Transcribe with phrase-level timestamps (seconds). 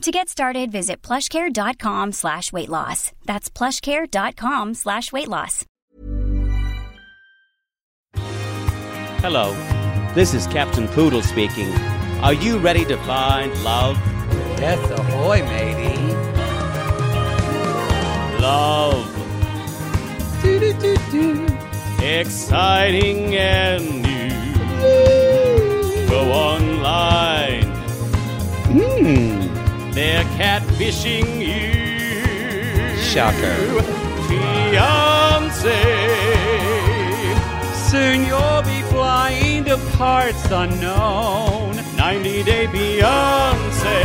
[0.00, 3.12] To get started, visit plushcare.com slash weight loss.
[3.26, 5.66] That's plushcare.com slash weight loss.
[9.20, 9.52] Hello,
[10.14, 11.70] this is Captain Poodle speaking.
[12.22, 13.98] Are you ready to find love?
[14.58, 16.00] Yes, ahoy, matey.
[18.40, 19.04] Love.
[20.42, 21.46] Do-do-do-do.
[22.02, 24.30] Exciting and new.
[26.08, 27.39] Go online.
[30.00, 32.96] They're catfishing you.
[33.02, 33.54] Shocker.
[34.28, 35.76] Fiance.
[37.90, 41.76] Soon you'll be flying to parts unknown.
[41.98, 44.00] 90 Day Beyonce.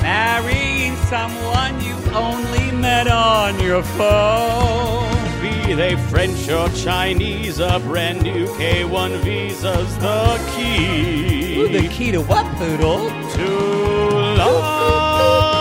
[0.00, 5.12] Marrying someone you only met on your phone.
[5.42, 11.58] Be they French or Chinese, a brand new K1 visa's the key.
[11.58, 13.08] Ooh, the key to what, Poodle?
[13.32, 15.54] to love.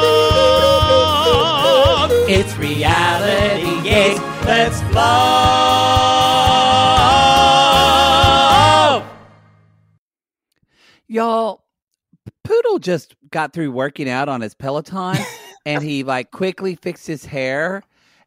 [2.30, 4.20] It's reality gaze.
[4.46, 5.84] Let's love.
[11.08, 11.64] Y'all,
[12.44, 15.18] Poodle just got through working out on his Peloton
[15.66, 17.84] and he like quickly fixed his hair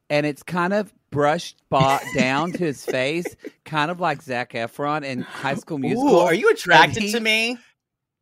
[0.08, 3.26] and it's kind of brushed ba- down to his face,
[3.64, 6.14] kind of like Zac Efron in High School Musical.
[6.14, 7.58] Ooh, are you attracted he- to me?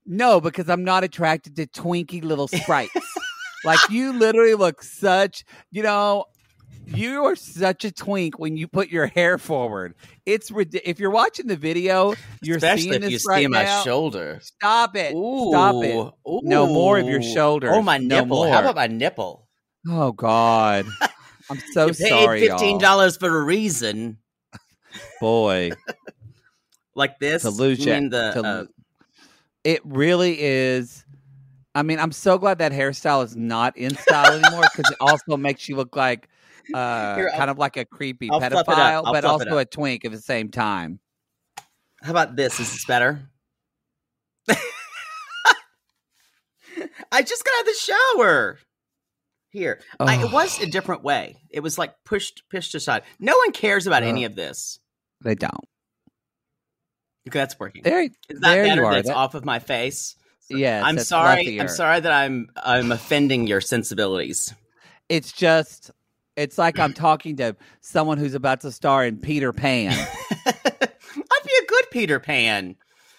[0.06, 2.94] No, because I'm not attracted to twinky little sprites.
[3.65, 6.26] like you literally look such, you know,
[6.87, 9.94] you are such a twink when you put your hair forward.
[10.26, 13.62] It's if you're watching the video, you're Especially seeing if this you see right my
[13.65, 13.82] now.
[13.82, 14.41] shoulder.
[14.42, 15.15] Stop it!
[15.15, 15.97] Ooh, Stop it!
[15.97, 16.41] Ooh.
[16.42, 17.71] No more of your shoulder.
[17.72, 18.50] Oh, my No nipple.
[18.53, 19.48] How about my nipple?
[19.88, 20.86] Oh God,
[21.50, 24.19] I'm so you paid sorry, fifteen dollars for a reason.
[25.21, 25.71] Boy,
[26.94, 27.44] Like this.
[27.44, 28.65] lose You mean the, uh,
[29.65, 31.05] it really is.
[31.75, 35.37] I mean, I'm so glad that hairstyle is not in style anymore because it also
[35.37, 36.29] makes you look like
[36.73, 38.67] uh, Here, kind of like a creepy I'll fluff it up.
[38.67, 41.01] pedophile, but also a twink at the same time.
[42.03, 42.61] how about this?
[42.61, 43.29] Is this better?
[47.13, 48.59] I just got out of the shower.
[49.51, 51.37] Here, I, it was a different way.
[51.49, 53.05] It was like pushed, pushed aside.
[53.21, 54.81] No one cares about any of this.
[55.23, 55.69] They don't.
[57.29, 57.83] Okay, that's working.
[57.83, 58.81] There, Is that there better?
[58.83, 58.95] you are.
[58.95, 60.17] That's That- off of my face.
[60.51, 61.59] yes, I'm sorry.
[61.61, 64.53] I'm sorry that I'm I'm offending your sensibilities.
[65.09, 65.91] It's just,
[66.37, 69.93] it's like I'm talking to someone who's about to star in Peter Pan.
[70.47, 72.77] I'd be a good Peter Pan.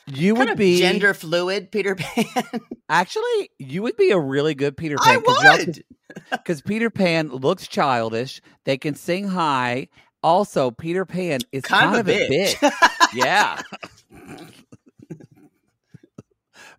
[0.08, 2.26] You kind would be gender fluid Peter Pan.
[2.90, 5.24] actually, you would be a really good Peter Pan.
[5.28, 5.84] I would.
[6.32, 8.40] because Peter Pan looks childish.
[8.66, 9.88] They can sing high.
[10.22, 12.54] Also, Peter Pan is Kind kind, of a of a bitch.
[12.56, 13.14] bitch.
[13.14, 13.62] yeah.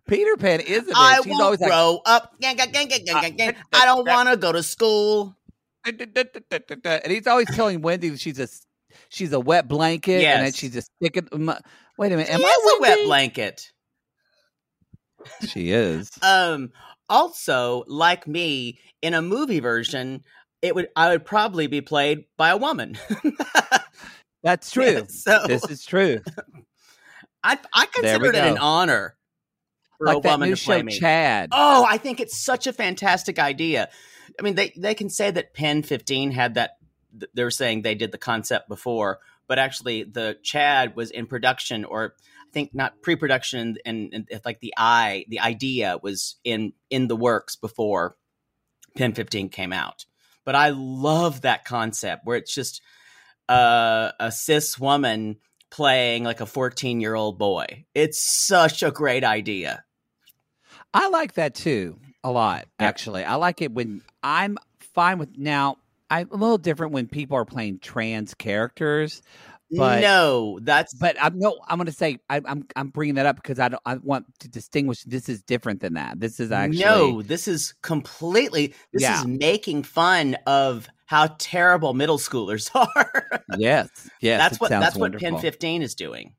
[0.07, 0.95] Peter Pan is a bitch.
[0.95, 2.39] I will always like, grow up.
[2.39, 3.55] Gang, gang, gang.
[3.73, 5.35] I don't want to go to school.
[5.85, 8.47] and he's always telling Wendy that she's a
[9.09, 11.27] she's a wet blanket, and then she's just sticking.
[11.31, 13.71] Wait a minute, She am is I a wet blanket.
[15.47, 16.09] She is.
[16.21, 16.71] Um.
[17.09, 20.23] Also, like me, in a movie version,
[20.61, 22.97] it would I would probably be played by a woman.
[24.43, 25.05] That's true.
[25.09, 26.19] so This is true.
[27.43, 29.15] I I consider it an honor
[29.97, 30.99] for Like that new to play show, me.
[30.99, 31.49] Chad.
[31.51, 33.89] Oh, I think it's such a fantastic idea.
[34.39, 36.77] I mean, they they can say that Pen 15 had that.
[37.33, 42.13] They're saying they did the concept before, but actually, the Chad was in production, or
[42.19, 47.07] I think not pre-production, and, and it's like the eye, the idea was in in
[47.07, 48.15] the works before
[48.95, 50.05] Pen 15 came out.
[50.45, 52.81] But I love that concept where it's just
[53.49, 55.37] uh, a cis woman
[55.69, 57.85] playing like a 14 year old boy.
[57.93, 59.83] It's such a great idea.
[60.93, 62.67] I like that too a lot.
[62.79, 65.77] Actually, I like it when I'm fine with now.
[66.09, 69.21] I'm a little different when people are playing trans characters.
[69.71, 71.57] But no, that's but I'm no.
[71.67, 73.81] I'm going to say I, I'm I'm bringing that up because I don't.
[73.85, 75.03] I want to distinguish.
[75.03, 76.19] This is different than that.
[76.21, 77.21] This is actually no.
[77.21, 78.73] This is completely.
[78.93, 79.19] This Yeah.
[79.19, 83.41] is making fun of how terrible middle schoolers are.
[83.57, 83.89] Yes,
[84.21, 84.39] yes.
[84.39, 85.17] that's what that's what.
[85.19, 86.33] Pen fifteen is doing.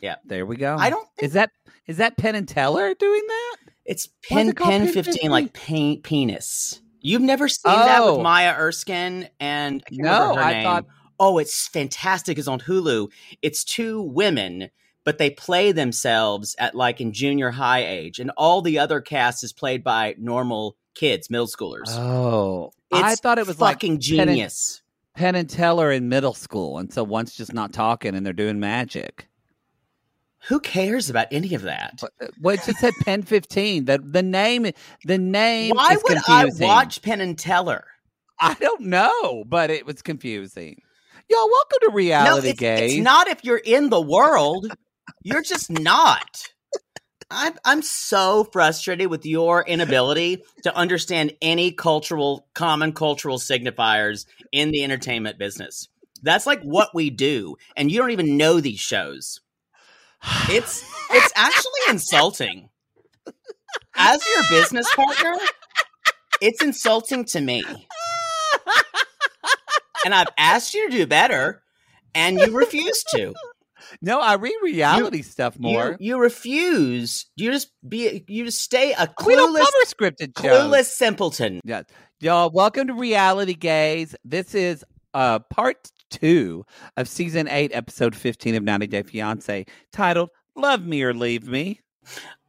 [0.00, 0.76] Yeah, there we go.
[0.78, 1.50] I don't think Is that
[1.86, 3.56] is that Penn and Teller doing that?
[3.84, 5.30] it's Pen it Pen Pen fifteen 15?
[5.30, 6.80] like pen, penis.
[7.02, 8.14] You've never seen that Oh.
[8.14, 10.86] with Maya Erskine and I No, I thought-
[11.20, 12.38] Oh, it's fantastic.
[12.38, 13.10] It's on Hulu.
[13.42, 14.70] It's two women,
[15.04, 19.44] but they play themselves at like in junior high age, and all the other cast
[19.44, 21.88] is played by normal kids, middle schoolers.
[21.90, 24.82] Oh, it's I thought it was like fucking Penn and- genius.
[25.14, 28.58] Penn and Teller in middle school, and so one's just not talking and they're doing
[28.58, 29.28] magic.
[30.48, 32.02] Who cares about any of that?
[32.02, 33.84] Uh, Well, it just said Pen 15.
[33.84, 34.66] The the name
[35.04, 36.64] the name Why is would confusing.
[36.66, 37.84] I watch Penn and Teller?
[38.40, 40.80] I don't know, but it was confusing.
[41.32, 42.92] Y'all, welcome to reality no, it's, gaze.
[42.92, 44.70] it's not if you're in the world.
[45.22, 46.52] You're just not.
[47.30, 54.72] I'm I'm so frustrated with your inability to understand any cultural common cultural signifiers in
[54.72, 55.88] the entertainment business.
[56.22, 59.40] That's like what we do, and you don't even know these shows.
[60.50, 62.68] It's it's actually insulting.
[63.94, 65.34] As your business partner,
[66.42, 67.64] it's insulting to me.
[70.04, 71.62] And I've asked you to do better,
[72.14, 73.34] and you refuse to.
[74.00, 75.96] No, I read reality stuff more.
[76.00, 77.26] You, you refuse.
[77.36, 78.24] You just be.
[78.26, 80.72] You just stay a we don't clueless, cover scripted shows.
[80.72, 81.60] clueless simpleton.
[81.64, 81.82] Yeah.
[82.20, 84.14] Y'all, welcome to Reality Gaze.
[84.24, 84.84] This is
[85.14, 86.64] uh part two
[86.96, 91.80] of season eight, episode 15 of 90 Day Fiance, titled Love Me or Leave Me.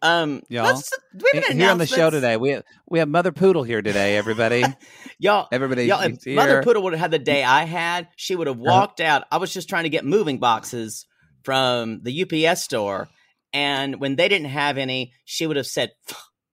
[0.02, 2.36] Um, Y'all, let's- we have any here on the show today.
[2.38, 4.64] We have, we have Mother Poodle here today, everybody.
[5.20, 6.62] Y'all, Everybody y'all, if Mother.
[6.64, 8.66] Poodle would have had the day I had, she would have Uh-huh.
[8.70, 9.24] walked out.
[9.32, 11.06] I was just trying to get moving boxes
[11.44, 13.08] from the UPS store,
[13.54, 15.92] and when they didn't have any, she would have said,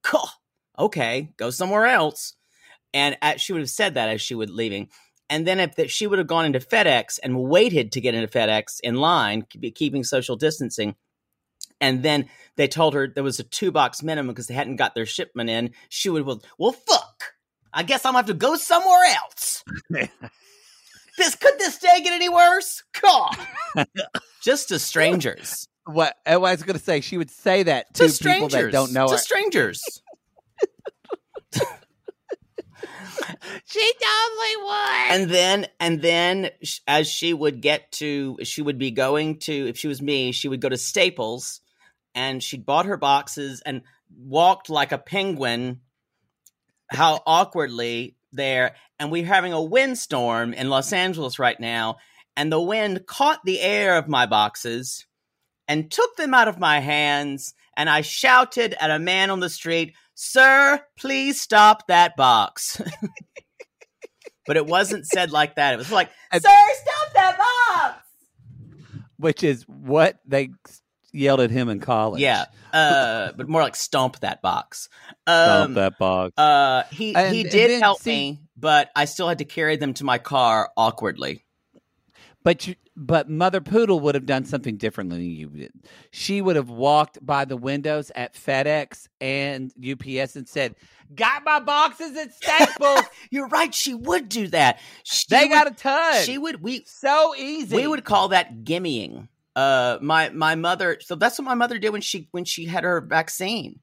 [0.05, 0.29] "Cool,
[0.79, 2.35] "Okay, go somewhere else."
[2.95, 4.89] And at, she would have said that as she was leaving.
[5.29, 8.27] And then if that she would have gone into FedEx and waited to get into
[8.29, 10.97] FedEx in line, keep- keeping social distancing.
[11.81, 14.95] And then they told her there was a two box minimum because they hadn't got
[14.95, 15.71] their shipment in.
[15.89, 17.35] She would, well, well, fuck.
[17.73, 19.65] I guess I'm gonna have to go somewhere else.
[19.91, 22.83] this could this day get any worse?
[23.01, 23.37] God,
[24.43, 28.13] just to strangers, what I was going to say, she would say that to to
[28.13, 29.19] people strangers that don't know to her.
[29.19, 29.83] strangers.
[33.65, 35.11] she totally would.
[35.11, 36.51] and then and then
[36.87, 40.49] as she would get to she would be going to if she was me she
[40.49, 41.61] would go to staples
[42.15, 43.83] and she'd bought her boxes and
[44.17, 45.81] walked like a penguin
[46.91, 51.97] how awkwardly there and we're having a windstorm in los angeles right now
[52.37, 55.07] and the wind caught the air of my boxes
[55.69, 59.49] and took them out of my hands and i shouted at a man on the
[59.49, 62.81] street sir please stop that box
[64.51, 65.75] but it wasn't said like that.
[65.75, 68.05] It was like, "Sir, stop that box."
[69.17, 70.51] Which is what they
[71.13, 72.21] yelled at him in college.
[72.21, 74.89] Yeah, uh, but more like stomp that box.
[75.27, 76.33] Um, that box.
[76.39, 79.77] uh, he And- he did then, help see- me, but I still had to carry
[79.77, 81.45] them to my car awkwardly.
[82.43, 85.73] But you, but Mother Poodle would have done something differently than you did.
[86.11, 90.75] She would have walked by the windows at FedEx and UPS and said,
[91.15, 93.03] "Got my boxes at Staples.
[93.31, 93.75] You're right.
[93.75, 94.81] She would do that.
[95.05, 96.23] She they would, got a ton.
[96.25, 96.63] She would.
[96.63, 97.77] We so easy.
[97.77, 99.29] we would call that gimmying.
[99.61, 100.97] Uh, my my mother.
[101.03, 103.81] So that's what my mother did when she when she had her vaccine.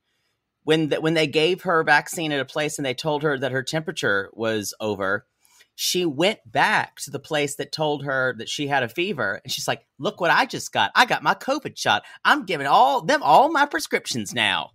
[0.63, 3.51] When the, when they gave her vaccine at a place and they told her that
[3.51, 5.27] her temperature was over,
[5.75, 9.53] she went back to the place that told her that she had a fever, and
[9.53, 10.91] she's like, "Look what I just got!
[10.95, 12.03] I got my COVID shot.
[12.25, 14.71] I'm giving all them all my prescriptions now."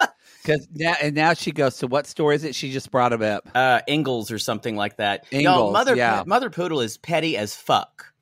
[0.42, 1.76] because now and now she goes.
[1.76, 2.54] So what store is it?
[2.54, 3.48] She just brought him up.
[3.54, 5.24] Uh, Ingles or something like that.
[5.32, 6.24] Y'all, mother yeah.
[6.26, 8.13] mother poodle is petty as fuck.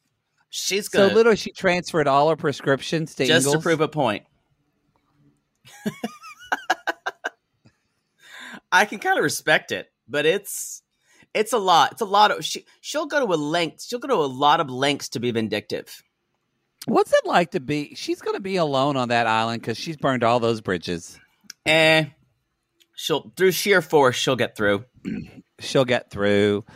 [0.55, 4.25] She's So gonna literally, she transferred all her prescriptions to just to prove a point.
[8.71, 10.83] I can kind of respect it, but it's
[11.33, 11.93] it's a lot.
[11.93, 13.83] It's a lot of she she'll go to a length.
[13.83, 16.03] She'll go to a lot of lengths to be vindictive.
[16.85, 17.95] What's it like to be?
[17.95, 21.19] She's going to be alone on that island because she's burned all those bridges.
[21.65, 22.05] Eh,
[22.95, 24.85] she'll through sheer force she'll get through.
[25.61, 26.67] She'll get through.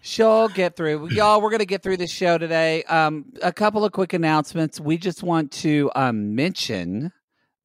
[0.00, 1.10] She'll get through.
[1.10, 2.82] Y'all, we're going to get through this show today.
[2.84, 4.80] Um, a couple of quick announcements.
[4.80, 7.12] We just want to um, mention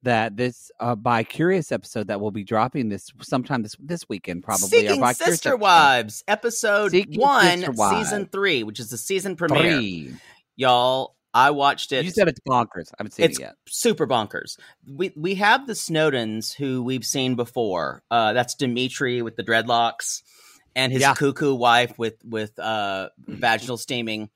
[0.04, 4.44] that this uh, by Curious episode that we'll be dropping this sometime this this weekend
[4.44, 4.68] probably.
[4.68, 5.56] Seeking Curious Sister.
[5.56, 8.10] Wives, episode Seeking one, Wives.
[8.10, 9.78] season three, which is the season premiere.
[9.78, 10.14] Three.
[10.56, 12.06] Y'all, I watched it.
[12.06, 12.90] You said it's bonkers.
[12.92, 13.56] I haven't seen it's it yet.
[13.68, 14.58] super bonkers.
[14.88, 18.04] We we have the Snowdens who we've seen before.
[18.12, 20.22] Uh, that's Dimitri with the dreadlocks,
[20.76, 21.14] and his Yeah.
[21.14, 24.30] cuckoo wife with with uh, vaginal steaming.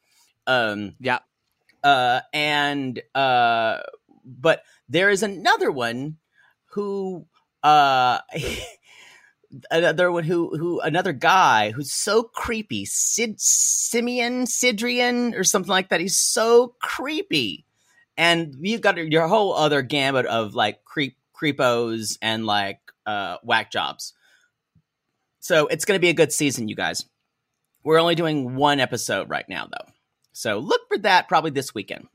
[0.45, 1.19] Um, Yeah.
[1.83, 3.79] uh, and uh,
[4.25, 6.17] but there is another one
[6.71, 7.25] who
[7.63, 8.19] uh.
[9.71, 15.87] Another one who who another guy who's so creepy, Sid Simeon Sidrian or something like
[15.87, 16.01] that.
[16.01, 17.65] He's so creepy
[18.17, 23.71] and you've got your whole other gambit of like creep creepos and like uh whack
[23.71, 24.11] jobs
[25.47, 27.05] so it's going to be a good season you guys.
[27.85, 29.91] We're only doing one episode right now though.
[30.33, 32.05] So look for that probably this weekend.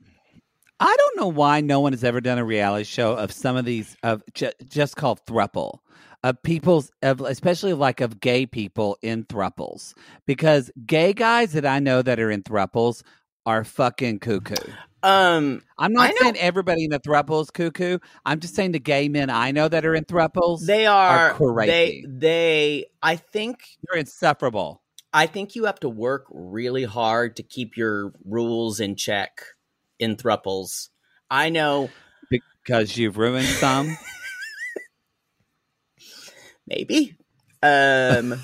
[0.79, 3.65] I don't know why no one has ever done a reality show of some of
[3.65, 5.79] these of ju- just called thruple
[6.23, 9.95] of people's of especially like of gay people in thruples
[10.27, 13.01] because gay guys that I know that are in thruples
[13.47, 14.71] are fucking cuckoo.
[15.03, 17.99] Um I'm not saying everybody in the thruples cuckoo.
[18.25, 20.65] I'm just saying the gay men I know that are in thruples.
[20.65, 21.71] they are are, crazy.
[21.71, 24.81] they they i think they're insufferable.
[25.13, 29.41] i think you have to work really hard to keep your rules in check
[29.99, 30.87] in thruples
[31.29, 31.89] i know
[32.29, 33.97] Because you've ruined some.
[36.67, 37.17] maybe
[37.61, 38.39] um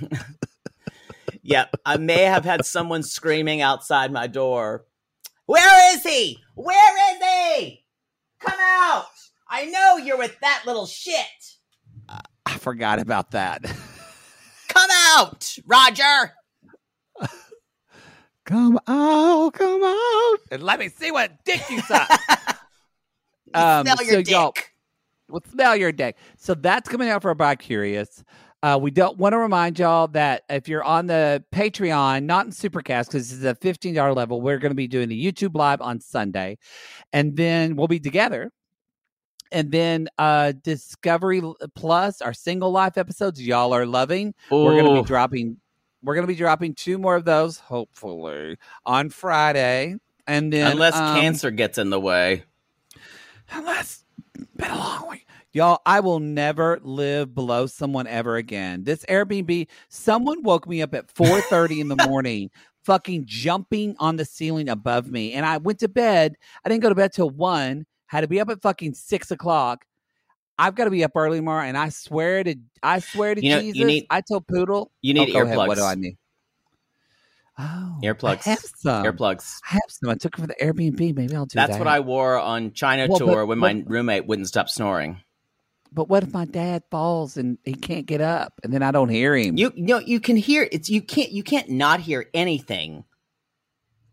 [1.42, 4.84] yeah i may have had someone screaming outside my door
[5.48, 7.22] where is he where is
[7.58, 7.84] he
[8.38, 9.06] come out
[9.48, 11.24] i know you're with that little shit
[12.46, 13.62] I forgot about that.
[14.68, 16.32] come out roger
[18.46, 22.08] Come out, come out, and let me see what dick you suck.
[23.54, 24.74] Um, smell your so y'all- dick
[25.30, 26.16] well, smell your dick.
[26.36, 28.22] So that's coming out for a Bi Curious.
[28.62, 32.52] Uh, we don't want to remind y'all that if you're on the Patreon, not in
[32.52, 35.80] Supercast, because this is a $15 level, we're going to be doing the YouTube live
[35.80, 36.58] on Sunday.
[37.12, 38.50] And then we'll be together.
[39.50, 41.40] And then uh Discovery
[41.74, 44.34] Plus, our single life episodes, y'all are loving.
[44.50, 45.56] We're going to be dropping.
[46.02, 49.96] We're going to be dropping two more of those, hopefully, on Friday.
[50.26, 52.44] And then unless um, cancer gets in the way
[53.50, 54.04] Unless
[54.56, 55.26] been a long week.
[55.58, 58.84] Y'all, I will never live below someone ever again.
[58.84, 62.48] This Airbnb, someone woke me up at 4:30 in the morning,
[62.84, 65.32] fucking jumping on the ceiling above me.
[65.32, 66.36] And I went to bed.
[66.64, 69.84] I didn't go to bed till one, had to be up at fucking six o'clock.
[70.60, 73.50] I've got to be up early tomorrow, and I swear to I swear to You
[73.56, 74.92] know, Jesus, need- I told Poodle.
[75.02, 75.66] you need oh, earplugs.
[75.66, 76.18] What do I need?
[77.58, 78.46] Oh, Earplugs.
[78.46, 79.04] I have some.
[79.04, 80.08] earplugs I have some.
[80.10, 81.16] I took them for the Airbnb.
[81.16, 81.66] Maybe I'll do that.
[81.66, 81.78] that's that.
[81.80, 85.20] what i wore on china Well, but- tour when my but- roommate wouldn't stop snoring
[85.92, 89.08] But what if my dad falls and he can't get up, and then I don't
[89.08, 89.56] hear him?
[89.56, 93.04] You you know you can hear it's you can't you can't not hear anything.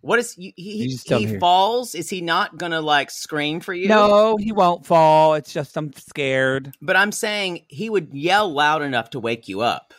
[0.01, 1.96] What is you, he You just he falls?
[1.96, 3.89] Is he not gonna like scream for you?
[3.89, 5.34] no, he won't fall.
[5.34, 6.75] It's just I'm scared.
[6.82, 9.94] But I'm saying he would yell loud enough to wake you up.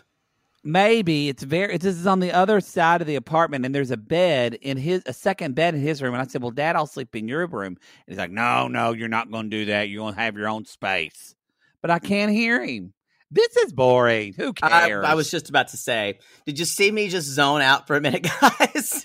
[0.66, 1.78] Maybe it's very.
[1.78, 5.04] This is on the other side of the apartment, and there's a bed in his
[5.06, 6.12] a second bed in his room.
[6.12, 7.78] And I said, "Well, Dad, I'll sleep in your room." And
[8.08, 9.88] he's like, "No, no, you're not going to do that.
[9.88, 11.35] You're going to have your own space."
[11.82, 12.92] But I can't hear him.
[13.30, 14.34] This is boring.
[14.34, 15.04] Who cares?
[15.04, 18.00] I was just about to say, did you see me just zone out for a
[18.00, 19.04] minute, guys,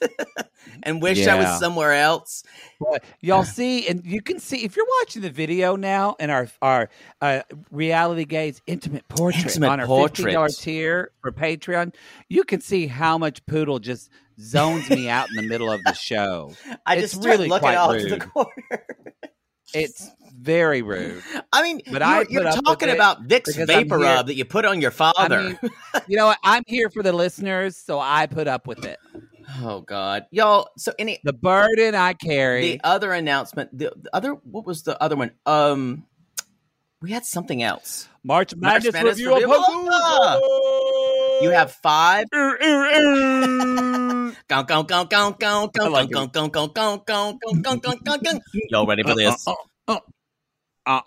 [0.84, 2.44] and wish I was somewhere else?
[2.80, 6.48] But y'all see, and you can see if you're watching the video now in our
[6.62, 10.18] our uh, reality gaze intimate portrait Intimate on our portrait.
[10.18, 11.96] fifteen dollar tier for Patreon,
[12.30, 15.94] you can see how much Poodle just zones me out in the middle of the
[15.94, 16.54] show.
[16.86, 18.86] I It's just really looking quite off to the corner.
[19.74, 21.24] It's very rude.
[21.54, 24.92] I mean, But you're, I you're talking about Vicks VapoRub that you put on your
[24.92, 25.38] father.
[25.40, 25.60] I mean,
[26.08, 26.38] you know what?
[26.44, 28.98] I'm here for the listeners, so I put up with it.
[29.60, 30.70] oh God, y'all.
[30.78, 32.74] So any The burden I carry.
[32.74, 36.06] the other announcement the, the other what was the other one um
[37.02, 39.34] we had something else March March Madness, Madness review.
[39.34, 39.54] review.
[39.54, 40.42] of
[41.42, 42.26] you have five.
[48.70, 49.48] Y'all ready for this?
[50.88, 51.02] I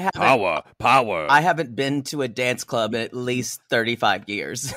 [0.00, 1.26] haven't power, power.
[1.28, 4.72] I haven't been to a dance club in at least thirty five years.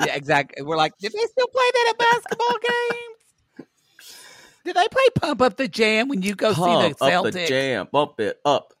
[0.00, 0.62] yeah, exactly.
[0.62, 3.68] We're like, did they still play that at basketball games?
[4.64, 7.26] Did they play Pump Up the Jam when you go Pump see the Celtics?
[7.26, 8.72] Up the jam, bump it up.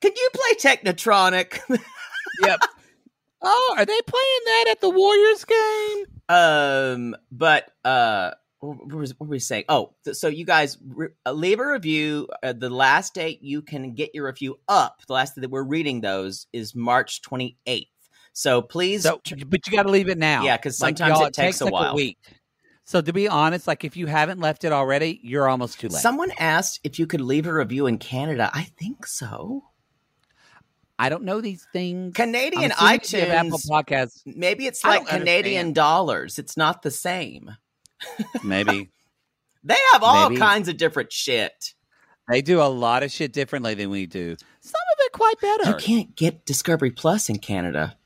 [0.00, 1.60] Can you play Technotronic?
[2.40, 2.60] yep.
[3.42, 6.04] Oh, are they playing that at the Warriors game?
[6.30, 9.64] um but uh what was what were we saying?
[9.68, 12.26] Oh, th- so you guys re- uh, leave a review.
[12.42, 15.62] Uh, the last date you can get your review up, the last day that we're
[15.62, 17.86] reading those is March 28th.
[18.32, 20.42] So please, So, but you got to leave it now.
[20.42, 21.94] Yeah, because sometimes y'all, it takes a like while.
[21.94, 22.18] week.
[22.84, 26.00] So to be honest, like if you haven't left it already, you're almost too late.
[26.02, 28.50] someone asked if you could leave a review in Canada.
[28.52, 29.62] I think so.
[30.98, 32.14] I don't know these things.
[32.14, 33.70] Canadian I'm assuming if you have Apple iTunes.
[33.70, 35.74] Podcasts, Maybe it's like Canadian understand.
[35.76, 36.38] dollars.
[36.38, 37.50] It's not the same.
[38.42, 38.90] maybe
[39.64, 40.40] They have all Maybe.
[40.40, 41.74] kinds of different shit.
[42.28, 44.36] they do a lot of shit differently than we do.
[44.60, 45.70] Some of it quite better.
[45.70, 47.96] You can't get Discovery Plus in Canada.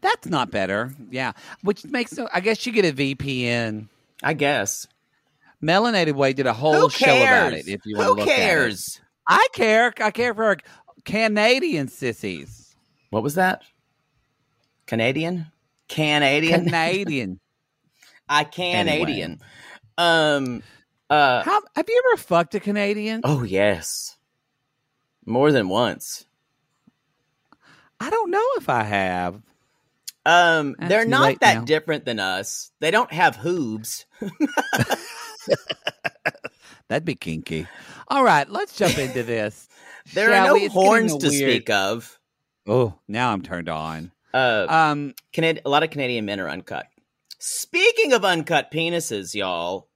[0.00, 0.94] That's not better.
[1.10, 2.28] Yeah, which makes no.
[2.32, 3.88] I guess you get a VPN.
[4.22, 4.86] I guess.
[5.62, 7.66] Melanated Way did a whole show about it.
[7.66, 8.42] If you want Who to look at it.
[8.42, 9.00] cares?
[9.26, 9.94] I care.
[9.98, 10.56] I care for
[11.04, 12.74] Canadian sissies.
[13.10, 13.62] What was that?
[14.86, 15.46] Canadian?
[15.88, 16.64] Canadian?
[16.64, 17.40] Canadian.
[18.28, 19.40] I Canadian.
[19.98, 20.62] Um
[21.10, 23.20] uh How have you ever fucked a Canadian?
[23.24, 24.16] oh yes.
[25.26, 26.26] More than once.
[28.00, 29.40] I don't know if I have.
[30.26, 31.64] Um That's they're not that now.
[31.64, 32.72] different than us.
[32.80, 34.06] They don't have hooves.
[36.88, 37.66] That'd be kinky.
[38.08, 39.68] All right, let's jump into this.
[40.12, 40.60] There Shall are no we?
[40.64, 42.18] It's getting horns to weird- speak of.
[42.66, 44.12] Oh, now I'm turned on.
[44.32, 46.86] Uh Um, Canad- a lot of Canadian men are uncut.
[47.38, 49.88] Speaking of uncut penises, y'all,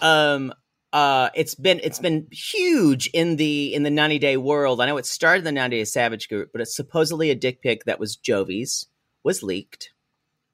[0.00, 0.52] um,
[0.92, 4.80] uh, it's been it's been huge in the in the 90 day world.
[4.80, 7.62] I know it started in the 90 Day Savage group, but it's supposedly a dick
[7.62, 8.86] pic that was Jovi's
[9.22, 9.92] was leaked.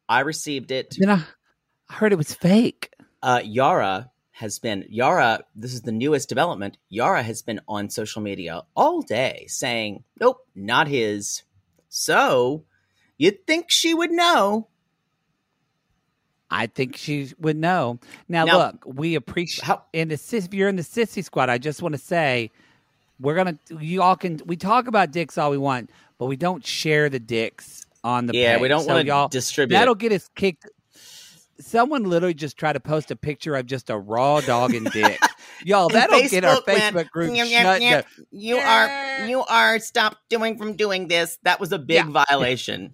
[0.08, 0.96] I received it.
[0.98, 1.22] then I,
[1.88, 2.92] I heard it was fake.
[3.22, 5.40] Uh, Yara has been Yara.
[5.54, 6.76] This is the newest development.
[6.90, 11.42] Yara has been on social media all day saying, "Nope, not his."
[11.88, 12.64] So
[13.16, 14.68] you'd think she would know.
[16.50, 17.98] I think she would know.
[18.28, 21.48] Now, Now- look, we appreciate How- in the if you're in the sissy squad.
[21.48, 22.50] I just want to say
[23.18, 25.88] we're gonna you all can we talk about dicks all we want,
[26.18, 28.62] but we don't share the dicks on the Yeah, page.
[28.62, 29.76] we don't So want y'all to distribute.
[29.78, 30.66] that'll get us kicked.
[31.58, 35.18] Someone literally just tried to post a picture of just a raw dog and dick.
[35.64, 37.90] Y'all, that'll get our Facebook went, group "Nyeh, shut nyeh, nyeh.
[37.90, 38.04] down.
[38.30, 41.38] You are you are stop doing from doing this.
[41.42, 42.92] That was a big violation.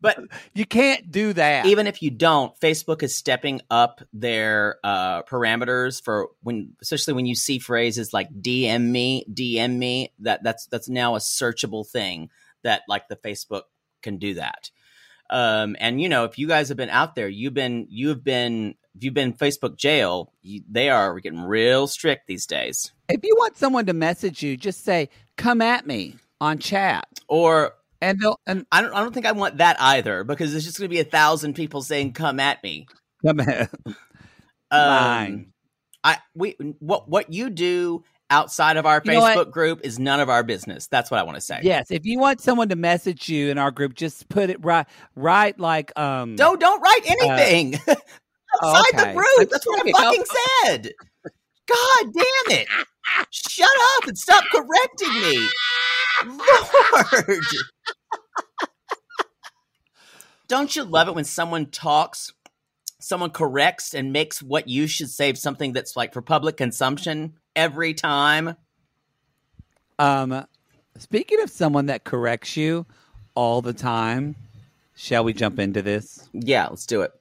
[0.00, 0.18] But
[0.54, 1.66] You can't do that.
[1.66, 7.26] even if you don't, Facebook is stepping up their uh, parameters for when, especially when
[7.26, 12.30] you see phrases like "DM me," "DM me." That that's that's now a searchable thing
[12.62, 13.62] that like the Facebook
[14.02, 14.70] can do that.
[15.30, 18.74] Um, and you know, if you guys have been out there, you've been you've been
[18.94, 22.92] if you've been Facebook jail, you, they are getting real strict these days.
[23.08, 27.74] if you want someone to message you, just say "come at me" on chat, Or
[28.00, 30.78] and they'll and I don't I don't think I want that either because there's just
[30.78, 32.86] going to be a thousand people saying "come at me."
[33.24, 33.70] come at.
[34.70, 35.46] Um,
[36.02, 39.12] I we what what you do outside of our You?
[39.12, 40.86] Facebook group is none of our business.
[40.86, 41.60] That's what I want to say.
[41.62, 44.86] Yes, if you want someone to message you in our group, just put it right,
[45.14, 46.36] right like um.
[46.36, 47.96] Don't don't write anything outside
[48.62, 49.50] Oh, the group.
[49.50, 50.24] That's what I fucking
[50.64, 50.92] said.
[51.66, 52.68] God damn it!
[53.30, 55.48] Shut up and stop correcting me,
[56.26, 57.40] Lord.
[60.46, 62.32] Don't you love it when someone talks,
[63.00, 67.94] someone corrects and makes what you should say something that's like for public consumption every
[67.94, 68.56] time?
[69.98, 70.46] Um,
[70.98, 72.86] speaking of someone that corrects you
[73.34, 74.36] all the time,
[74.96, 77.12] shall we jump into this, Yeah, let's do it.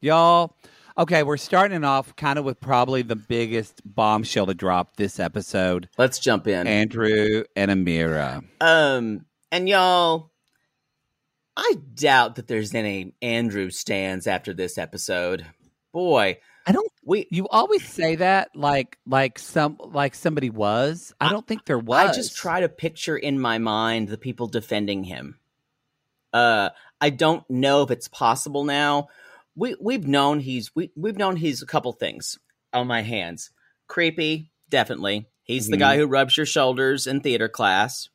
[0.00, 0.56] y'all?
[0.96, 5.88] Okay, we're starting off kind of with probably the biggest bombshell to drop this episode.
[5.98, 6.68] Let's jump in.
[6.68, 8.44] Andrew and Amira.
[8.60, 10.30] Um, and y'all,
[11.56, 15.44] I doubt that there's any Andrew stands after this episode.
[15.92, 16.90] Boy, I don't.
[17.04, 21.12] We You always say that like like some like somebody was.
[21.20, 22.10] I don't think there was.
[22.10, 25.38] I just try to picture in my mind the people defending him.
[26.32, 29.08] Uh, I don't know if it's possible now.
[29.54, 32.38] We we've known he's we we've known he's a couple things
[32.72, 33.50] on my hands.
[33.86, 35.28] Creepy, definitely.
[35.44, 35.80] He's the Mhm.
[35.80, 38.08] guy who rubs your shoulders in theater class.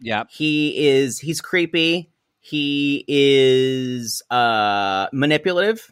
[0.00, 0.28] Yep.
[0.30, 2.10] He is he's creepy.
[2.40, 5.90] He is uh manipulative.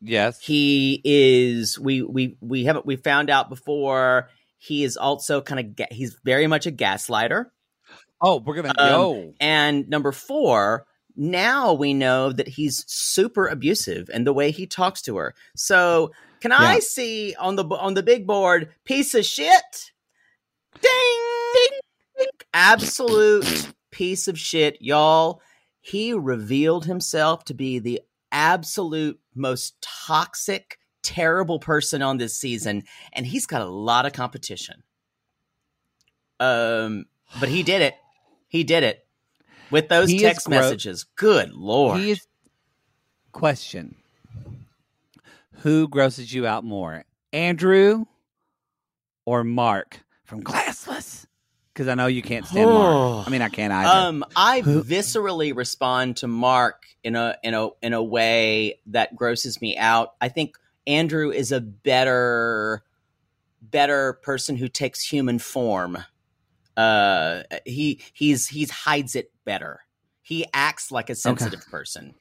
[0.00, 0.40] Yes.
[0.40, 5.76] He is we we we haven't we found out before he is also kind of
[5.76, 7.46] ga- he's very much a gaslighter.
[8.20, 9.34] oh, we're gonna Um, go.
[9.40, 10.84] And number 4,
[11.16, 15.34] now we know that he's super abusive and the way he talks to her.
[15.56, 19.92] So, can I see on the on the big board piece of shit?
[20.80, 20.90] Ding
[21.54, 21.78] ding
[22.18, 22.26] ding.
[22.54, 25.40] Absolute piece of shit, y'all.
[25.80, 33.26] He revealed himself to be the absolute most toxic, terrible person on this season, and
[33.26, 34.82] he's got a lot of competition.
[36.40, 37.06] Um,
[37.40, 37.94] but he did it.
[38.48, 39.06] He did it
[39.70, 41.04] with those He text messages.
[41.16, 42.00] Good lord!
[42.00, 42.26] He is
[43.32, 43.96] question.
[45.62, 48.04] Who grosses you out more, Andrew
[49.26, 51.26] or Mark from Classless?
[51.78, 53.24] Because I know you can't stand Mark.
[53.28, 54.08] I mean, I can't either.
[54.08, 59.60] Um, I viscerally respond to Mark in a in a in a way that grosses
[59.60, 60.14] me out.
[60.20, 60.56] I think
[60.88, 62.82] Andrew is a better
[63.62, 65.98] better person who takes human form.
[66.76, 69.82] Uh, he he's he's hides it better.
[70.20, 72.16] He acts like a sensitive person.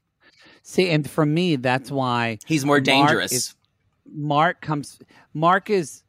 [0.61, 3.31] See, and for me, that's why He's more Mark dangerous.
[3.31, 3.55] is-
[4.05, 4.99] Mark comes.
[5.33, 6.03] Mark is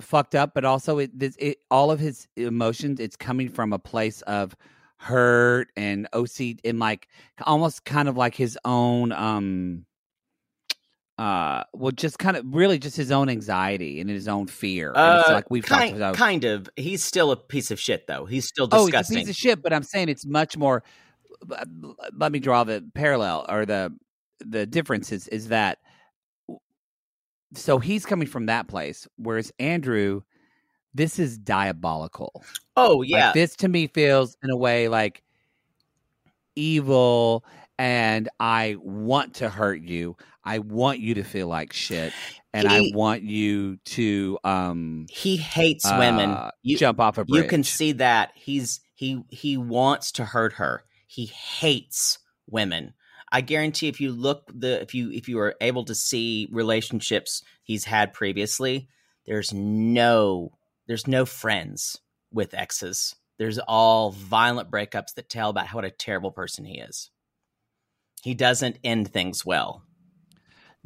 [0.00, 3.00] fucked up, but also it, this- it all of his emotions.
[3.00, 4.54] It's coming from a place of
[4.98, 7.08] hurt and OC and like
[7.42, 9.84] almost kind of like his own um
[11.18, 15.20] uh well just kind of really just his own anxiety and his own fear and
[15.20, 16.68] it's Uh, like we've kind, talked about kind of.
[16.76, 18.24] He's still a piece of shit, though.
[18.26, 20.82] He's still oh he's a piece of shit but i'm saying it's much more
[22.16, 23.92] let me draw the parallel or the
[24.40, 25.78] the difference is is that
[27.54, 30.20] so he's coming from that place whereas andrew
[30.94, 32.44] this is diabolical
[32.76, 35.22] oh yeah, like this to me feels in a way like
[36.54, 37.44] evil
[37.78, 40.16] and I want to hurt you.
[40.44, 42.12] I want you to feel like shit
[42.54, 46.30] and I want you to um he hates women.
[46.30, 47.42] uh, You, jump off a bridge.
[47.42, 50.84] you can see that he's he he wants to hurt her.
[51.06, 52.94] He hates women.
[53.32, 57.42] I guarantee if you look the if you if you are able to see relationships
[57.62, 58.88] he's had previously,
[59.26, 60.52] there's no
[60.86, 61.98] there's no friends
[62.32, 63.14] with exes.
[63.38, 67.10] There's all violent breakups that tell about what a terrible person he is.
[68.22, 69.82] He doesn't end things well.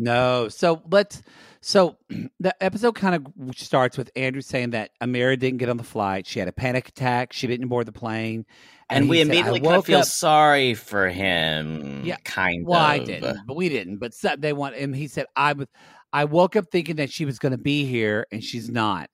[0.00, 0.48] No.
[0.48, 1.22] So let's.
[1.60, 1.98] So
[2.40, 6.26] the episode kind of starts with Andrew saying that Amira didn't get on the flight.
[6.26, 7.32] She had a panic attack.
[7.32, 8.46] She didn't board the plane.
[8.88, 12.02] And, he we immediately kind of feel up- sorry for him.
[12.04, 12.82] Yeah, kind Well, of.
[12.82, 13.98] Well, I didn't, but we didn't.
[13.98, 15.68] But they want, and he said, "I was,
[16.12, 19.08] I woke up thinking that she was going to be here, and she's not."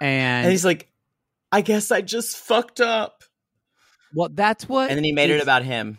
[0.00, 0.88] And, And he's like,
[1.50, 3.24] I guess I just fucked up.
[4.14, 4.90] well, that's what.
[4.90, 5.98] And then he made it about him.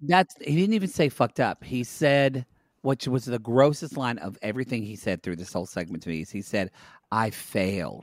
[0.00, 1.62] That's he didn't even say fucked up.
[1.62, 2.46] He said,
[2.82, 6.22] which was the grossest line of everything he said through this whole segment to me.
[6.22, 6.70] Is he said,
[7.12, 8.02] "I failed,"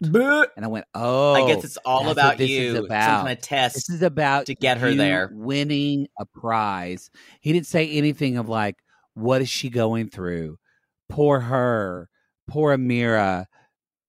[0.56, 2.62] and I went, "Oh, I guess it's all that's what about this you.
[2.62, 3.26] is Some about.
[3.26, 3.76] kind of test.
[3.76, 5.30] This is about to get her you there.
[5.34, 7.10] winning a prize.
[7.42, 8.76] He didn't say anything of like,
[9.16, 10.58] what is she going through?
[11.10, 12.08] Poor her,
[12.48, 13.46] poor Amira,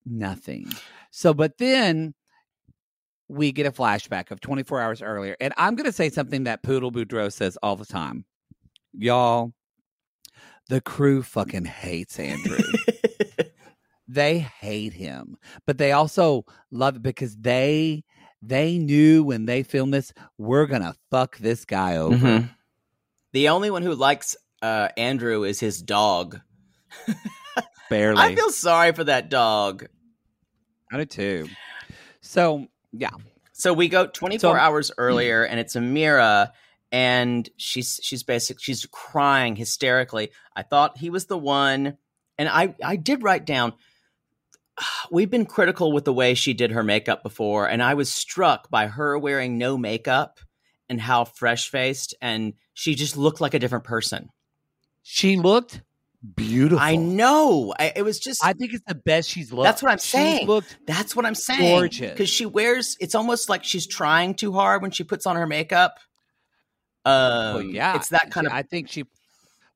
[0.05, 0.69] nothing.
[1.11, 2.15] So, but then
[3.29, 5.37] we get a flashback of 24 hours earlier.
[5.41, 8.25] And I'm going to say something that Poodle Boudreaux says all the time.
[8.93, 9.53] Y'all,
[10.69, 12.59] the crew fucking hates Andrew.
[14.09, 18.05] they hate him, but they also love it because they
[18.41, 22.17] they knew when they filmed this, we're gonna fuck this guy over.
[22.17, 22.51] Mhm.
[23.33, 26.41] The only one who likes uh, Andrew is his dog.
[27.91, 28.21] Barely.
[28.21, 29.87] I feel sorry for that dog.
[30.93, 31.49] I do too.
[32.21, 33.11] So yeah,
[33.53, 36.53] So we go 24 So- hours earlier, and it's Amira,
[36.92, 38.61] and she's she's basic.
[38.61, 40.31] She's crying hysterically.
[40.55, 41.96] I thought he was the one,
[42.38, 43.74] and I I did write down.
[45.11, 48.70] We've been critical with the way she did her makeup before, and I was struck
[48.70, 50.40] by her wearing no makeup
[50.88, 54.31] and how fresh faced, and she just looked like a different person.
[55.03, 55.83] she looked
[56.35, 56.83] beautiful.
[56.83, 57.74] I know.
[57.79, 59.64] I, it was just I think it's the best she's looked.
[59.64, 60.46] That's what I'm She's saying.
[60.46, 61.79] looked That's what I'm saying.
[61.79, 62.11] Gorgeous.
[62.12, 65.46] Because she wears, it's almost like she's trying too hard when she puts on her
[65.46, 65.98] makeup.
[67.09, 67.97] Um, well, yeah.
[67.97, 68.53] It's that kind of.
[68.53, 69.05] I think she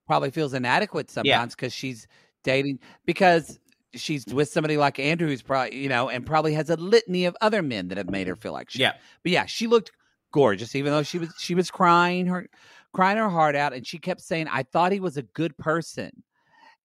[0.07, 2.07] probably feels inadequate sometimes because she's
[2.45, 3.59] dating because
[3.95, 7.37] she's with somebody like Andrew who's probably you know and probably has a litany of
[7.40, 8.81] other men that have made her feel like shit.
[8.81, 8.92] Yeah.
[9.23, 9.92] But yeah, she looked
[10.33, 12.49] gorgeous, even though she was she was crying her
[12.92, 16.23] crying her heart out, and she kept saying, "I thought he was a good person,"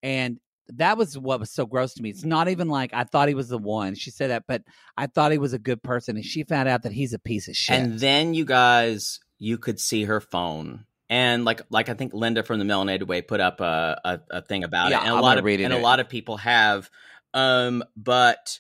[0.04, 2.10] and that was what was so gross to me.
[2.10, 3.96] It's not even like I thought he was the one.
[3.96, 4.64] She said that, but
[4.98, 7.48] I thought he was a good person, and she found out that he's a piece
[7.48, 7.80] of shit.
[7.80, 10.86] And then you guys, you could see her phone.
[11.10, 14.42] And like, like I think Linda from the Melanated Way put up a, a, a
[14.42, 15.64] thing about Yeah, it, and a I'm lot of read it.
[15.64, 16.90] and a lot of people have.
[17.34, 18.60] Um, but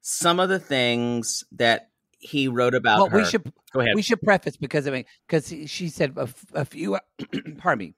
[0.00, 3.18] some of the things that he wrote about well, her.
[3.18, 3.94] we should go ahead.
[3.94, 6.16] we should preface because I mean, because she said
[6.54, 6.98] a few.
[7.58, 7.94] pardon me.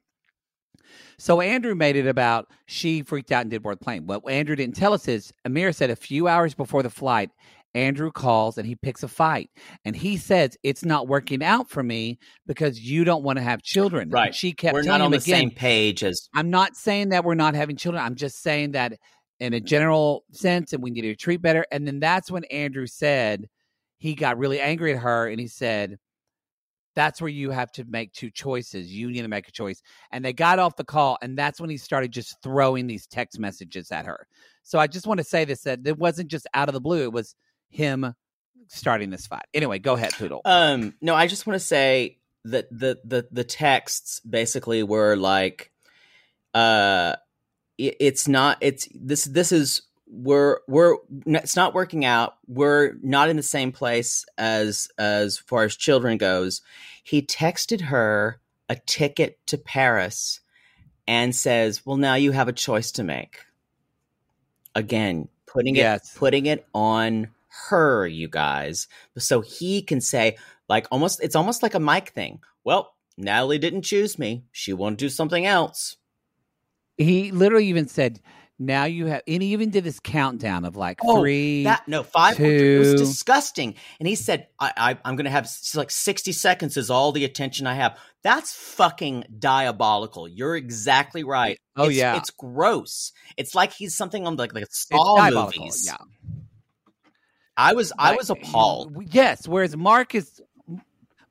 [1.19, 4.07] So Andrew made it about she freaked out and did board plane.
[4.07, 7.31] What Andrew didn't tell us is Amir said a few hours before the flight,
[7.77, 9.51] Andrew calls and he picks a fight
[9.85, 13.63] and he says it's not working out for me because you don't want to have
[13.63, 14.05] children.
[14.05, 14.35] And Right.
[14.35, 17.35] she kept We're not on the again, same page as I'm not saying that we're
[17.35, 18.03] not having children.
[18.03, 18.95] I'm just saying that
[19.41, 21.67] in a general sense, and we need to treat better.
[21.71, 23.47] And then that's when Andrew said
[23.99, 25.99] he got really angry at her and he said,
[26.95, 28.91] That's where you have to make two choices.
[28.91, 29.83] You need to make a choice.
[30.13, 33.39] And they got off the call, and that's when he started just throwing these text
[33.39, 34.27] messages at her.
[34.63, 37.03] So I just want to say this that it wasn't just out of the blue,
[37.03, 37.35] it was
[37.69, 38.15] him
[38.69, 39.47] starting this fight.
[39.55, 40.41] Anyway, go ahead, Poodle.
[40.45, 45.71] Um, no, I just want to say that the the the texts basically were like,
[46.55, 47.17] uh,
[47.79, 48.59] it, it's not.
[48.61, 49.25] It's this.
[49.25, 52.37] This is we're we're it's not working out.
[52.47, 56.63] We're not in the same place as as far as children goes.
[57.03, 60.41] He texted her a ticket to Paris
[61.07, 63.41] and says, "Well, now you have a choice to make."
[64.75, 67.29] Again, putting it putting it on
[67.69, 68.89] her, you guys,
[69.19, 70.37] so he can say,
[70.69, 72.41] like, almost it's almost like a mic thing.
[72.65, 75.97] Well, Natalie didn't choose me; she wanted to do something else.
[76.99, 78.21] He literally even said,
[78.59, 81.65] Now you have, and he even did this countdown of like Oh, three.
[81.65, 82.37] That no five.
[82.37, 82.45] Two.
[82.45, 83.75] It was disgusting.
[84.01, 87.25] And he said, I, I, "I'm going to have like 60 seconds is all the
[87.27, 90.27] attention I have." That's fucking diabolical.
[90.27, 91.59] You're exactly right.
[91.77, 92.17] Oh, It's- yeah.
[92.17, 93.13] it's gross.
[93.37, 95.85] It's like he's something on like like Saw movies.
[95.87, 95.97] Yeah.
[97.57, 98.97] I was I was appalled.
[99.13, 100.41] Yes, whereas Mark is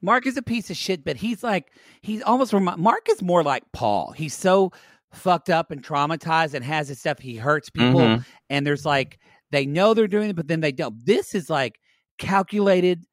[0.02, 3.44] Mark is a piece of shit, but he's like he's almost remi- Mark is more
[3.44, 4.12] like Paul.
[4.12, 4.72] He's so
[5.12, 7.20] fucked up and traumatized and has this stuff.
[7.20, 8.26] He hurts people, Mhm.
[8.50, 9.20] and there's like
[9.52, 11.06] they know they're doing it, but then they don't.
[11.06, 11.80] This is like
[12.18, 13.06] calculated,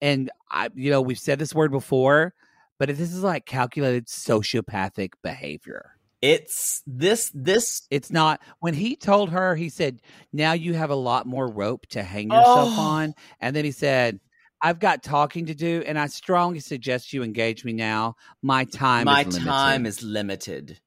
[0.00, 2.34] and I, you know, we've said this word before,
[2.78, 5.92] but this is like calculated sociopathic behavior.
[6.20, 10.00] It's this this It's not when he told her, he said,
[10.32, 12.82] Now you have a lot more rope to hang yourself Oh.
[12.82, 13.14] on.
[13.40, 14.18] And then he said,
[14.60, 18.16] I've got talking to do, and I strongly suggest you engage me now.
[18.42, 20.80] My time my is time is limited.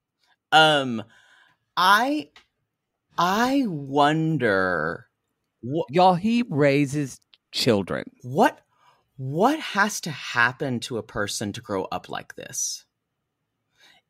[0.52, 1.02] Um,
[1.78, 2.30] I
[3.18, 5.08] I wonder
[5.62, 7.20] what Y'all, he raises
[7.54, 8.10] children.
[8.24, 8.60] what
[9.18, 12.86] what has to happen to a person to grow up like this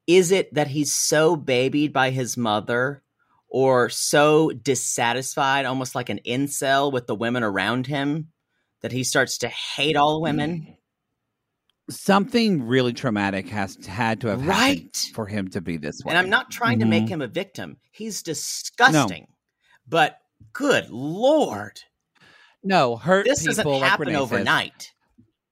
[0.08, 3.04] is it that he's so babied by his mother
[3.48, 8.30] or so dissatisfied almost like an incel with the women around him
[8.82, 10.78] that he starts to hate all women
[11.90, 15.12] Something really traumatic has had to have happened Right.
[15.14, 16.12] for him to be this way.
[16.12, 17.10] and i'm not trying to make Mhm.
[17.10, 19.28] him a victim he's disgusting
[19.88, 20.20] but
[20.54, 21.80] good lord
[22.64, 24.92] No, hurt this people doesn't like happen Renee says, overnight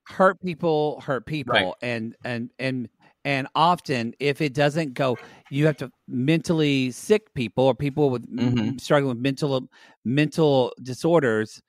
[0.08, 1.74] hurt people hurt people Right.
[1.82, 2.88] and and and
[3.26, 5.18] and often if it doesn't go
[5.50, 8.80] you have to mentally sick people or people with Mhm.
[8.80, 9.70] struggling with mental
[10.06, 11.62] mental disorders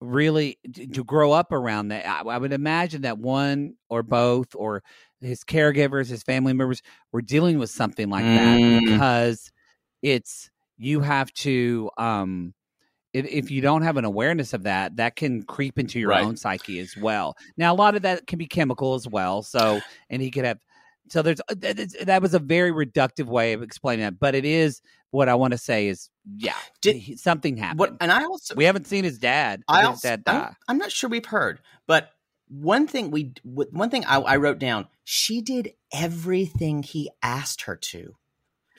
[0.00, 4.82] really to grow up around that I, I would imagine that one or both or
[5.22, 8.92] his caregivers his family members were dealing with something like that Mm.
[8.92, 9.50] because
[10.02, 12.52] it's you have to um
[13.16, 16.24] if, if you don't have an awareness of that that can creep into your Right.
[16.24, 19.80] own psyche as well now a lot of that can be chemical as well so
[20.10, 20.58] and he could have
[21.08, 21.54] so there's uh,
[22.04, 25.52] that was a very reductive way of explaining that but it is what i want
[25.52, 29.04] to say is yeah Did- he- something happened what and i also we haven't seen
[29.04, 30.56] his dad I his also, dad I'm.
[30.68, 32.10] I'm not sure we've heard, but
[32.48, 37.74] one thing we one thing I, I wrote down: she did everything he asked her
[37.76, 38.14] to.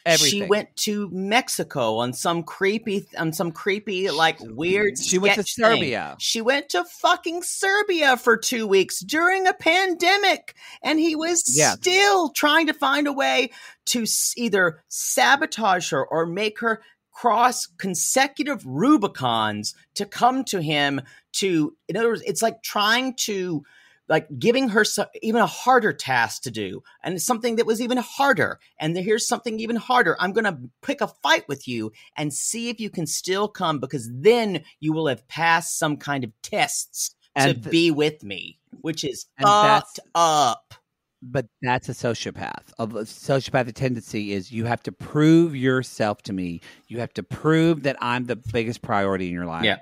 [0.08, 4.98] Everything She went to Mexico on some creepy on some creepy like weird.
[4.98, 5.66] she went to sketch thing.
[5.76, 11.44] serbia She went to fucking Serbia for two weeks during a pandemic, and he was
[11.56, 11.74] Yeah.
[11.74, 13.52] still trying to find a way
[13.88, 21.02] to either sabotage her or make her cross consecutive Rubicons to come to him.
[21.34, 23.64] To, in other words, it's like trying to,
[24.10, 27.98] like giving her so, even a harder task to do, and something that was even
[27.98, 28.60] harder.
[28.80, 30.16] And then here's something even harder.
[30.20, 33.80] I'm going to pick a fight with you and see if you can still come,
[33.80, 38.60] because then you will have passed some kind of tests to th- be with me,
[38.82, 40.74] which is And fucked up.
[41.22, 42.72] but that's a sociopath.
[42.80, 46.62] A sociopathic tendency is you have to prove yourself to me.
[46.88, 49.66] You have to prove that I'm the biggest priority in your life.
[49.66, 49.78] Yeah.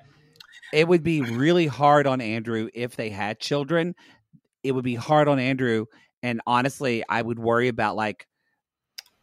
[0.72, 3.96] It would be really hard on Andrew if they had children.
[4.64, 5.86] It would be hard on Andrew,
[6.24, 8.28] and honestly, I would worry about like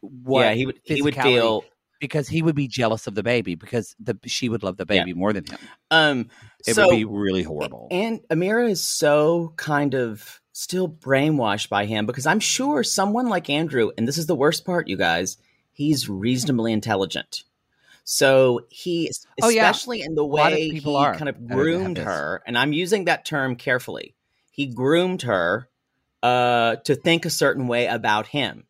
[0.00, 1.64] what yeah, he would he would feel
[2.00, 5.02] because he would be jealous of the baby because the she would love the Yeah.
[5.02, 5.58] baby more than him.
[5.90, 6.28] um
[6.66, 7.88] It so would be really horrible.
[7.90, 13.48] And Amira is so kind of still brainwashed by him because I'm sure someone like
[13.48, 15.38] Andrew, and this is the worst part, you guys,
[15.72, 17.44] he's reasonably intelligent.
[18.04, 19.10] So he,
[19.42, 19.70] Oh, yeah.
[19.70, 23.56] especially in the way he are kind of groomed her, and I'm using that term
[23.56, 24.14] carefully.
[24.50, 25.68] He groomed her
[26.22, 28.66] uh, to think a certain way about him,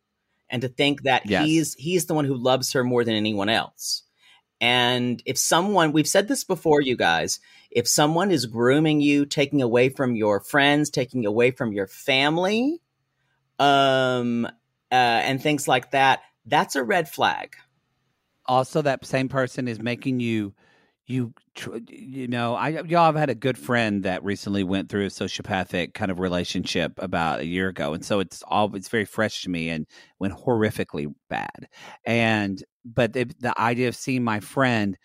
[0.49, 1.45] and to think that Yes.
[1.45, 4.03] he's he's the one who loves her more than anyone else.
[4.61, 9.61] And if someone, we've said this before, you guys, if someone is grooming you, taking
[9.61, 12.79] away from your friends, taking away from your family,
[13.59, 14.49] um, uh,
[14.91, 17.55] and things like that, that's a red flag.
[18.45, 20.53] Also that same person is making you
[21.05, 21.33] you
[21.89, 25.93] you know i y'all have had a good friend that recently went through a sociopathic
[25.93, 29.49] kind of relationship about a year ago and so it's all it's very fresh to
[29.49, 29.85] me and
[30.19, 31.67] went horrifically bad
[32.05, 34.97] and but the, the idea of seeing my friend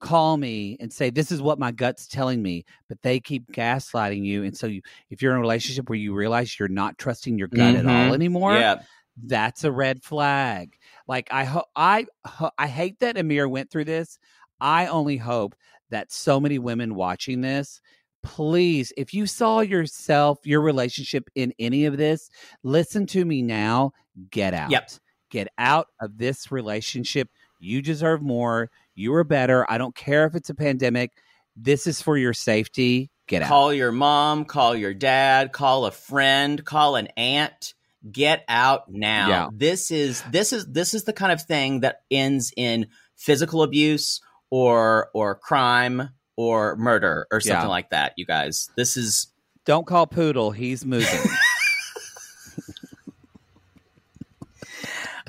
[0.00, 4.24] call me and say this is what my gut's telling me but they keep gaslighting
[4.24, 7.36] you and so you if you're in a relationship where you realize you're not trusting
[7.38, 8.14] your gut at all Mhm.
[8.14, 8.76] anymore Yeah,
[9.24, 10.77] that's a red flag.
[11.08, 14.18] Like I ho- I ho- I hate that Amira went through this.
[14.60, 15.54] I only hope
[15.90, 17.80] that so many women watching this,
[18.22, 22.28] please, if you saw yourself, your relationship in any of this,
[22.62, 23.92] listen to me now.
[24.30, 24.70] Get out.
[24.70, 24.90] Yep.
[25.30, 27.28] Get out of this relationship.
[27.60, 28.70] You deserve more.
[28.94, 29.70] You are better.
[29.70, 31.12] I don't care if it's a pandemic.
[31.56, 33.10] This is for your safety.
[33.26, 33.48] Get out.
[33.48, 37.74] call your mom, call your dad, call a friend, call an aunt.
[38.10, 39.28] Get out now.
[39.28, 39.48] Yeah.
[39.52, 44.20] This is this is this is the kind of thing that ends in physical abuse
[44.50, 47.68] or or crime or murder or something Yeah.
[47.68, 48.12] like that.
[48.16, 49.26] You guys, this is
[49.64, 50.50] Don't call Poodle.
[50.52, 51.08] He's moving.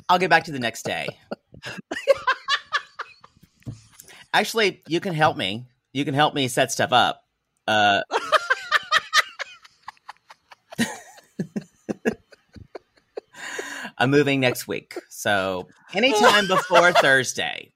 [0.08, 1.06] I'll get back to the next day.
[4.32, 5.66] Actually, you can help me.
[5.92, 7.22] You can help me set stuff up.
[7.66, 8.02] Uh,
[14.00, 14.98] I'm moving next week.
[15.10, 17.72] So, anytime before Thursday,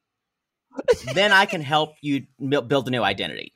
[1.12, 3.54] then I can help you build a new identity.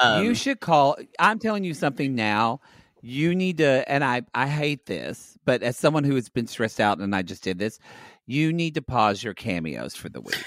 [0.00, 0.96] Um, you should call.
[1.18, 2.60] I'm telling you something now.
[3.00, 6.80] You need to, and I, I hate this, but as someone who has been stressed
[6.80, 7.78] out, and I just did this,
[8.26, 10.42] you need to pause your cameos for the week.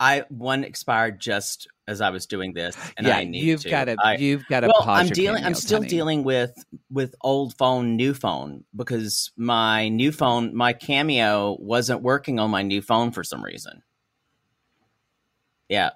[0.00, 3.70] I one expired just as I was doing this, and yeah, I need you've to.
[3.70, 5.44] got to, I- you've got to well, I'm dealing.
[5.44, 5.88] I'm still honey.
[5.88, 6.52] dealing with
[6.90, 12.62] with old phone, new phone because my new phone, my Cameo wasn't working on my
[12.62, 13.82] new phone for some reason.
[15.68, 15.90] Yeah,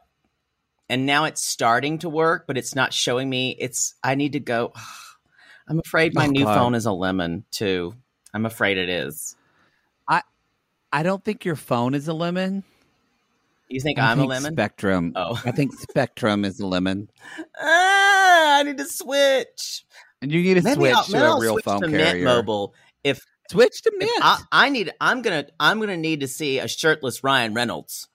[0.88, 3.56] and now it's starting to work, but it's not showing me.
[3.58, 3.94] It's.
[4.02, 4.72] I need to go.
[5.68, 6.54] I'm afraid my Oh, new God.
[6.56, 7.94] phone is a lemon too.
[8.34, 9.34] I'm afraid it is.
[10.08, 10.22] I
[10.92, 12.64] I don't think your phone is a lemon.
[13.68, 14.52] You think I I'm a lemon?
[14.52, 15.12] Spectrum.
[15.16, 15.40] Oh.
[15.44, 17.08] I think Spectrum is a lemon,
[17.60, 19.84] ah, I need to switch.
[20.22, 22.12] and you need to Maybe switch I'll, to a I'll real phone to carrier.
[22.12, 22.74] Mint Mobile.
[23.02, 24.10] If Switch to Mint.
[24.22, 24.92] I, I need.
[25.00, 25.46] I'm gonna.
[25.60, 28.08] I'm gonna need to see a shirtless Ryan Reynolds.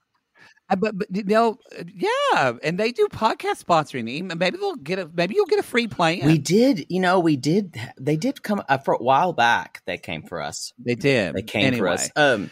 [0.68, 4.04] Uh, but, but you know, uh, yeah, and they do podcast sponsoring.
[4.36, 5.08] Maybe they'll get a.
[5.12, 6.26] Maybe you'll get a free plan.
[6.26, 6.86] We did.
[6.88, 7.76] You know, we did.
[8.00, 9.82] They did come uh, for a while back.
[9.86, 10.72] They came for us.
[10.78, 11.34] they did.
[11.34, 12.10] They came for us.
[12.16, 12.50] Um.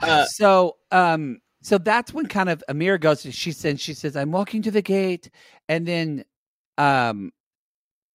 [0.00, 4.30] Uh, so um so that's when kind of Amira goes she says she says I'm
[4.32, 5.30] walking to the gate
[5.68, 6.24] and then
[6.78, 7.32] um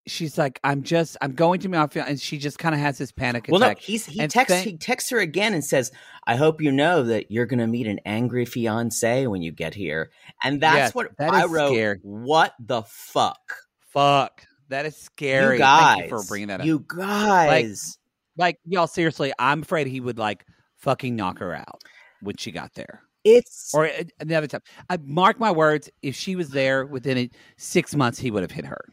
[0.06, 2.96] she's like I'm just I'm going to my office and she just kind of has
[2.98, 3.66] this panic well, no.
[3.66, 3.80] attack.
[3.80, 4.54] He's he And texts.
[4.58, 5.92] thank- he texts her again and says,
[6.26, 10.10] "I hope you know that you're gonna meet an angry fiance when you get here."
[10.42, 11.72] And that's Yes, what that I wrote.
[11.72, 11.98] scary.
[12.02, 13.54] What the fuck,
[13.92, 14.44] Fuck.
[14.70, 15.54] That is scary.
[15.56, 15.96] you guys?
[15.98, 16.66] Thank you for bringing that up.
[16.66, 17.98] You guys.
[18.36, 20.44] like y'all seriously, I'm afraid he would like
[20.76, 21.82] fucking knock her out
[22.22, 23.02] when she got there.
[23.24, 24.62] It's Or uh, another time.
[24.88, 28.50] I mark my words, if she was there within a, 6 months he would have
[28.52, 28.84] hit her.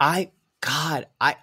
[0.00, 1.36] I God, I,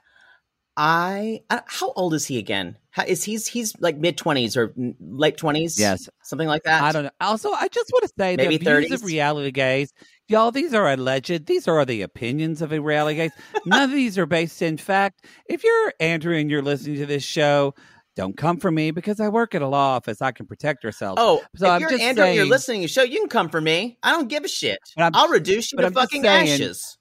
[0.78, 2.78] I, I how old is he again?
[2.92, 5.80] How, is he's he's like mid twenties or late twenties?
[5.80, 6.10] Yes.
[6.24, 6.82] something like that.
[6.84, 7.12] I don't know.
[7.22, 8.94] Also, I just want to say Maybe the views 30s?
[8.96, 9.94] of reality gays,
[10.28, 11.46] y'all, these are alleged.
[11.46, 13.32] These are the opinions of a reality gays.
[13.66, 15.26] None of these are based in fact.
[15.46, 17.76] If you're Andrew and you're listening to this show,
[18.20, 20.22] don't come for me because I work at a law office.
[20.22, 21.22] I can protect ourselves.
[21.22, 23.04] Oh, So if I'm you're just Andrew, and you're listening to the show.
[23.04, 23.98] You can come for me.
[24.04, 24.78] I don't give a shit.
[24.98, 26.98] I'll reduce you to I'm fucking saying- ashes.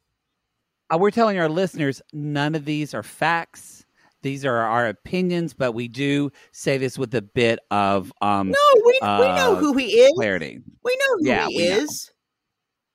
[0.93, 3.85] Uh, we're telling our listeners none of these are facts.
[4.23, 8.57] These are our opinions, but we do say this with a bit of um No,
[8.87, 10.13] we we know uh, who he is.
[10.15, 10.61] clarity.
[10.85, 11.77] We know who Yeah, he we know.
[11.79, 12.11] is.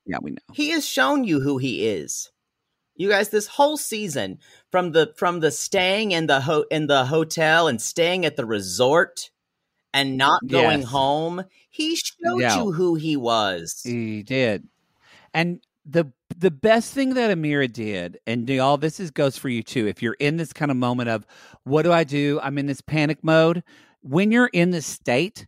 [0.06, 0.38] Yeah, we know.
[0.54, 2.30] He has shown you who he is.
[2.96, 4.38] You guys, this whole season,
[4.70, 8.46] from the from the staying in the ho- in the hotel and staying at the
[8.46, 9.30] resort
[9.92, 10.90] and not going Yes.
[10.90, 12.56] home, he showed Yeah.
[12.62, 13.80] you who he was.
[13.84, 14.68] He did.
[15.32, 19.62] And the the best thing that Amira did, and y'all, this is goes for you
[19.62, 19.86] too.
[19.86, 21.26] If you're in this kind of moment of
[21.64, 22.40] what do I do?
[22.42, 23.62] I'm in this panic mode.
[24.02, 25.46] When you're in this state,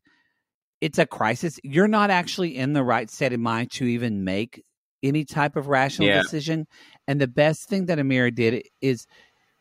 [0.81, 1.59] it's a crisis.
[1.63, 4.63] You're not actually in the right state of mind to even make
[5.07, 6.23] any type of rational Yeah.
[6.23, 6.67] decision.
[7.07, 9.07] And the best thing that Amira did is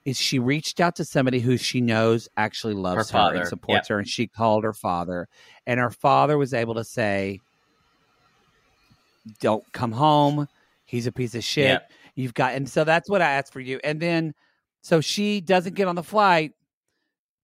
[0.06, 3.88] is she reached out to somebody who she knows actually loves her, father, and supports
[3.88, 5.28] her, and she called her father,
[5.66, 7.40] and her father was able to say,
[9.40, 10.48] "Don't come home.
[10.86, 11.66] He's a piece of shit.
[11.66, 11.92] Yep.
[12.14, 13.80] You've got." And so that's what I asked for you.
[13.84, 14.36] And then,
[14.84, 16.52] so she doesn't get on the flight,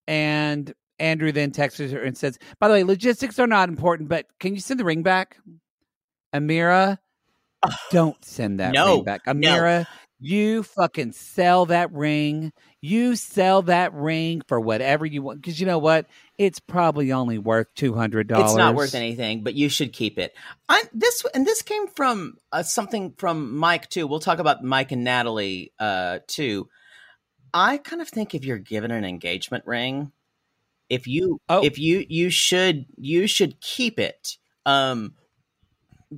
[0.07, 4.27] and Andrew then texts her and says, "By the way, logistics are not important, but
[4.39, 5.37] can you send the ring back,
[6.31, 6.99] Amira?"
[7.91, 9.33] Don't send that No, ring back, no.
[9.33, 9.85] Amira.
[10.23, 12.53] You fucking sell that ring.
[12.79, 15.41] You sell that ring for whatever you want.
[15.41, 16.05] Because you know what?
[16.37, 18.51] It's probably only worth two hundred dollars.
[18.51, 20.35] It's not worth anything, but you should keep it.
[20.69, 24.05] I, this and this came from uh, something from Mike too.
[24.05, 26.69] We'll talk about Mike and Natalie uh, too.
[27.51, 30.11] I kind of think if you're given an engagement ring,
[30.87, 31.63] if you Oh.
[31.63, 34.37] if you you should you should keep it.
[34.67, 35.15] Um,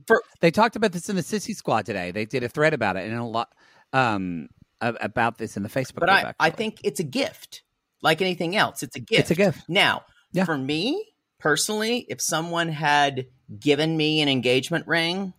[0.08, 2.12] for They talked about this in the Sissy Squad today.
[2.12, 3.50] They did a thread about it and a lot
[3.92, 4.50] um,
[4.82, 5.96] about this in the Facebook.
[6.00, 7.64] but group, I, I think it's a gift,
[8.02, 8.84] like anything else.
[8.84, 9.22] It's a gift.
[9.22, 9.70] It's a gift.
[9.70, 10.46] Now, Yeah.
[10.46, 11.06] for me
[11.40, 13.28] personally, if someone had
[13.60, 15.34] given me an engagement ring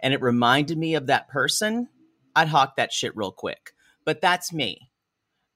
[0.00, 1.88] and it reminded me of that person,
[2.34, 3.72] I'd hawk that shit real quick.
[4.04, 4.90] But that's me.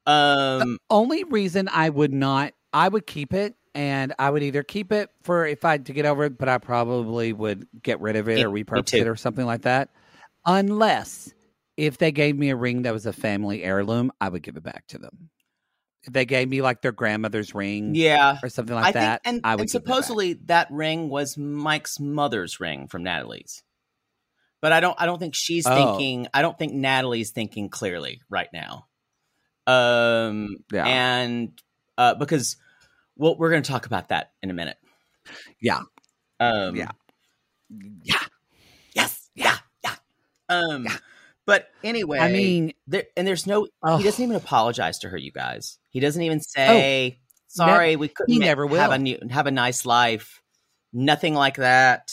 [0.07, 4.93] Um, only reason I would not, I would keep it, and I would either keep
[4.93, 8.16] it for if I had to get over it, but I probably would get rid
[8.16, 9.91] of it or repurpose it or something like that.
[10.47, 11.33] Unless
[11.77, 14.62] if they gave me a ring that was a family heirloom, I would give it
[14.62, 15.31] back to them.
[16.05, 18.39] If they gave me like their grandmother's ring yeah.
[18.43, 19.95] or something like I that, think, and, I would and give it back.
[19.95, 23.62] supposedly that ring was Mike's mother's ring from Natalie's.
[24.61, 24.95] But I don't.
[24.99, 25.75] I don't think she's Oh.
[25.75, 26.27] thinking.
[26.33, 28.87] I don't think Natalie's thinking clearly right now.
[29.66, 30.87] Um, Yeah.
[30.87, 31.61] and
[31.99, 32.57] uh, because
[33.16, 34.76] well, we're going to talk about that in a minute.
[35.60, 35.80] Yeah.
[36.40, 36.90] Um, Yeah.
[38.02, 38.16] yeah,
[38.94, 39.94] yes, yeah, yeah.
[40.48, 40.86] Um,
[41.46, 43.66] but anyway, I mean, there and there's no.
[43.82, 43.96] Oh.
[43.96, 45.16] He doesn't even apologize to her.
[45.16, 45.78] You guys.
[45.90, 47.96] He doesn't even say sorry.
[47.96, 48.92] we couldn't he never have will.
[48.92, 50.42] a new, have a nice life.
[50.92, 52.12] Nothing like that.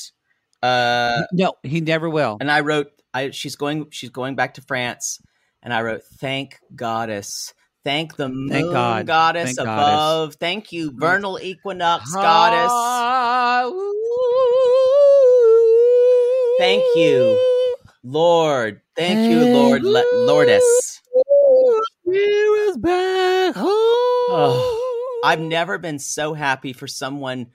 [0.61, 2.37] Uh, no, he never will.
[2.39, 5.19] and I wrote, I she's going she's going back to France,
[5.63, 7.53] and I wrote, thank goddess.
[7.83, 9.07] Thank the moon Thank God.
[9.07, 10.29] goddess Thank above.
[10.29, 10.35] goddess.
[10.35, 12.71] Thank you, vernal equinox goddess.
[12.71, 13.71] Ah,
[16.59, 17.39] Thank you.
[18.03, 18.81] Lord.
[18.95, 21.01] Thank you, Lord Le- Lordess.
[22.03, 23.67] Spirit's back home.
[23.67, 27.47] Oh, I've never been so happy for someone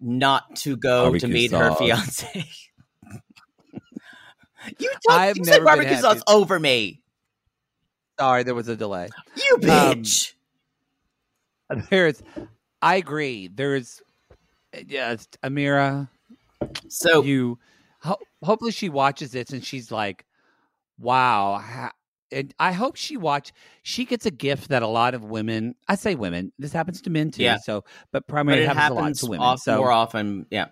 [0.00, 2.28] not to go Barbecue to meet her fiance.
[4.78, 7.02] you talk, I've you said barbecue sauce over me.
[8.18, 9.08] Sorry, there was a delay.
[9.36, 9.60] You Um,
[10.02, 10.32] bitch.
[11.90, 12.22] There's,
[12.80, 13.48] I agree.
[13.48, 14.00] There's,
[14.86, 16.08] yes, Amira.
[16.88, 17.58] so you,
[18.00, 20.24] ho- hopefully she watches this and she's like,
[20.98, 21.92] "Wow." ha-
[22.32, 23.52] and I hope she watch.
[23.82, 25.74] She gets a gift that a lot of women.
[25.88, 26.52] I say women.
[26.58, 27.42] This happens to men too.
[27.42, 27.58] Yeah.
[27.58, 29.46] So, but but primarily it happens, a lot to women.
[29.46, 30.46] off, so more often.
[30.50, 30.66] Yeah.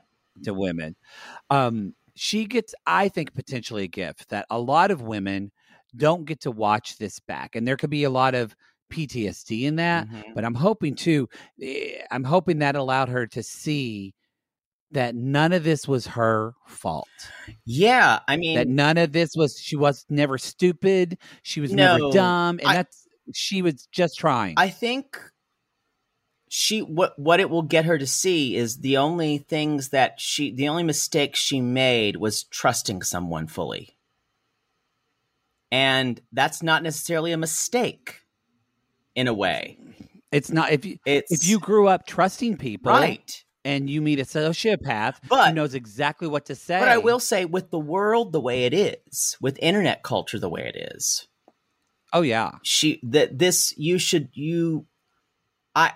[0.44, 0.94] to women.
[1.50, 5.50] Um, she gets, I think, potentially a gift that a lot of women
[5.96, 8.54] don't get to watch this back, and there could be a lot of
[8.92, 10.06] PTSD in that.
[10.08, 10.34] Mhm.
[10.34, 11.28] But I'm hoping too.
[11.62, 14.14] eh, I'm hoping that allowed her to see
[14.90, 17.08] that none of this was her fault.
[17.64, 18.20] Yeah.
[18.28, 19.58] I mean That none of this was.
[19.58, 21.18] She was never stupid.
[21.42, 24.54] She was No, never dumb, and I- that's she was just trying.
[24.58, 25.18] I think
[26.48, 30.54] she what what it will get her to see is the only things that she
[30.54, 33.93] the only mistake she made was trusting someone fully.
[35.74, 38.20] And that's not necessarily a mistake
[39.16, 39.76] in a way.
[40.30, 43.44] it's not if you It's if you grew up trusting people, right.
[43.64, 46.78] and you meet a sociopath But- who knows exactly what to say.
[46.78, 50.48] But I will say with the world the way it is, with internet culture the
[50.48, 51.26] way it is,
[52.12, 54.86] Oh yeah, she that this you should you
[55.74, 55.92] I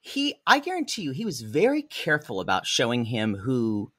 [0.00, 3.92] he I guarantee you he was very careful about showing him who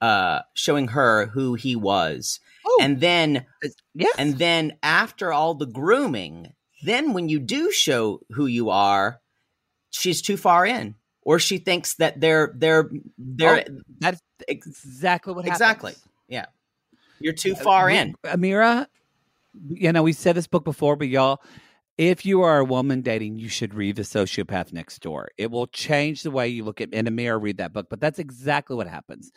[0.00, 2.40] uh showing her who he was.
[2.66, 2.78] Oh.
[2.82, 4.14] And then uh, yes.
[4.18, 6.52] and then after all the grooming,
[6.82, 9.20] then when you do show who you are,
[9.90, 15.44] she's too far in or she thinks that they're they're they're oh, that's exactly what
[15.44, 15.60] happens.
[15.60, 15.94] exactly.
[16.28, 16.46] Yeah.
[17.18, 18.14] You're too uh, far We- in.
[18.24, 18.86] Amira.
[19.68, 21.42] You know, we said this book before, but y'all,
[21.98, 25.30] if you are a woman dating, you should read The Sociopath Next Door.
[25.36, 26.90] It will change the way you look at.
[26.92, 27.88] And Amira, read that book.
[27.90, 29.32] But that's exactly what happens.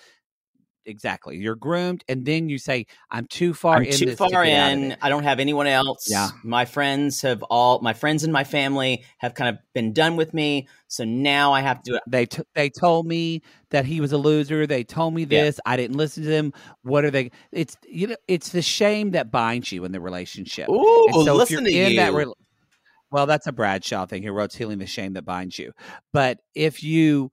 [0.86, 1.38] Exactly.
[1.38, 2.26] You're groomed, and mm-hmm.
[2.26, 4.96] then you say, "I'm too far I'm in too this to far get in.
[5.02, 6.08] I don't have anyone else.
[6.10, 6.30] Yeah.
[6.44, 10.34] My friends have all my friends and my family have kind of been done with
[10.34, 10.68] me.
[10.88, 12.04] So now I have to do it.
[12.08, 14.68] They t- they told me that he was a loser.
[14.68, 15.44] They told me Yeah.
[15.44, 15.60] this.
[15.66, 16.54] I didn't listen to them.
[16.84, 17.32] What are they?
[17.52, 20.70] It's you know, it's the shame that binds you in the relationship.
[20.70, 21.96] Ooh, And so listen to you.
[21.98, 22.38] that rel-
[23.12, 24.24] well, that's a Bradshaw thing.
[24.24, 25.72] He wrote "Healing the Shame That Binds You."
[26.12, 27.32] But if you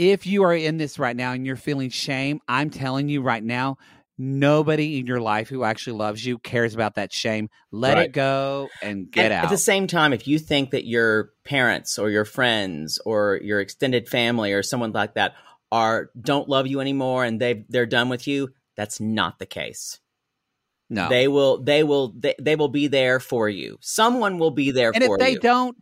[0.00, 3.44] if you are in this right now and you're feeling shame, I'm telling you right
[3.44, 3.76] now,
[4.16, 7.50] nobody in your life who actually loves you cares about that shame.
[7.70, 8.06] Let Right.
[8.08, 9.44] it go and get And out.
[9.44, 13.60] At the same time, if you think that your parents or your friends or your
[13.60, 15.34] extended family or someone like that
[15.70, 20.00] are don't love you anymore and they they're done with you, that's not the case.
[20.88, 23.76] no, They will they will they, they will be there for you.
[23.82, 25.40] Someone will be there and for if they you.
[25.40, 25.76] don't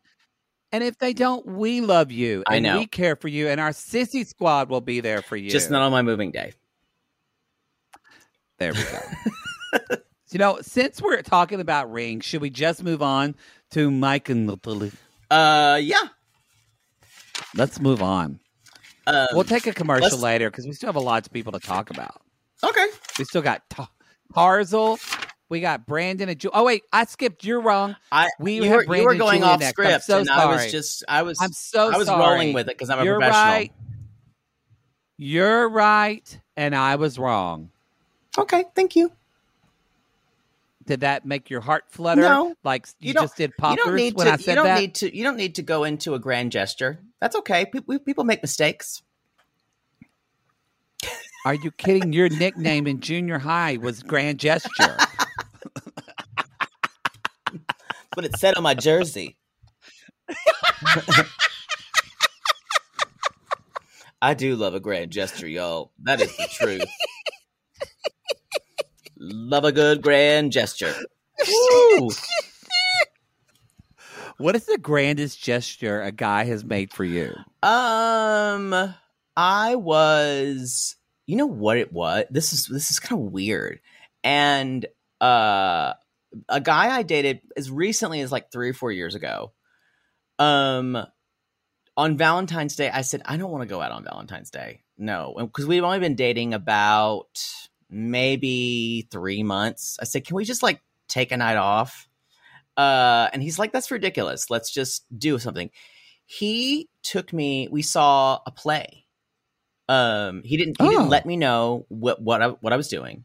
[0.72, 2.78] and if they don't we love you I know.
[2.78, 5.82] we care for you and our sissy squad will be there for you Just not
[5.82, 6.52] on my moving day.
[8.58, 9.96] there we go
[10.30, 13.34] you know since we're talking about rings should we just move on
[13.70, 14.92] to mike and Natalie?
[15.30, 16.02] Uh yeah.
[17.54, 18.40] let's move on
[19.06, 21.52] Um, we'll take a commercial let's- later because we still have a lot of people
[21.52, 22.20] to talk about
[22.64, 22.86] okay.
[23.18, 23.90] we still got Ta-
[24.34, 24.98] tarzal
[25.48, 28.96] we got brandon and Ju- oh wait i skipped you're wrong I We you were,
[28.96, 29.78] you were going off next.
[29.78, 30.70] I'm script so and I was sorry.
[30.70, 32.20] just I was i'm so I was sorry.
[32.20, 33.44] rolling with it because I'm a you're professional.
[33.54, 33.72] right
[35.16, 37.70] you're right and i was wrong
[38.36, 39.10] Okay, thank you.
[40.86, 42.20] Did that make your heart flutter?
[42.20, 42.54] No.
[42.62, 44.32] like you, You just did You don't poppers need when to.
[44.32, 44.78] I you don't that.
[44.80, 45.16] need to.
[45.16, 47.00] You don't need to go into a grand gesture.
[47.20, 47.66] That's okay.
[47.66, 49.02] People, people make mistakes.
[51.44, 52.12] Are you kidding?
[52.12, 54.96] Your nickname in junior high was Grand Gesture.
[58.18, 59.36] But it said on my jersey.
[64.20, 65.92] I do love a grand gesture, y'all.
[66.02, 66.82] That is the truth.
[69.16, 70.92] love a good grand gesture.
[71.46, 72.10] Woo!
[74.38, 77.36] what is the grandest gesture a guy has made for you?
[77.62, 78.74] Um,
[79.36, 80.96] I was.
[81.28, 82.24] You know what it was?
[82.30, 83.78] This is this is kind of weird.
[84.24, 84.86] And
[85.20, 85.92] uh,
[86.48, 89.52] a guy I dated as recently as like three or four years ago.
[90.38, 90.96] Um,
[91.96, 94.82] on Valentine's Day, I said I don't want to go out on Valentine's Day.
[94.96, 97.28] No, because we've only been dating about
[97.90, 99.96] maybe three months.
[100.00, 102.08] I said, can we just like take a night off?
[102.76, 104.50] Uh, and he's like, that's ridiculous.
[104.50, 105.70] Let's just do something.
[106.26, 107.68] He took me.
[107.70, 109.06] We saw a play.
[109.88, 110.80] Um, he didn't.
[110.80, 110.90] He Oh.
[110.90, 113.24] didn't let me know what what I, what I was doing.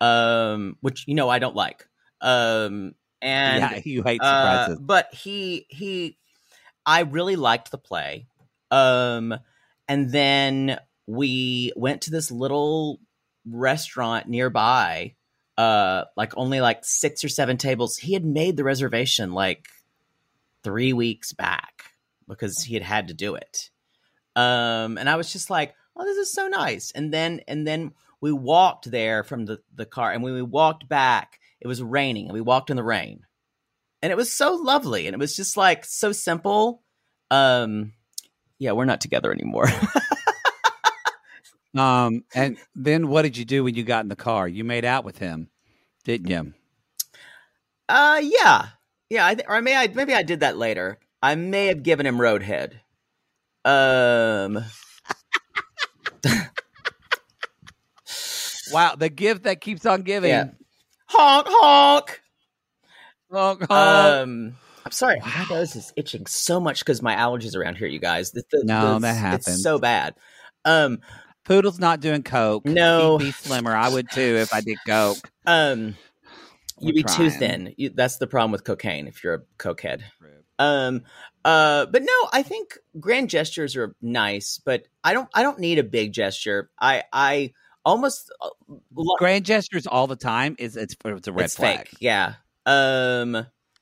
[0.00, 1.87] Um, which you know I don't like.
[2.20, 4.78] Um, and yeah, you hate uh, surprises.
[4.80, 6.16] but he he
[6.86, 8.26] I really liked the play.
[8.70, 9.34] Um
[9.88, 13.00] and then we went to this little
[13.46, 15.14] restaurant nearby
[15.56, 17.96] uh like only like 6 or 7 tables.
[17.96, 19.66] He had made the reservation like
[20.62, 21.92] 3 weeks back
[22.28, 23.70] because he had had to do it.
[24.36, 27.92] Um and I was just like, "Oh, this is so nice." And then and then
[28.20, 32.26] we walked there from the the car and when we walked back, it was raining
[32.26, 33.20] and we walked in the rain
[34.02, 36.82] and it was so lovely and it was just like so simple
[37.30, 37.92] um
[38.58, 39.66] yeah we're not together anymore
[41.76, 44.48] Um, and then what did you do when you got in the car?
[44.48, 45.50] You made out with him,
[46.02, 46.54] didn't you?
[47.90, 48.66] uh yeah
[49.10, 52.06] yeah I th- or may I maybe I did that later I may have given
[52.06, 52.80] him roadhead
[53.64, 54.64] um
[58.72, 60.30] Wow, the gift that keeps on giving.
[60.30, 60.48] Yeah.
[61.08, 62.20] Honk honk
[63.30, 63.70] Honk, honk.
[63.70, 67.98] um I'm sorry my nose is itching so much because my allergies around here you
[68.00, 69.62] guys the, the, No, the- that it's happens.
[69.62, 70.14] so bad
[70.64, 71.00] um
[71.44, 72.66] Poodle's not doing coke.
[72.66, 73.16] No.
[73.16, 73.74] He'd be slimmer.
[73.74, 75.16] I would too if I did coke.
[75.46, 75.94] um
[76.78, 77.74] you'd be too thin.
[77.78, 80.02] You, that's the problem with cocaine if you're a cokehead.
[80.58, 81.02] Um,
[81.44, 85.28] uh, but no, I think grand gestures are nice, but I don't.
[85.32, 86.68] I don't need a big gesture.
[86.80, 87.52] I I
[87.88, 88.50] almost uh,
[89.18, 91.88] Grand gestures all the time is it's it's a red it's flag.
[91.88, 91.96] fake.
[92.00, 92.34] Yeah.
[92.66, 93.34] Um.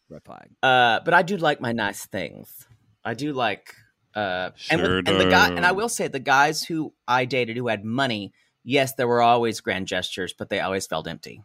[0.08, 0.48] Red flag.
[0.62, 1.00] Uh.
[1.04, 2.66] But I do like my nice things.
[3.04, 3.74] I do like.
[4.14, 4.50] Uh.
[4.70, 7.68] and, with, and the guy and I will say the guys who I dated who
[7.68, 8.32] had money.
[8.64, 11.42] Yes, there were always grand gestures, but they always felt empty.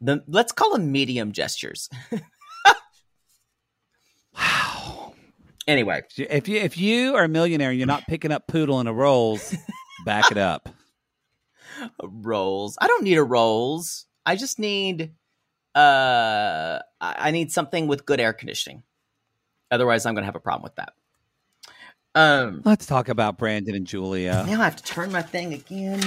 [0.00, 1.88] The let's call them medium gestures.
[4.34, 5.12] Wow.
[5.68, 8.86] Anyway, If you if you are a millionaire and you're not picking up poodle in
[8.86, 9.54] a rolls,
[10.04, 10.68] back it up.
[12.02, 12.76] rolls.
[12.80, 14.06] I don't need a rolls.
[14.26, 15.12] I just need
[15.74, 18.82] uh I need something with good air conditioning.
[19.70, 20.92] Otherwise I'm gonna have a problem with that.
[22.14, 25.98] Um, Let's talk about Brandon and Julia, now I have to turn my thing again.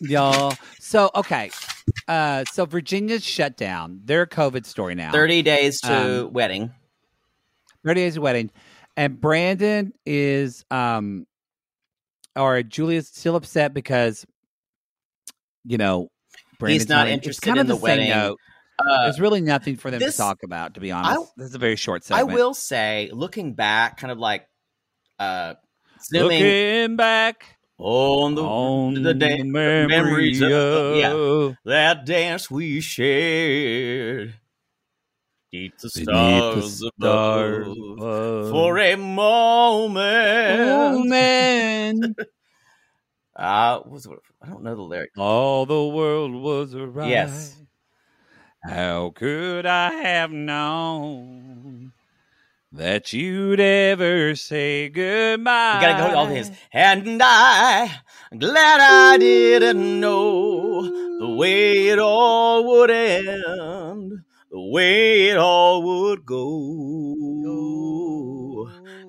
[0.00, 0.54] y'all.
[0.78, 1.50] So okay,
[2.06, 4.00] uh, so Virginia's shut down.
[4.04, 5.10] Their COVID story now.
[5.12, 6.70] Thirty days to Um, wedding.
[7.84, 8.50] 30 days to wedding.
[8.96, 11.26] And Brandon is um
[12.36, 14.24] or Julia's still upset because
[15.64, 16.08] you know
[16.58, 18.08] Brandon's not it's interested kind in of the same wedding.
[18.10, 18.38] note.
[18.78, 21.32] Uh, There's really nothing for them this- to talk about, to be honest.
[21.36, 22.30] this is a very short segment.
[22.30, 24.46] I will say, looking back, kind of like
[25.20, 25.54] uh,
[26.02, 31.54] zooming Looking back on the on the the, memories memories of- of, yeah.
[31.64, 34.34] that dance we shared.
[35.52, 38.50] Beneath the beneath the stars stars above.
[38.50, 40.60] For a moment.
[40.70, 42.14] Oh, man.
[43.36, 44.08] Uh, was,
[44.40, 45.10] I don't know the lyric.
[45.18, 47.10] All the world was right.
[47.10, 47.60] Yes.
[48.64, 51.92] How could I have known
[52.70, 55.74] that you'd ever say goodbye?
[55.74, 56.50] You gotta go all his.
[56.72, 57.90] And I,
[58.38, 60.80] glad I didn't know
[61.18, 64.22] the way it all would end,
[64.52, 67.16] the way it all would go.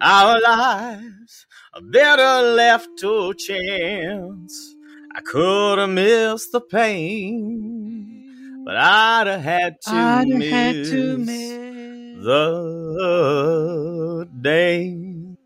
[0.02, 4.76] Our lives are better left to chance.
[5.16, 10.86] I could have missed the pain, but I'd have had to I'd have miss had
[10.86, 12.26] to miss.
[12.26, 15.38] the dance.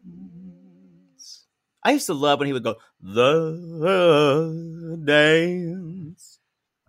[1.84, 3.54] I used to love when he would go the
[5.04, 5.87] dance.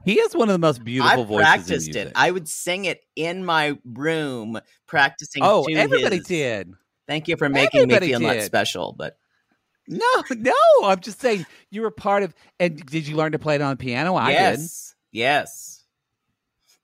[0.09, 1.34] He has one of the most beautiful I voices.
[1.34, 2.12] in practiced it.
[2.14, 5.42] I would sing it in my room, practicing.
[5.44, 6.26] oh, to everybody his.
[6.26, 6.72] did.
[7.06, 9.18] Thank you for making Everybody me feel not special, but
[9.86, 10.54] No, no.
[10.84, 12.34] I'm just saying you were part of.
[12.59, 14.16] And did you learn to play it on the piano?
[14.16, 14.34] I did.
[14.34, 15.84] yes, yes.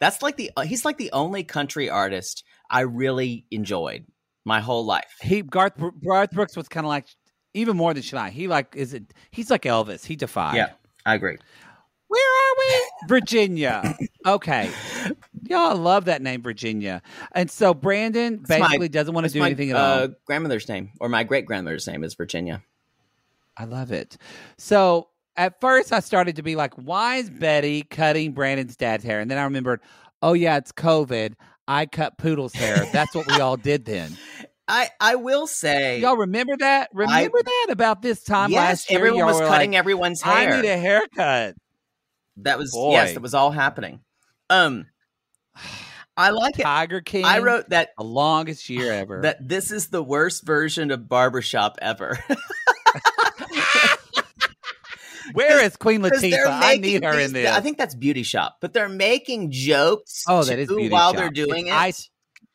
[0.00, 4.04] That's like the he's like the only country artist I really enjoyed
[4.44, 5.16] my whole life.
[5.22, 5.72] He Garth
[6.04, 7.06] Garth Brooks was kind of like
[7.54, 8.28] even more than Shania.
[8.28, 9.14] He like is it?
[9.30, 10.04] He's like Elvis.
[10.04, 10.56] He defied.
[10.56, 10.72] Yeah,
[11.06, 11.38] I agree.
[12.14, 12.90] Where are we?
[13.08, 13.96] Virginia.
[14.24, 14.70] Okay.
[15.48, 17.02] Y'all love that name, Virginia.
[17.32, 20.08] And so Brandon my- basically doesn't want to do my anything at uh, all.
[20.24, 22.62] grandmother's name, or my great grandmother's name, is Virginia.
[23.56, 24.16] I love it.
[24.58, 29.20] So at first I started to be like, why is Betty cutting Brandon's dad's hair?
[29.20, 29.80] And then I remembered,
[30.22, 31.34] oh yeah, it's COVID.
[31.66, 32.86] I cut Poodle's hair.
[32.92, 34.16] That's what we all did then.
[34.68, 36.88] I I will say, Y'all remember that?
[36.94, 38.98] Remember that about this time yes, last year?
[38.98, 40.54] everyone y'all was were cutting like, everyone's hair.
[40.54, 41.56] I need a haircut.
[42.38, 42.92] That was Boy.
[42.92, 44.00] yes, that was all happening.
[44.50, 44.86] Um,
[46.16, 46.62] I like it.
[46.62, 47.24] Tiger King.
[47.24, 49.22] I wrote that the longest year ever.
[49.22, 52.18] that this is the worst version of barbershop ever.
[55.32, 56.46] Where is Queen Latifah?
[56.46, 57.50] I need her these- in this.
[57.50, 60.22] I think that's beauty shop, but they're making jokes.
[60.28, 61.16] Oh, that is Beauty while Shop.
[61.16, 61.78] they're doing It's it.
[61.78, 62.10] ice-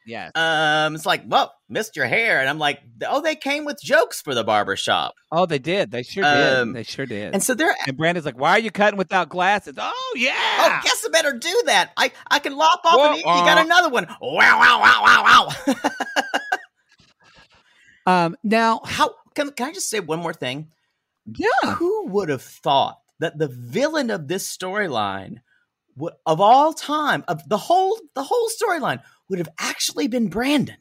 [0.09, 0.31] yes.
[0.35, 4.21] Um, it's like, well, missed your hair, and I'm like, oh, they came with jokes
[4.21, 5.91] for the barbershop, oh, they did.
[5.91, 6.75] They sure um, did.
[6.75, 7.33] They sure did.
[7.33, 7.75] and so they're.
[7.87, 10.33] And Brandon's like, "Why are you cutting without glasses?" Oh yeah.
[10.35, 11.91] Oh, guess I better do that.
[11.95, 14.07] I I can lop off, and you Wah, got another one.
[14.21, 15.75] Wow, wow, wow, wow, wow.
[18.05, 18.35] Um.
[18.43, 20.69] Now, How can can I just say one more thing?
[21.25, 21.75] yeah.
[21.75, 25.37] Who would have thought that the villain of this storyline,
[26.25, 30.77] of all time, of the whole the whole storyline, would have actually been Brandon,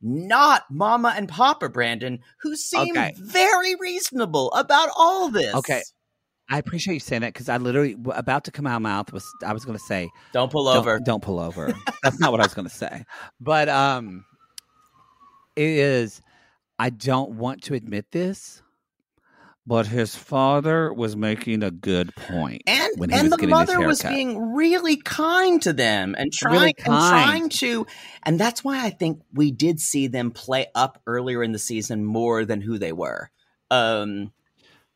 [0.00, 3.14] not Mama and Papa Brandon, who seem Okay.
[3.18, 5.54] very reasonable about all this.
[5.54, 5.82] Okay.
[6.50, 9.12] I appreciate you saying that because I literally about to come out of my mouth
[9.12, 11.00] was I was going to say don't pull don't- over.
[11.00, 11.72] Don't, pull over.
[12.02, 13.04] That's not what I was going to say.
[13.40, 14.24] But um,
[15.56, 16.20] it is.
[16.78, 18.61] I don't want to admit this,
[19.66, 22.62] but his father was making a good point.
[22.66, 26.14] And when he and was the getting mother his was being really kind to them
[26.18, 27.86] and trying Really and trying to
[28.24, 32.04] and that's why I think we did see them play up earlier in the season
[32.04, 33.30] more than who they were.
[33.70, 34.32] Um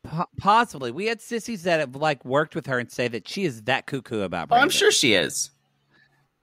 [0.03, 3.43] Po- possibly, we had sissies that have like worked with her and say that she
[3.43, 4.47] is that cuckoo about.
[4.51, 5.49] oh, I'm sure she is.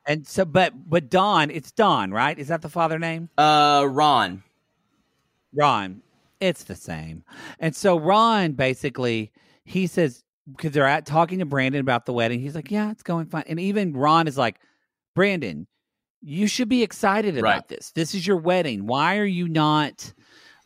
[0.07, 2.39] And so, but but Don, it's Don, right?
[2.39, 3.31] Is that the father name?
[3.39, 4.43] Uh Ron.
[5.55, 6.03] Ron.
[6.45, 7.25] It's the same.
[7.59, 9.33] And so Ron basically
[9.65, 12.41] he says because they're at talking to Brandon about the wedding.
[12.41, 14.61] He's like, "Yeah, it's going fine." And even Ron is like,
[15.15, 15.67] "Brandon,
[16.21, 17.69] you should be excited about Right.
[17.69, 17.93] this.
[17.93, 18.87] This is your wedding.
[18.87, 20.13] Why are you not?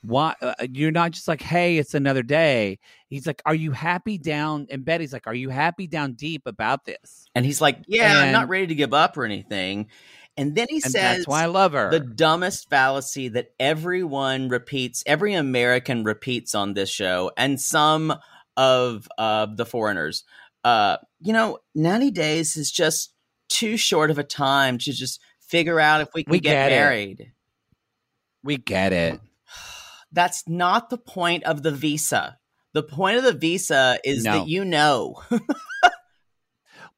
[0.02, 4.18] Why uh, you're not just like, hey, it's another day." He's like, "Are you happy
[4.18, 8.18] down?" And Betty's like, "Are you happy down deep about this?" And he's like, "Yeah,
[8.18, 9.86] I'm not ready to give up or anything."
[10.38, 11.90] And then he And says that's why I love her.
[11.90, 18.14] the dumbest fallacy that everyone repeats, every American repeats on this show, and some
[18.56, 20.24] of uh, the foreigners.
[20.64, 23.12] Uh, you know, 90 days is just
[23.48, 26.70] too short of a time to just figure out if we can We get get
[26.70, 27.32] married.
[28.44, 29.20] we get it.
[30.12, 32.38] That's not the point of the visa.
[32.74, 34.32] The point of the visa is No.
[34.40, 35.20] that you know.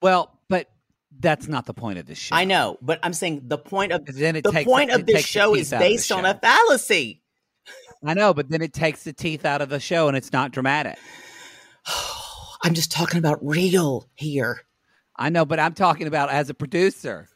[0.02, 0.39] Well,
[1.20, 2.34] that's not the point of this show.
[2.34, 5.24] I know, but I'm saying the point of then it the takes- point of this
[5.24, 7.20] show is out of the based on a fallacy.
[8.04, 10.52] I know, but then it takes the teeth out of the show and it's not
[10.52, 10.98] dramatic.
[12.62, 14.62] I'm just talking about real here.
[15.16, 17.28] I know, but I'm talking about as a producer.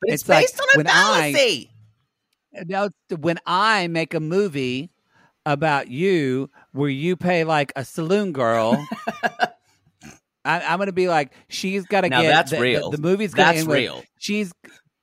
[0.00, 1.68] But it's, It's like based on a I- fallacy.
[2.66, 4.90] Now, when I make a movie
[5.46, 8.86] about you where you pay like a saloon girl,
[10.44, 12.90] I, I'm going to be like, she's got to Now get that's the, the- real.
[12.90, 14.02] The, movie's going to That's end with, real.
[14.18, 14.52] she's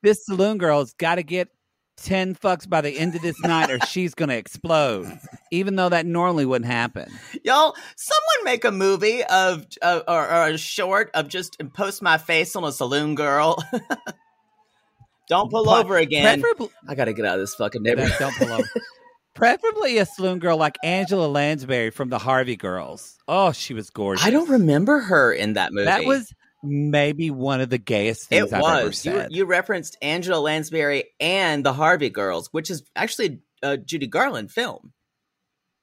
[0.03, 1.49] this saloon girl's got to get
[1.97, 5.11] ten fucks by the end of this night, or she's going to explode.
[5.51, 7.11] Even though that normally wouldn't happen.
[7.43, 12.17] Y'all, someone make a movie of uh, or, or a short of just post my
[12.17, 13.57] face on a saloon girl.
[15.29, 16.41] Don't pull But over again.
[16.41, 18.15] Preferably, I gotta get out of this fucking neighborhood.
[18.17, 18.63] don't pull over.
[19.39, 23.17] Preferably a saloon girl like Angela Lansbury from the Harvey Girls.
[23.27, 24.25] Oh, she was gorgeous.
[24.25, 25.85] I don't remember her in that movie.
[25.85, 29.05] That was maybe one of the gayest it things I've ever was.
[29.05, 34.51] You, you referenced Angela Lansbury and the Harvey Girls, which is actually a Judy Garland
[34.51, 34.91] film.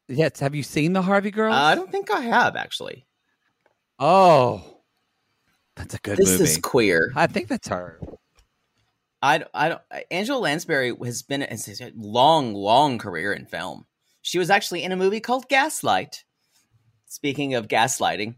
[0.09, 1.55] yes, have you seen the Harvey Girls?
[1.55, 3.07] Uh, I don't think I have actually.
[3.99, 4.63] oh,
[5.77, 6.45] that's a good this movie.
[6.45, 7.13] is queer.
[7.17, 7.99] I think that's her.
[9.27, 9.81] I, I don't.
[10.13, 13.85] Angela Lansbury has been has a long, long career in film.
[14.23, 16.23] She was actually in a movie called Gaslight.
[17.07, 18.37] Speaking of gaslighting,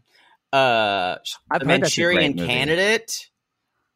[0.51, 1.17] uh,
[1.51, 2.35] I've the Manchurian.
[2.37, 3.29] Candidate.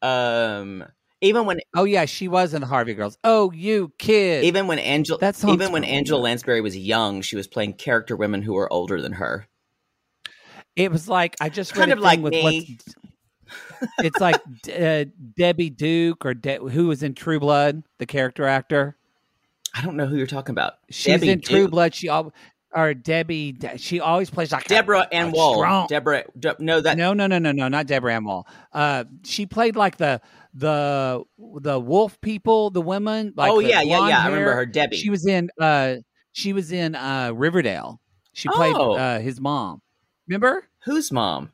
[0.02, 0.84] Um,
[1.20, 3.18] even when Oh yeah, she was in the Harvey Girls.
[3.24, 4.44] Oh, you kid.
[4.44, 5.82] even when Angela That even when.
[5.82, 9.48] Angela Lansbury was young, she was playing character women who were older than her.
[10.76, 12.78] it was like I just Kind read a of like with me.
[13.98, 14.36] It's like
[14.78, 15.04] uh,
[15.36, 18.96] Debbie Duke or De- who was in True Blood, the character actor.
[19.74, 20.74] I don't know who you're talking about.
[20.90, 21.94] She's Debbie in True Blood.
[21.94, 22.32] She al-
[22.74, 23.52] or Debbie.
[23.52, 25.54] De- She always plays like a- Deborah Ann a Wall.
[25.56, 28.46] strong- Deborah, De- no, that no, no, no, no, no, not Deborah Ann Woll.
[28.72, 30.20] Uh, she played like the
[30.54, 31.22] the
[31.60, 33.32] the wolf people, the women.
[33.36, 34.22] Like oh the yeah, yeah, yeah.
[34.22, 34.96] I remember her, Debbie.
[34.96, 35.50] She was in.
[35.60, 35.96] uh
[36.32, 38.00] She was in uh Riverdale.
[38.32, 38.94] She played Oh.
[38.94, 39.80] uh, his mom.
[40.28, 40.66] Remember?
[40.84, 41.50] Whose mom?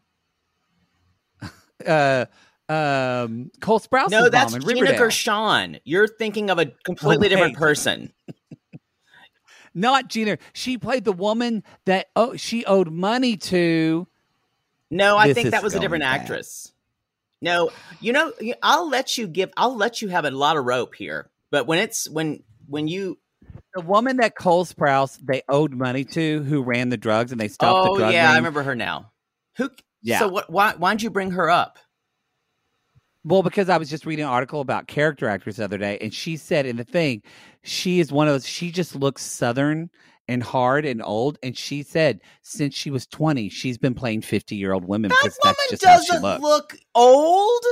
[1.87, 2.27] Uh,
[2.69, 4.11] um, Cole Sprouse.
[4.11, 5.81] No, that's Gina Gershon.
[5.85, 8.13] You're thinking of a completely Oh, different person.
[9.75, 10.39] Not Gina.
[10.53, 14.07] She played the woman that oh she owed money to.
[14.91, 16.21] No, I This think that was a different bad.
[16.23, 16.73] actress.
[17.41, 17.71] No,
[18.01, 19.51] you know, I'll let you give.
[19.57, 21.31] I'll let you have a lot of rope here.
[21.51, 23.19] But when it's when when you
[23.75, 27.49] The woman that Cole Sprouse they owed money to, who ran the drugs, and they
[27.49, 29.13] stopped oh the drug yeah, I remember her now.
[29.57, 29.71] Who?
[30.03, 30.19] Yeah.
[30.21, 30.51] So what?
[30.51, 30.73] Why?
[30.75, 31.79] Why'd you bring her up?
[33.25, 36.13] Well, because I was just reading an article about character actors the other day, and
[36.15, 37.23] she said in the thing,
[37.63, 38.47] she is one of those.
[38.47, 39.91] She just looks southern
[40.27, 44.57] and hard and old, and she said since she was twenty, she's been playing fifty
[44.57, 47.63] year old women That woman that's just how she doesn't look old.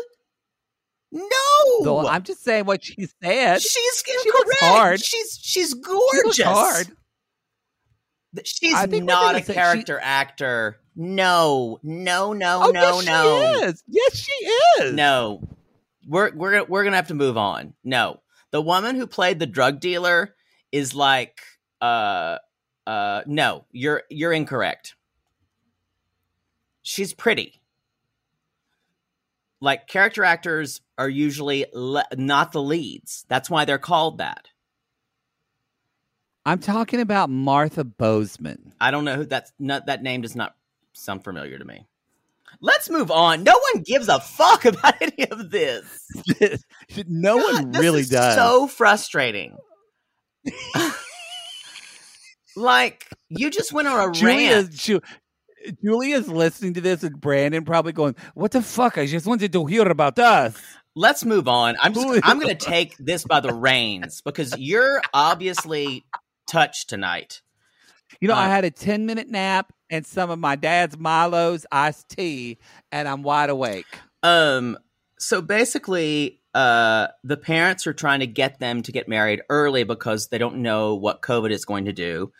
[1.11, 1.25] No,
[1.83, 3.63] So I'm just saying what she said.
[3.63, 3.73] she's
[4.07, 4.35] She incorrect.
[4.49, 5.01] looks hard.
[5.03, 6.43] She's she's She gorgeous.
[6.45, 6.89] hard.
[8.45, 10.77] She's I think what not a said, she- character actor.
[11.01, 13.23] No, no, no, Oh, no, yes, no.
[13.61, 13.85] she is.
[13.87, 14.33] Yes, she
[14.83, 14.95] is.
[14.95, 15.41] No,
[16.09, 17.73] we're we're gonna- we're gonna have to move on.
[17.85, 18.21] No,
[18.51, 20.35] the woman who played the drug dealer
[20.73, 21.41] is like,
[21.81, 22.39] uh,
[22.85, 24.97] uh, no, you're you're incorrect.
[26.83, 27.61] She's pretty.
[29.61, 33.25] Like character actors are usually le- not the leads.
[33.29, 34.49] That's why they're called that.
[36.45, 38.73] I'm talking about Martha Bozeman.
[38.81, 40.57] I don't know who that's not that name does not
[40.99, 41.87] sound familiar to me.
[42.61, 43.43] Let's move on.
[43.43, 45.85] No one gives a fuck about any of this.
[47.07, 48.35] no God, one really does.
[48.37, 49.57] So frustrating.
[52.57, 54.75] like you just went on a Julia's, rant.
[54.75, 55.01] Ju-
[55.85, 58.97] Julia's listening to this, and Brandon probably going, "What the fuck?
[58.99, 60.57] I just wanted to hear about us."
[60.95, 61.77] Let's move on.
[61.81, 66.05] I'm just I'm going to take this by the reins because you're obviously
[66.47, 67.43] touched tonight.
[68.21, 71.67] You know, I Uh, had a ten minute nap and some of my dad's Milo's
[71.73, 72.59] iced tea,
[72.93, 73.87] and I'm wide awake.
[74.23, 74.79] Um
[75.19, 80.29] so basically uh the parents are trying to get them to get married early because
[80.29, 82.33] they don't know what COVID is going to do.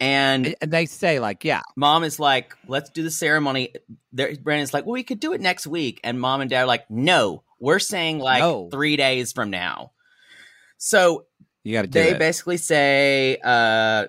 [0.00, 3.74] And And they say, like, yeah, mom is like, let's do the ceremony.
[4.12, 6.00] There, Brandon's like, well, we could do it next week.
[6.02, 8.68] And mom and dad are like, no, we're saying like No.
[8.70, 9.92] three days from now.
[10.78, 11.26] So
[11.62, 12.18] you got to they it.
[12.18, 14.08] basically say uh,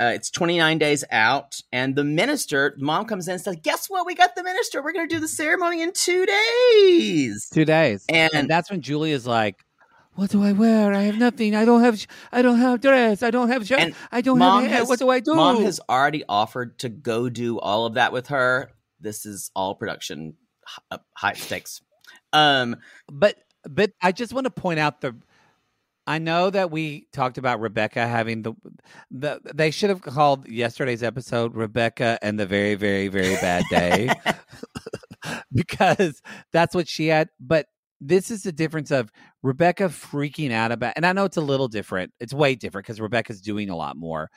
[0.00, 1.60] uh, it's 29 days out.
[1.72, 4.06] And the minister, mom comes in and says, guess what?
[4.06, 4.82] We got the minister.
[4.82, 7.48] We're going to do the ceremony in two days.
[7.52, 9.56] Two days, And- and that's when Julia's like,
[10.14, 10.94] what do I wear?
[10.94, 11.54] I have nothing.
[11.54, 12.06] I don't have.
[12.32, 13.22] I don't have dress.
[13.22, 13.92] I don't have shirt.
[14.10, 14.78] I don't Mom have hair.
[14.80, 15.34] has- what do I do?
[15.34, 18.70] Mom has already offered to go do all of that with her.
[18.98, 20.34] This is all production
[20.90, 21.82] uh, high stakes.
[22.32, 22.76] Um,
[23.12, 23.36] but
[23.68, 25.14] but I just want to point out the.
[26.06, 28.54] I know that we talked about Rebecca having the
[29.10, 29.40] the.
[29.54, 34.10] They should have called yesterday's episode Rebecca and the very very very bad day,
[35.52, 37.28] because that's what she had.
[37.40, 37.66] But
[38.00, 39.10] this is the difference of
[39.42, 42.12] Rebecca freaking out about, and I know it's a little different.
[42.20, 44.30] It's way different because Rebecca's doing a lot more.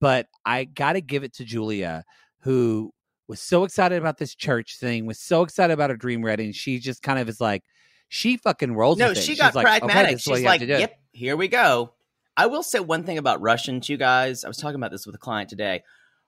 [0.00, 2.04] But I got to give it to Julia,
[2.40, 2.92] who
[3.28, 6.52] was so excited about this church thing, was so excited about her dream wedding.
[6.52, 7.62] She just kind of is like,
[8.08, 8.98] she fucking rolls.
[8.98, 10.12] no, with she She's got like, okay, pragmatic.
[10.16, 11.92] this is She's like, "Yep, here we go."
[12.36, 14.44] I will say one thing about Russians, you guys.
[14.44, 15.82] I was talking about this with a client today.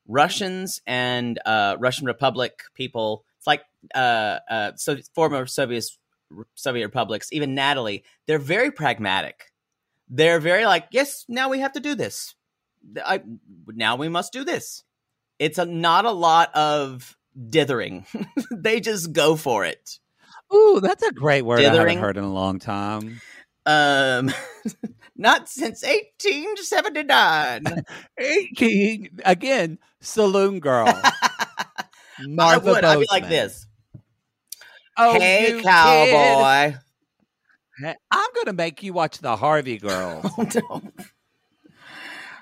[0.06, 3.24] Russians and uh, Russian Republic people.
[3.36, 3.62] It's like
[3.94, 5.84] uh, uh, so former Soviet
[6.54, 7.28] Soviet republics.
[7.32, 9.52] Even Natalie, they're very pragmatic.
[10.08, 12.34] They're very like, yes, now we have to do this.
[13.04, 13.22] I
[13.66, 14.82] now we must do this.
[15.38, 17.16] It's a not a lot of
[17.48, 18.06] dithering.
[18.50, 19.98] they just go for it.
[20.52, 23.20] Ooh, that's a great word I haven't heard in a long time.
[23.66, 24.32] Um,
[25.16, 27.84] not since 1879.
[28.18, 30.88] 18 again, saloon girl.
[31.04, 31.12] I
[32.26, 32.84] Martha would.
[32.84, 33.66] I'd be like this.
[34.96, 36.78] Oh, hey, cowboy.
[37.80, 37.96] kid.
[38.10, 40.26] I'm gonna make you watch the Harvey Girls.
[40.36, 40.82] Oh, no.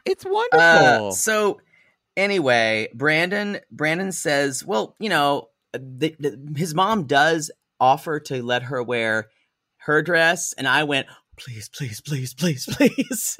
[0.06, 1.08] It's wonderful.
[1.08, 1.60] Uh, so
[2.16, 7.50] anyway, Brandon Brandon says, well, you know, the, the, his mom does
[7.80, 9.26] offer to let her wear
[9.78, 11.06] her dress, and I went,
[11.38, 13.36] please, please, please, please, please,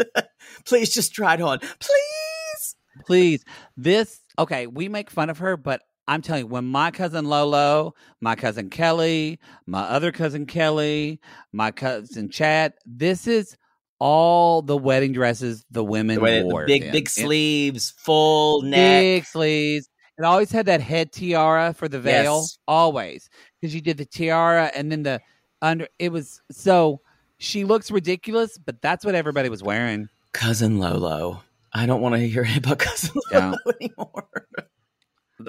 [0.65, 2.77] please, just try it on, please.
[3.07, 3.45] Please,
[3.77, 4.67] this okay.
[4.67, 8.71] We make fun of her, but I'm telling you, when my cousin Lolo, my cousin
[8.71, 11.21] Kelly, my other cousin Kelly,
[11.53, 13.57] my cousin Chad, this is
[13.99, 16.67] all the wedding dresses the women The, way, the wore.
[16.67, 16.93] big, then.
[16.93, 19.03] big sleeves, full neck.
[19.03, 19.89] big sleeves.
[20.19, 22.59] It always had that head tiara for the veil, Yes.
[22.67, 23.29] always
[23.61, 25.21] because you did the tiara and then the
[25.63, 25.89] under.
[25.99, 27.01] It was so
[27.39, 30.09] she looks ridiculous, but that's what everybody was wearing.
[30.33, 31.43] Cousin Lolo.
[31.73, 33.15] I don't want to hear about cousin.
[33.33, 34.29] Lolo anymore.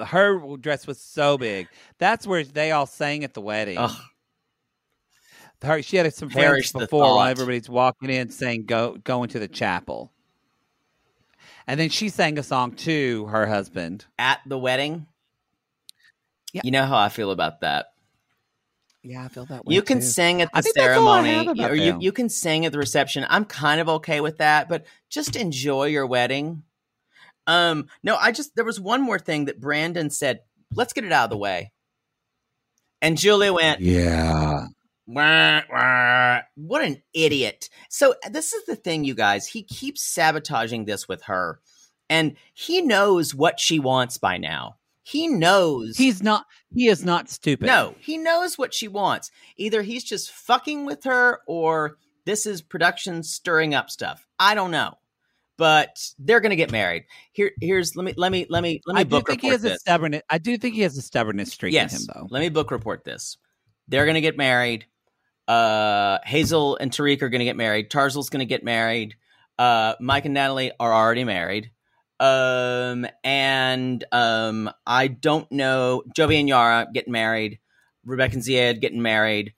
[0.06, 1.66] Her dress was so big.
[1.98, 3.78] That's where they all sang at the wedding.
[3.78, 3.96] Ugh.
[5.62, 9.22] Her, she had some Perish friends the before while everybody's walking in saying go go
[9.22, 10.12] into the chapel.
[11.68, 14.06] And then she sang a song to her husband.
[14.18, 15.06] At the wedding.
[16.54, 16.62] Yeah.
[16.64, 17.88] You know how I feel about that.
[19.02, 19.74] Yeah, I feel that way.
[19.74, 20.04] You can too.
[20.04, 22.72] sing at the think that's all I have ceremony, or you, you can sing at
[22.72, 23.26] the reception.
[23.28, 26.62] I'm kind of okay with that, but just enjoy your wedding.
[27.46, 30.40] Um, no, I just there was one more thing that Brandon said.
[30.74, 31.72] Let's get it out of the way.
[33.00, 34.66] And Julia went, Yeah.
[35.08, 37.68] "Wah, wah." What an idiot.
[37.88, 39.46] So uh, this is the thing, you guys.
[39.48, 41.60] He keeps sabotaging this with her.
[42.10, 44.76] And he knows what she wants by now.
[45.02, 46.44] He knows He's not
[46.74, 47.64] he is not stupid.
[47.66, 49.30] no, he knows what she wants.
[49.56, 51.96] Either he's just fucking with her or
[52.26, 54.26] this is production stirring up stuff.
[54.38, 54.98] I don't know.
[55.56, 57.04] But they're going to get married.
[57.32, 59.52] Here here's let me let me let me let me I do think he report
[59.52, 59.80] has a this.
[59.80, 60.22] stubbornness.
[60.28, 61.94] I do think he has a stubbornness streak yes.
[61.94, 62.26] in him though.
[62.30, 63.38] Let me book report this.
[63.88, 64.86] They're going to get married.
[65.48, 67.90] Uh Hazel and Tarik are going to get married.
[67.90, 69.14] Tarzal's going to get married.
[69.58, 71.70] Uh Mike and Natalie are already married.
[72.20, 77.58] Um and um I don't know Jovi and Yara getting married.
[78.04, 79.54] Rebecca and Zied getting married.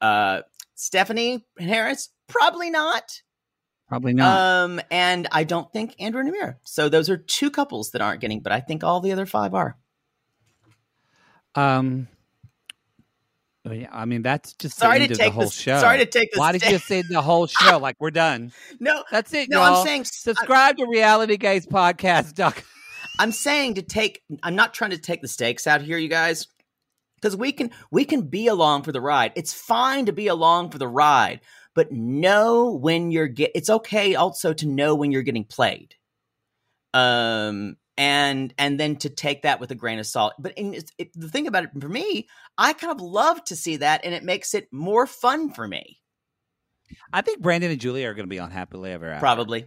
[0.00, 0.40] Uh
[0.76, 3.20] Stephanie and Harris probably not.
[3.86, 4.38] Probably not.
[4.64, 6.56] Um and I don't think Andrew and Amira.
[6.64, 9.52] So those are two couples that aren't getting, but I think all the other five
[9.54, 9.76] are.
[11.54, 12.08] um
[13.66, 15.78] oh, yeah, I mean that's just Sorry the to take the whole this- show.
[15.78, 17.78] sorry to take this Why did you day- say the whole show?
[17.78, 18.52] like we're done.
[18.80, 19.48] No, That's it.
[19.50, 19.76] no, y'all.
[19.80, 22.34] I'm saying subscribe to Reality Gays Podcast.
[22.34, 22.64] Doc.
[23.18, 26.46] I'm saying to take I'm not trying to take the stakes out here, you guys.
[27.16, 29.32] Because we can we can be along for the ride.
[29.34, 31.40] It's fine to be along for the ride,
[31.74, 35.94] but know when you're get it's okay also to know when you're getting played.
[36.92, 40.34] Um and and then to take that with a grain of salt.
[40.38, 42.28] But in, it, the thing about it for me,
[42.58, 46.00] I kind of love to see that and it makes it more fun for me.
[47.12, 49.20] I think Brandon and Julia are going to be on Happily Ever After.
[49.20, 49.66] Probably.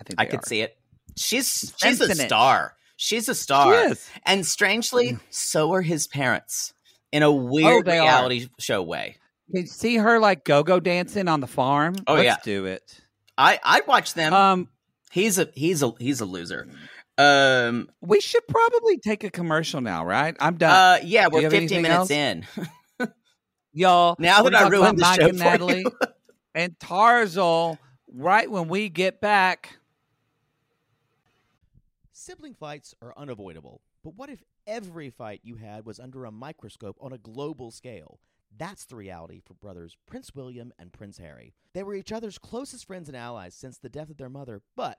[0.00, 0.46] I think I could are.
[0.46, 0.76] see it.
[1.16, 2.74] She's she's a star.
[2.96, 3.94] She's a star.
[3.94, 4.00] She.
[4.24, 6.72] And strangely, so are his parents
[7.10, 8.04] in a weird Oh, they are.
[8.04, 9.16] reality show way.
[9.50, 11.96] Can you see her like go-go dancing on the farm?
[12.06, 12.36] Oh, Let's yeah.
[12.42, 13.00] do it.
[13.36, 14.32] I I'd watch them.
[14.32, 14.68] Um,
[15.10, 16.68] he's a he's a he's a loser.
[17.18, 17.88] Um.
[18.00, 20.36] we should probably take a commercial now, right?
[20.40, 20.70] I'm done.
[20.70, 21.04] Uh.
[21.04, 22.10] Yeah, you we're 15 minutes else?
[22.10, 22.46] in.
[23.72, 25.80] Y'all, Now we're that I talking ruined about the Mike show and for Natalie.
[25.80, 25.92] you.
[26.54, 27.78] And Tarzal,
[28.12, 29.78] right when we get back.
[32.12, 36.98] Sibling fights are unavoidable, but what if every fight you had was under a microscope
[37.00, 38.20] on a global scale?
[38.58, 41.54] That's the reality for brothers Prince William and Prince Harry.
[41.72, 44.98] They were each other's closest friends and allies since the death of their mother, but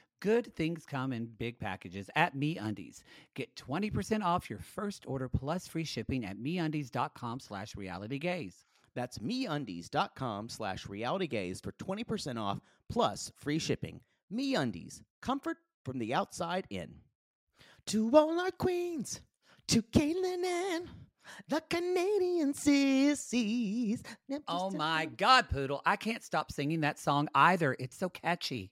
[0.21, 3.03] good things come in big packages at MeUndies.
[3.35, 8.53] Get 20% off your first order plus free shipping at MeUndies.com slash realitygays.
[8.95, 12.59] That's meundies.com slash realitygays for 20% off
[12.89, 13.99] plus free shipping.
[14.33, 16.93] MeUndies, comfort from the outside in.
[17.87, 19.21] To all our queens,
[19.69, 20.87] to Caitlin and
[21.47, 24.03] the Canadian sissies.
[24.47, 25.81] Oh my God, Poodle.
[25.85, 27.75] I can't stop singing that song either.
[27.79, 28.71] It's so catchy.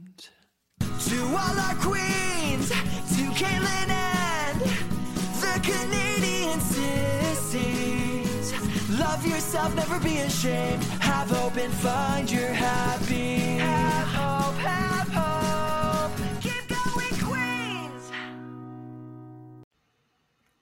[1.09, 4.61] To all our queens, to Caitlin and
[5.41, 8.53] the Canadian sissies.
[8.99, 10.83] Love yourself, never be ashamed.
[11.01, 13.57] Have hope and find your happy.
[13.57, 16.11] Have hope, have hope.
[16.41, 18.11] Keep going, Queens.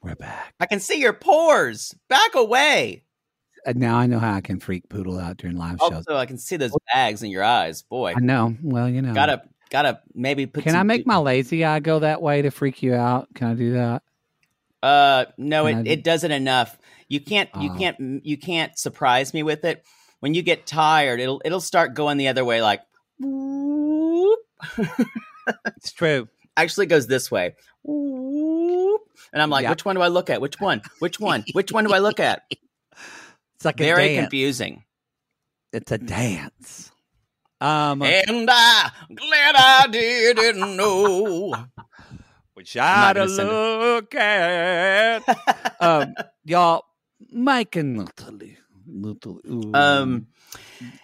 [0.01, 0.53] We're back.
[0.59, 1.93] I can see your pores.
[2.07, 3.03] Back away.
[3.65, 6.07] And now I know how I can freak Poodle out during live oh, shows.
[6.07, 7.81] Also, I can see those bags in your eyes.
[7.83, 8.55] Boy, I know.
[8.63, 9.13] Well, you know.
[9.13, 10.63] gotta gotta maybe put.
[10.63, 13.27] Can I make my lazy eye go that way to freak you out?
[13.35, 14.03] Can I do that?
[14.81, 16.77] Uh, no, Can it, I- it doesn't enough.
[17.07, 17.77] You can't you Oh.
[17.77, 19.83] can't you can't surprise me with it.
[20.19, 22.61] When you get tired, it'll it'll start going the other way.
[22.61, 22.81] Like,
[23.19, 24.39] whoop.
[25.77, 26.27] It's true.
[26.55, 27.55] actually it goes this way.
[27.83, 29.01] Whoop.
[29.33, 29.71] And I'm like, Yeah.
[29.71, 30.41] which one do I look at?
[30.41, 30.81] Which one?
[30.99, 31.43] Which one?
[31.53, 32.43] Which one do I look at?
[33.55, 34.83] It's like a Very confusing.
[35.73, 36.91] It's a dance.
[37.61, 41.55] Um, And I'm glad I didn't know.
[42.53, 45.23] which I to look at.
[45.81, 46.13] um,
[46.45, 46.85] y'all,
[47.31, 48.57] Mike and Natalie.
[48.85, 49.41] Natalie
[49.73, 50.27] Um,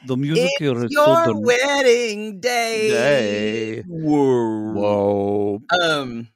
[0.03, 2.89] the music it's here is your so wedding day.
[2.89, 3.81] Day.
[3.87, 4.71] Whoa.
[4.73, 5.61] Whoa.
[5.81, 6.29] Um,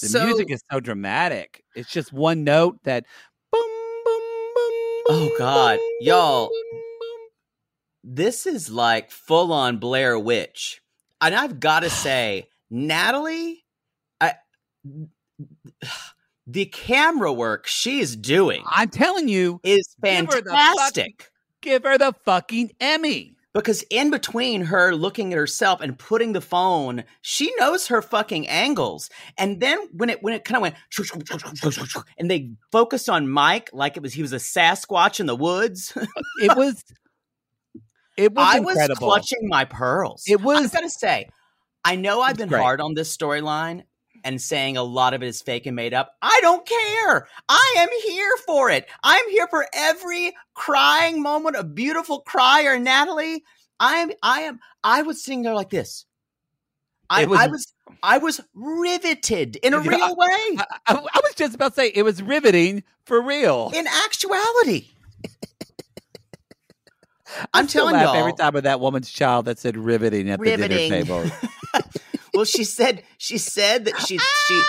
[0.00, 1.62] The so, music is so dramatic.
[1.74, 3.04] It's just one note that
[3.52, 3.62] boom,
[4.04, 4.22] boom,
[4.54, 4.72] boom.
[5.08, 5.78] Oh, God.
[6.00, 6.50] Y'all.
[8.04, 10.80] This is like full on Blair Witch.
[11.20, 13.64] And I've got to say, Natalie,
[14.20, 14.34] I,
[16.46, 21.30] the camera work she's doing I'm telling you, is Give her the fantastic.
[21.62, 23.30] give her the fucking Emmy.
[23.54, 28.48] Because in between her looking at herself and putting the phone, she knows her fucking
[28.48, 29.10] angles.
[29.38, 30.74] And then when it when it kind of went
[32.18, 35.96] and they focused on Mike like it was he was a Sasquatch in the woods,
[36.42, 36.82] It was,
[38.16, 39.06] it was I incredible.
[39.08, 40.24] was clutching my pearls.
[40.26, 41.28] It was- I've got to say,
[41.84, 42.60] I know I've been great.
[42.62, 43.84] hard on this storyline
[44.24, 46.14] and saying a lot of it is fake and made up.
[46.22, 47.28] I don't care.
[47.48, 48.88] I am here for it.
[49.02, 53.44] I'm here for every crying moment, a beautiful crier, Natalie.
[53.78, 54.12] I am.
[54.22, 54.60] I am.
[54.82, 56.06] I was sitting there like this.
[57.10, 57.66] I was- I was.
[58.02, 60.26] I was riveted in a real way.
[60.28, 63.70] I, I, I was just about to say it was riveting for real.
[63.74, 64.88] In actuality.
[67.52, 68.14] I'm telling y'all.
[68.14, 71.24] every time of that woman's child that said riveting at the dinner table.
[72.34, 74.62] well, she said she said that she she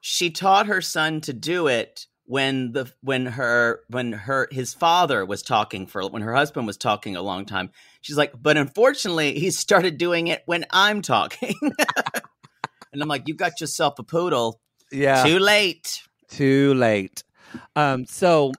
[0.00, 5.24] she taught her son to do it when the when her when her his father
[5.24, 7.70] was talking for when her husband was talking a long time.
[8.00, 11.54] She's like, but unfortunately, he started doing it when I'm talking.
[12.92, 14.60] and I'm like, you got yourself a poodle.
[14.92, 16.02] Yeah, Too late.
[16.28, 17.24] too late.
[17.76, 18.52] Um, so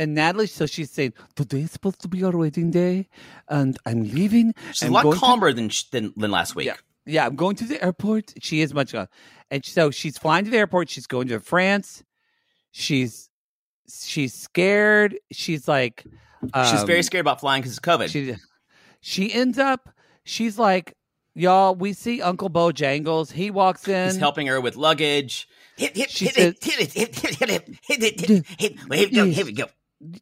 [0.00, 3.08] and Natalie, so she's saying today is supposed to be our wedding day,
[3.48, 4.54] and I'm leaving.
[4.72, 6.66] She's a I'm lot going to- calmer than, than than last week.
[6.66, 6.76] Yeah.
[7.06, 8.34] Yeah, I'm going to the airport.
[8.40, 9.06] She is much, uh,
[9.50, 10.90] and so she's flying to the airport.
[10.90, 12.04] She's going to France.
[12.72, 13.28] She's
[13.88, 15.18] she's scared.
[15.32, 16.04] She's like,
[16.70, 18.08] She's very um, scared about flying because of COVID.
[18.10, 18.36] She
[19.00, 19.88] she ends up.
[20.24, 20.94] She's like,
[21.34, 21.74] y'all.
[21.74, 23.32] We see Uncle Bojangles.
[23.32, 24.06] He walks in.
[24.08, 25.48] He's helping her with luggage.
[25.76, 28.76] Hit, hit, hit, says- hit it, hit, hit, hit, it, hit it, hit, hit.
[28.88, 29.64] Well, here we go, here we go.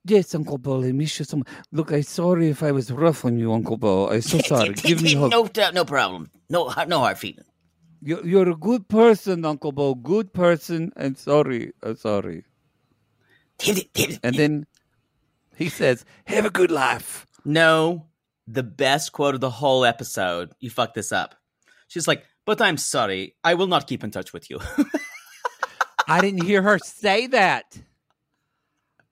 [0.04, 0.82] Yes, Uncle Bo.
[0.82, 1.48] I miss you so much.
[1.72, 4.10] Look, I'm sorry if I was rough on you, Uncle Bo.
[4.10, 4.74] I'm so sorry.
[4.74, 5.30] Give me hug.
[5.30, 6.30] no, no problem.
[6.50, 7.44] No, no hard feeling.
[8.02, 9.94] You're, you're a good person, Uncle Bo.
[9.94, 10.92] Good person.
[10.96, 11.72] I'm sorry.
[11.82, 12.44] I'm sorry.
[13.60, 14.20] Hit it.
[14.22, 14.66] And then
[15.56, 18.06] he says, "Have a good life." No,
[18.46, 20.52] the best quote of the whole episode.
[20.60, 21.34] You fucked this up.
[21.88, 23.34] She's like, but I'm sorry.
[23.44, 24.60] I will not keep in touch with you.
[26.08, 27.78] I didn't hear her say that.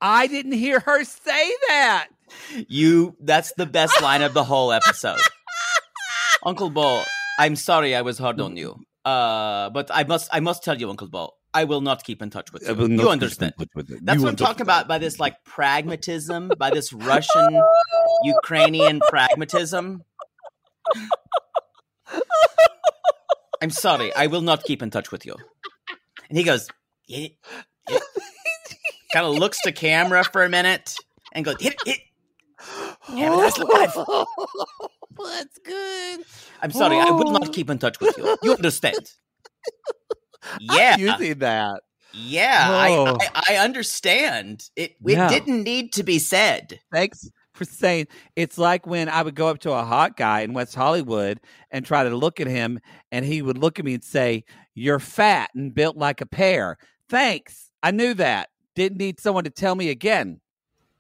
[0.07, 2.09] I didn't hear her say that.
[2.69, 5.19] you, that's the best line of the whole episode.
[6.45, 7.03] Uncle Bo,
[7.41, 8.77] I'm sorry I was hard on you.
[9.05, 12.31] Uh, but I must, I must tell you, Uncle Bo, I will not keep in
[12.31, 12.87] touch with you.
[12.87, 13.55] You understand?
[14.03, 17.61] That's what I'm talking about by this like pragmatism, by this Russian
[18.23, 20.05] Ukrainian pragmatism.
[23.61, 25.35] I'm sorry, I will not keep in touch with you.
[26.29, 26.69] And he goes,
[27.09, 27.33] hit
[27.89, 28.03] it,
[29.13, 30.97] kind of looks to camera for a minute
[31.33, 31.97] and goes, hit it, hit.
[31.99, 33.19] it.
[33.19, 33.95] Have a nice life.
[35.19, 36.21] That's good.
[36.63, 38.37] I'm sorry, I will not keep in touch with you.
[38.43, 38.97] You understand?
[40.61, 40.97] Yeah.
[40.97, 41.83] Using that.
[42.15, 43.17] Yeah, Oh.
[43.21, 44.71] I, I I understand.
[44.77, 45.29] It it Yeah.
[45.29, 46.79] didn't need to be said.
[46.93, 48.07] Thanks for saying.
[48.37, 51.41] It's like when I would go up to a hot guy in West Hollywood
[51.73, 52.79] and try to look at him,
[53.11, 56.79] and he would look at me and say, "You're fat and built like a pear."
[57.11, 57.71] Thanks.
[57.83, 58.49] I knew that.
[58.77, 60.41] Didn't need someone to tell me again.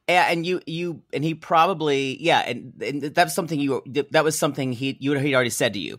[0.09, 4.39] Yeah, and you you and he probably yeah, and, and that's something you that was
[4.39, 5.99] something he you he'd already said to you.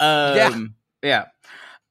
[0.00, 1.26] Um, yeah,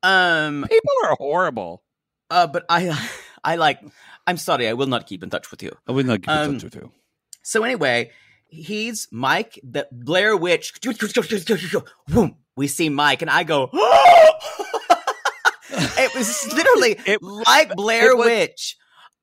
[0.04, 1.84] Um, People are horrible.
[2.32, 2.96] uh, but I
[3.44, 3.80] I like.
[4.28, 5.72] I'm sorry, I will not keep in touch with you.
[5.88, 6.92] I would not keep in in touch touch with you.
[7.44, 8.12] So anyway,
[8.48, 10.74] he's Mike, the Blair Witch.
[12.56, 13.70] We see Mike, and I go.
[15.70, 18.78] it was literally It- like Blair it was- Witch.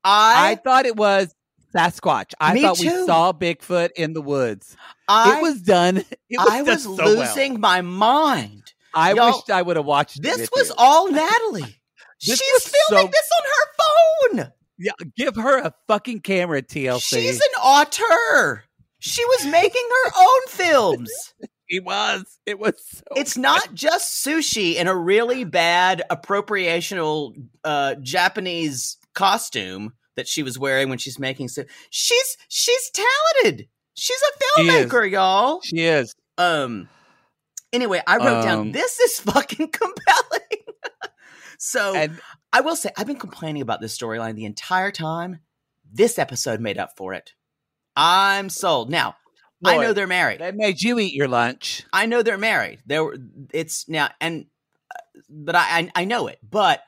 [0.04, 1.34] I I, thought it was
[1.74, 2.32] Sasquatch.
[2.38, 4.76] I thought we saw Bigfoot in the woods.
[5.08, 5.98] I it was done.
[6.30, 7.16] It was I was so well.
[7.18, 8.72] losing my mind.
[8.94, 10.22] I Y'all, wished I would have watched.
[10.22, 10.74] This was you.
[10.78, 11.76] all Natalie.
[12.18, 14.52] She's was filming so- this on her phone.
[14.78, 17.00] Yeah, give her a fucking camera, TLC.
[17.20, 18.64] She's an auteur.
[18.98, 21.10] She was making her own films.
[21.66, 22.38] He was.
[22.44, 22.74] It was.
[22.88, 27.32] So It's not just sushi in a really bad appropriational
[27.64, 31.48] uh, Japanese costume that she was wearing when she's making.
[31.48, 33.68] So she's she's talented.
[33.94, 35.60] She's a She filmmaker, y'all.
[35.62, 36.14] She is.
[36.38, 36.88] Um.
[37.72, 40.64] Anyway, I wrote down Um, this is fucking compelling.
[41.58, 42.20] so And
[42.52, 45.40] I will say I've been complaining about this storyline the entire time.
[45.92, 47.32] This episode made up for it.
[47.96, 48.90] I'm sold.
[48.90, 49.16] Now
[49.64, 50.40] I know they're married.
[50.40, 51.84] they made you eat your lunch.
[51.92, 52.80] I know they're married.
[52.86, 53.12] There,
[53.52, 54.46] it's now, and
[54.94, 56.38] uh, but I, I, I know it.
[56.48, 56.82] But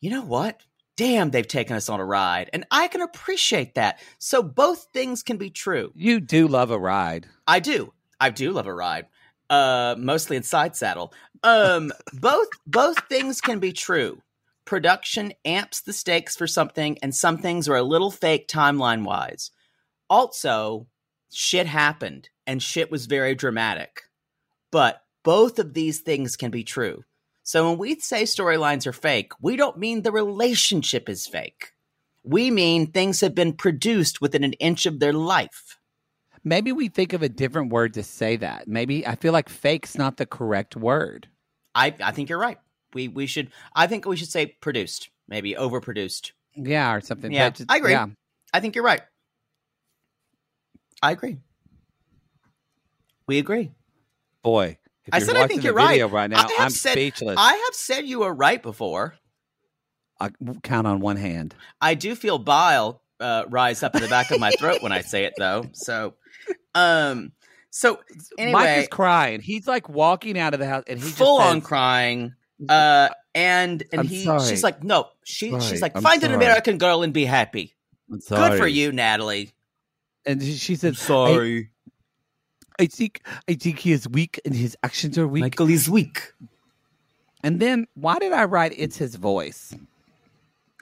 [0.00, 0.60] you know what?
[1.00, 4.00] Damn, they've taken us on a ride, and I can appreciate that.
[4.18, 5.92] So both things can be true.
[5.94, 7.26] You do love a ride.
[7.46, 7.94] I do.
[8.20, 9.06] I do love a ride.
[9.48, 11.14] Uh, mostly in side saddle.
[11.42, 14.20] Um, both both things can be true.
[14.66, 19.52] Production amps the stakes for something, and some things are a little fake timeline wise.
[20.10, 20.86] Also,
[21.32, 24.02] shit happened, and shit was very dramatic.
[24.70, 27.04] But both of these things can be true.
[27.50, 31.72] So when we say storylines are fake, we don't mean the relationship is fake.
[32.22, 35.76] We mean things have been produced within an inch of their life.
[36.44, 38.68] Maybe we think of a different word to say that.
[38.68, 41.26] Maybe I feel like fake's not the correct word.
[41.74, 42.58] I, I think you're right.
[42.94, 46.30] We we should I think we should say produced, maybe overproduced.
[46.54, 47.32] Yeah, or something.
[47.32, 47.90] Yeah, just- I agree.
[47.90, 48.06] Yeah.
[48.54, 49.02] I think you're right.
[51.02, 51.38] I agree.
[53.26, 53.72] We agree.
[54.44, 56.02] Boy, if I said I think you're right.
[56.10, 57.36] right now, I have I'm said- speechless.
[57.38, 59.14] I have said you were right before.
[60.20, 60.30] I
[60.62, 61.54] count on one hand.
[61.80, 65.00] I do feel bile uh, rise up in the back of my throat when I
[65.00, 65.64] say it, though.
[65.74, 66.14] So,
[66.74, 67.32] um,
[67.70, 68.00] so
[68.38, 69.40] anyway, Mike is crying.
[69.40, 72.34] He's like walking out of the house, and he full just on crying.
[72.68, 74.46] Uh, and and I'm he, sorry.
[74.46, 76.32] she's like, no, she, she's like, I'm find an.
[76.34, 77.74] American girl and be happy.
[78.10, 79.52] "I'm Good for you, Natalie.
[80.26, 81.68] And she, she said, I,
[82.80, 85.42] I think I think he is weak and his actions are weak.
[85.42, 86.32] Michael is weak.
[87.42, 89.74] And then why did I write it's his voice?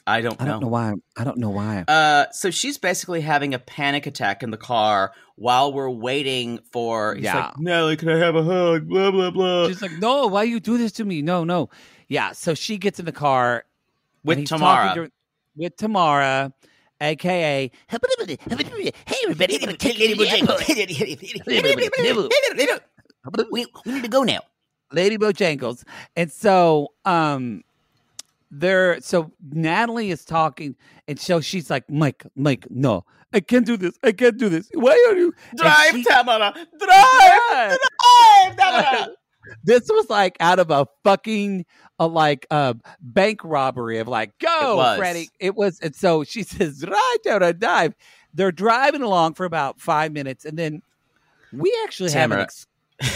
[0.07, 0.45] I don't know.
[0.47, 0.95] I don't know why.
[1.19, 1.85] I don't know why.
[1.87, 7.15] Uh, so she's basically having a panic attack in the car while we're waiting for.
[7.15, 7.37] He's Yeah.
[7.49, 8.89] like, Nelly, can I have a hug?
[8.89, 9.69] Blah blah blah.
[9.69, 11.21] She's like, no, why you do this to me?
[11.21, 11.69] No, no.
[12.09, 12.33] Yeah.
[12.33, 13.65] So she gets in the car
[14.25, 15.11] With Tamara.
[15.57, 16.55] with Tamara,
[17.01, 17.99] aka Hey
[19.25, 20.29] everybody, I'm gonna take you to the
[22.07, 22.33] airport.
[23.51, 24.41] we, we need to go now.
[24.93, 25.85] Lady Bojangles.
[26.17, 27.63] And so um
[28.51, 30.75] there so Natalie is talking
[31.07, 33.99] and so she's like, Mike, Mike, no, I can't do this.
[34.03, 34.71] I can't do this.
[34.73, 36.53] Why are you Drive, she- Tamara.
[36.53, 37.05] Drive,
[37.51, 37.77] Yeah.
[37.77, 39.09] drive, Tamara.
[39.65, 41.67] this was like out of a fucking
[41.99, 44.99] uh, like uh, bank robbery of like go It.
[44.99, 45.31] Freddie.
[45.39, 47.95] It was and so she says right down a dive.
[48.35, 50.83] They're driving along for about five minutes and then
[51.53, 52.67] we actually have an ex-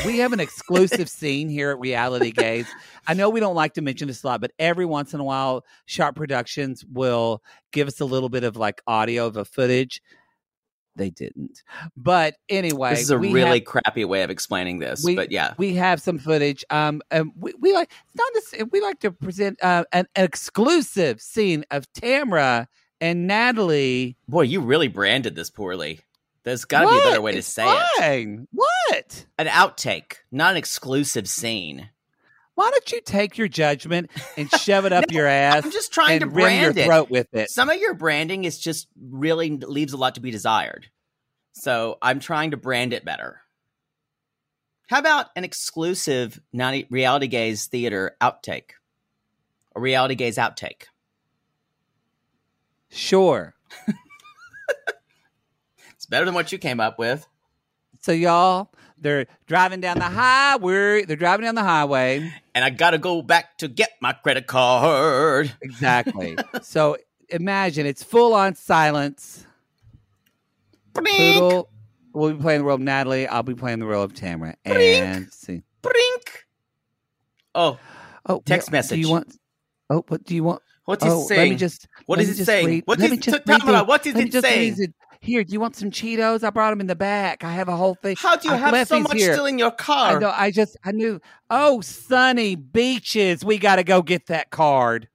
[0.07, 2.67] we have an exclusive scene here at Reality Gays.
[3.07, 5.25] I know we don't like to mention this a lot, but every once in a
[5.25, 7.43] while, Sharp Productions will
[7.73, 10.01] give us a little bit of like audio of a footage.
[10.97, 11.62] They didn't,
[11.97, 15.55] but anyway, This is a really have- crappy way of explaining this, we, but yeah.
[15.56, 16.64] we have some footage.
[16.69, 21.20] Um, and we, we like it's not this, we like to present uh, an, exclusive
[21.23, 22.66] scene of Tamra
[23.01, 24.16] and Natalie.
[24.28, 26.01] Boy, you really branded this poorly.
[26.44, 27.86] There's got to be a better way to It's say it.
[27.98, 28.48] fine.
[28.52, 29.27] What?
[29.39, 31.89] An outtake, not an exclusive scene.
[32.55, 35.65] Why don't you take your judgment and shove it up No, your ass?
[35.65, 36.85] I'm just trying to and rim your brand it.
[36.87, 37.51] throat with it.
[37.51, 40.87] Some of your branding is just really leaves a lot to be desired.
[41.53, 43.41] So I'm trying to brand it better.
[44.89, 48.73] How about an exclusive 90 reality gays theater outtake?
[49.74, 50.85] A reality gays outtake.
[52.91, 53.55] Sure.
[55.95, 57.29] It's better than what you came up with.
[58.01, 58.73] So y'all,
[59.03, 61.05] they're driving down the highway.
[61.05, 62.33] They're driving down the highway.
[62.55, 65.53] And I gotta go back to get my credit card.
[65.61, 66.37] Exactly.
[66.62, 66.97] so
[67.29, 69.47] imagine it's full on silence.
[70.95, 71.69] Brink, Poodle
[72.12, 73.27] will be playing the role of Natalie.
[73.27, 74.57] I'll be playing the role of Tamara.
[74.65, 75.62] And see.
[75.83, 76.47] brink.
[77.55, 77.79] Oh,
[78.27, 78.99] Oh, Text here, Do message.
[78.99, 79.37] you want?
[79.91, 80.62] Oh, what do you want?
[80.85, 81.41] what's he oh, saying?
[81.41, 81.89] let me just.
[82.07, 82.66] What let it just saying?
[82.66, 84.95] read- What let it- read what is it saying?
[85.23, 86.43] Here, do you want some Cheetos?
[86.43, 87.44] I brought them in the back.
[87.44, 88.16] I have a whole thing.
[88.19, 89.32] How do you I have so much here.
[89.32, 90.16] still in your car?
[90.16, 90.32] I know.
[90.36, 90.77] I just.
[90.85, 91.20] I knew.
[91.49, 93.44] Oh, sunny beaches.
[93.44, 95.09] We got to go get that card.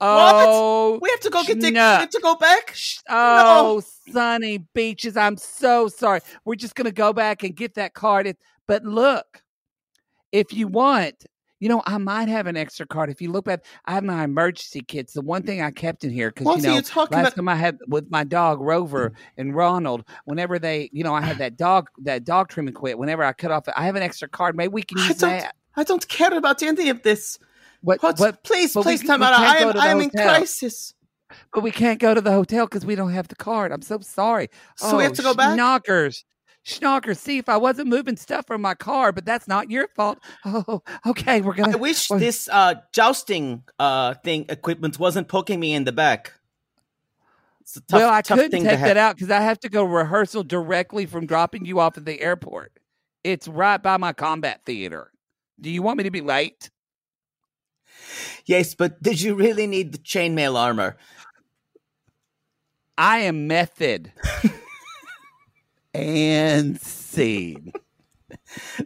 [0.00, 2.74] Oh, we have to go get the, we have to go back.
[3.08, 5.16] Oh, sunny beaches.
[5.16, 6.20] I'm so sorry.
[6.44, 8.26] We're just going to go back and get that card.
[8.26, 9.40] It- But look,
[10.32, 11.24] if you want,
[11.64, 13.08] you know, I might have an extra card.
[13.08, 15.14] If you look back, I have my emergency kits.
[15.14, 17.34] The one thing I kept in here because you know, last about?
[17.34, 19.14] time I had with my dog Rover mm.
[19.38, 22.98] and Ronald, whenever they, you know, I had that dog that dog trimming quit.
[22.98, 24.54] Whenever I cut off, I have an extra card.
[24.54, 25.54] Maybe we can I use don't- that.
[25.74, 27.38] I don't care about any of this.
[27.80, 28.02] What?
[28.02, 28.44] What?
[28.44, 30.92] please, but we- please, we can't I am, I am in crisis.
[31.54, 33.72] But we can't go to the hotel because we don't have the card.
[33.72, 34.50] I'm so sorry.
[34.76, 35.58] So we have Oh, to go back?
[35.58, 36.24] Schnockers.
[36.64, 37.18] Schnockers.
[37.18, 40.18] See, if I wasn't moving stuff from my car, but that's not your fault.
[40.46, 41.40] Oh, okay.
[41.42, 41.72] We're gonna.
[41.76, 46.32] I wish we're- this uh, jousting uh, thing equipment wasn't poking me in the back.
[47.60, 48.88] It's a tough, well, I couldn't take to have.
[48.88, 52.20] that out because I have to go rehearsal directly from dropping you off at the
[52.20, 52.72] airport.
[53.22, 55.10] It's right by my combat theater.
[55.60, 56.70] Do you want me to be late?
[58.44, 60.96] Yes, but did you really need the chainmail armor?
[62.98, 64.12] I am method.
[65.94, 67.72] and scene.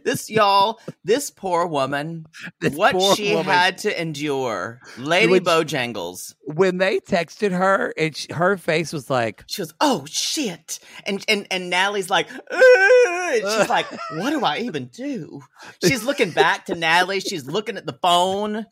[0.03, 2.25] This y'all, this poor woman,
[2.61, 3.45] This what poor she woman.
[3.51, 6.35] had to endure, Lady Which- Bojangles.
[6.43, 11.23] When they texted her, and she, her face was like, She goes, "Oh shit!" And
[11.27, 15.41] and and Natalie's like, she's like, "What do I even do?"
[15.83, 17.19] She's looking back to Natalie.
[17.19, 18.65] She's looking at the phone.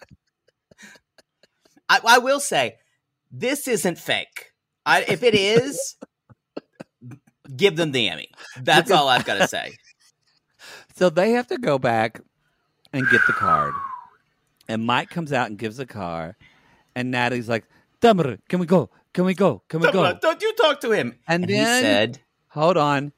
[1.89, 2.75] I, I will say,
[3.31, 4.51] this isn't fake.
[4.85, 5.95] I, if it is,
[7.55, 8.29] give them the Emmy.
[8.61, 9.73] That's all I've got to say.
[10.95, 12.21] So they have to go back
[12.91, 13.75] and get the card.
[14.67, 16.35] And Mike comes out and gives the car.
[16.95, 17.65] And Natalie's like,
[18.01, 18.89] Tamara, can we go?
[19.13, 19.61] Can we go?
[19.69, 20.17] Can we go?
[20.19, 21.19] Don't you talk to him?
[21.27, 22.19] And he then- said,
[22.49, 23.11] Hold on.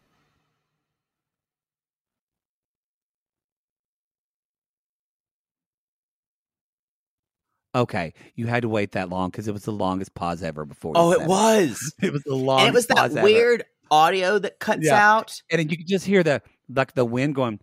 [7.75, 10.93] Okay, you had to wait that long because it was the longest pause ever before.
[10.95, 12.65] "Oh, it was." It was the longest.
[12.67, 13.63] And it was that pause ever.
[13.91, 14.97] Audio that cuts Yeah.
[14.97, 17.59] out, and you can just hear the like the wind going.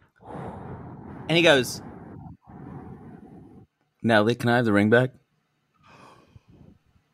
[1.29, 1.81] and he goes,
[4.03, 5.11] "Natalie, can I have the ring back?"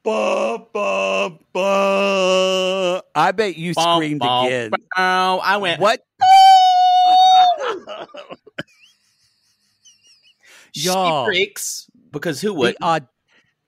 [0.04, 3.02] Ba, ba, ba.
[3.14, 4.70] I bet you screamed Bum, bum, again.
[4.96, 5.38] bow.
[5.38, 6.00] I went, What?
[10.74, 11.26] Y'all.
[11.26, 12.76] freaks because who the, would?
[12.80, 13.08] aud-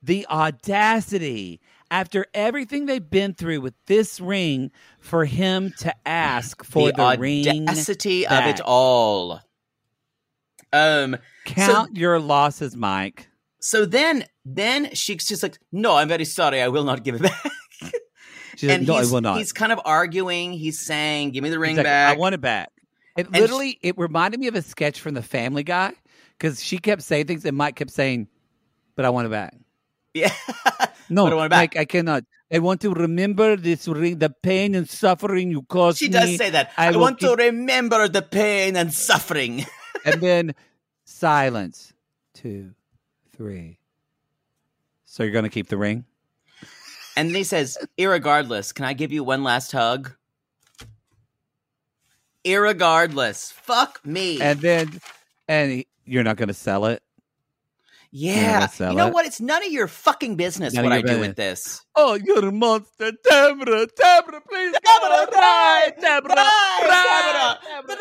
[0.03, 1.61] the audacity
[1.95, 7.17] after everything they've been through with this ring, for him to ask for the, the
[7.21, 7.69] ring.
[7.69, 9.41] audacity of it all.
[10.73, 11.17] Um.
[11.45, 13.29] Count your losses, Mike.
[13.61, 16.61] So then, then she's just like, "No, I'm very sorry.
[16.61, 17.51] I will not give it back."
[18.57, 19.39] She's like, no, I he's, will not.
[19.39, 20.53] he's kind of arguing.
[20.53, 22.71] He's saying, "Give me the ring like, back." I want it back.
[23.17, 25.93] It And literally, it reminded me of a sketch from The Family Guy
[26.39, 28.29] because she kept saying things and Mike kept saying,
[28.95, 29.55] "But I want it back."
[30.15, 30.33] yeah.
[31.09, 31.49] No, I.
[31.49, 32.25] Mike, I cannot.
[32.53, 36.13] I want to remember this ring, the pain and suffering you caused she me.
[36.13, 36.71] does say that.
[36.77, 39.65] I, will want keep- to remember the pain and suffering.
[40.05, 40.55] and then
[41.05, 41.93] silence.
[42.35, 42.73] Two,
[43.37, 43.79] three.
[45.05, 46.05] So you're going to keep the ring?
[47.17, 50.13] And then he says, "Irregardless, can I give you one last hug?"
[52.45, 54.41] Irregardless, fuck me.
[54.41, 55.01] And then,
[55.49, 57.03] and he- you're not going to sell it?
[58.17, 59.13] Yeah, you know it.
[59.13, 59.27] what?
[59.27, 61.27] It's none of your fucking business None what I your do business.
[61.29, 61.85] with this.
[61.97, 63.11] Oh, you're a monster.
[63.29, 64.73] Deborah, Deborah, please.
[64.85, 67.99] Deborah, drive, Deborah, drive, Drive, drive,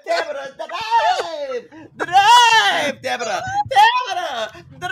[0.04, 3.40] Deborah, drive, drive, Deborah,
[3.70, 4.90] Deborah, drive.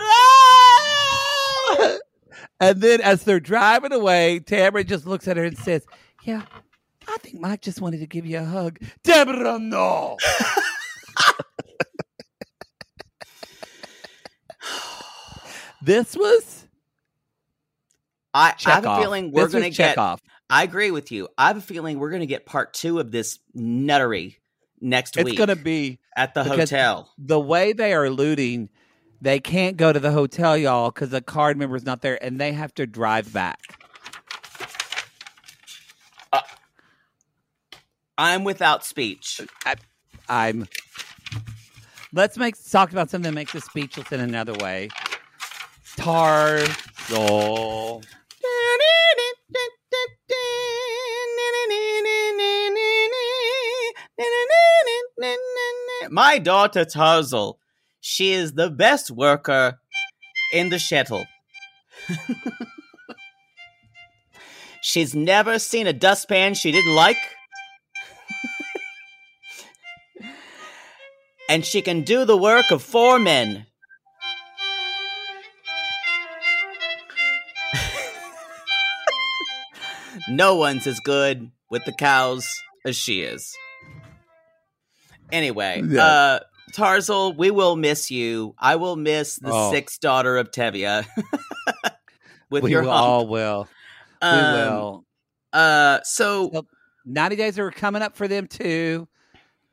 [2.61, 5.85] And then as they're driving away, Tamara just looks at her and says,
[6.23, 6.43] Yeah,
[7.09, 8.79] I think Mike just wanted to give you a hug.
[9.03, 10.17] Deborah, no.
[15.83, 16.67] this was
[18.35, 19.91] I, I have a feeling we're going to get.
[19.91, 20.21] Chekhov.
[20.49, 21.29] I agree with you.
[21.37, 24.37] I have a feeling we're going to get part two of this nuttery
[24.81, 27.11] next It's week It's going to be at the hotel.
[27.19, 28.69] the way they are looting.
[29.21, 32.53] They can't go to the hotel, y'all, because the card member's not there, and they
[32.53, 33.61] have to drive back.
[36.33, 36.41] Uh,
[38.19, 39.41] I'm without speech.
[40.29, 40.67] I'm.
[42.13, 44.89] Let's make talk about something that makes us speechless in another way.
[45.97, 47.53] Tarzol.
[56.11, 57.59] My daughter Tarzal,
[58.01, 59.79] she is the best worker
[60.53, 61.25] in the shuttle.
[64.83, 67.17] She's never seen a dustpan she didn't like.
[71.49, 73.67] and she can do the work of four men.
[80.29, 82.47] No one's as good with the cows
[82.85, 83.57] as she is.
[85.31, 86.05] Anyway, Yeah.
[86.05, 86.41] uh
[86.73, 88.55] Tarzal, we will miss you.
[88.59, 89.71] I will miss the Oh.
[89.73, 91.07] sixth daughter of Tevye.
[92.51, 93.03] with we your will, hump.
[93.03, 93.69] all will.
[94.23, 95.05] Um, we will.
[95.53, 96.67] Uh so So,
[97.05, 99.09] 90 days are coming up for them too.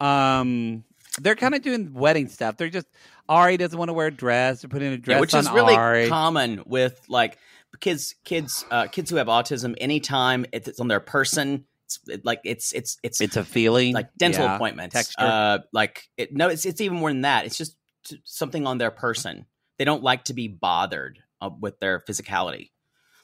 [0.02, 0.84] Um,
[1.22, 2.58] they're kind of doing wedding stuff.
[2.58, 2.88] They're just
[3.28, 4.62] Ari doesn't want to wear a dress.
[4.62, 6.08] They're putting a dress Yeah, which on is really Ari.
[6.10, 7.38] common with like
[7.80, 12.26] kids kids uh kids who have autism anytime it's, it's on their person it's it-
[12.26, 15.16] like it's it's it's it's a feeling, like dental yeah, appointments texture.
[15.20, 17.46] uh like it, no it's it's even more than that.
[17.46, 17.76] It's just
[18.06, 19.46] t- something on their person.
[19.78, 22.70] They don't like to be bothered uh, with their physicality.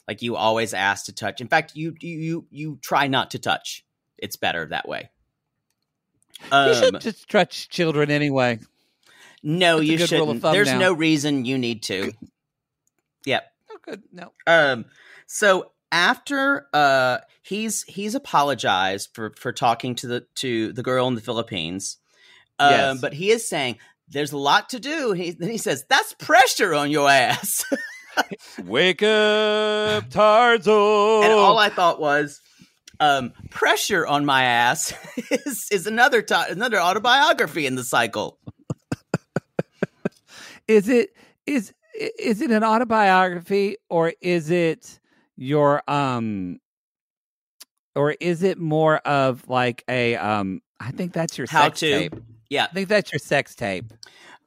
[0.08, 1.40] Like you always ask to touch.
[1.40, 3.84] In fact you you you, you try not to touch.
[4.18, 5.10] It's better that way.
[6.50, 8.58] You um, should just touch children anyway.
[9.44, 10.52] no that's you good rule of shouldn't.
[10.52, 10.78] there's now.
[10.78, 12.12] no reason you need to.
[13.26, 13.44] Yep
[13.86, 14.02] good.
[14.12, 14.32] No.
[14.46, 14.84] Um,
[15.26, 21.14] so after uh he's he's apologized for for talking to the to the girl in
[21.14, 21.98] the Philippines.
[22.58, 23.00] Um, Yes.
[23.00, 25.12] but he is saying there's a lot to do.
[25.12, 27.64] He then he says that's pressure on your ass.
[28.64, 30.72] Wake up, Tarzan.
[31.24, 32.40] and all I thought was
[32.98, 34.94] um pressure on my ass
[35.30, 38.38] is is another ti another autobiography in the cycle.
[40.68, 41.10] is it
[41.46, 41.72] is
[42.18, 45.00] is it an autobiography or is it
[45.36, 46.58] your um
[47.94, 51.90] or is it more of like a um I think that's your How sex to
[51.90, 52.14] tape.
[52.50, 52.64] Yeah.
[52.64, 53.92] I think that's your sex tape.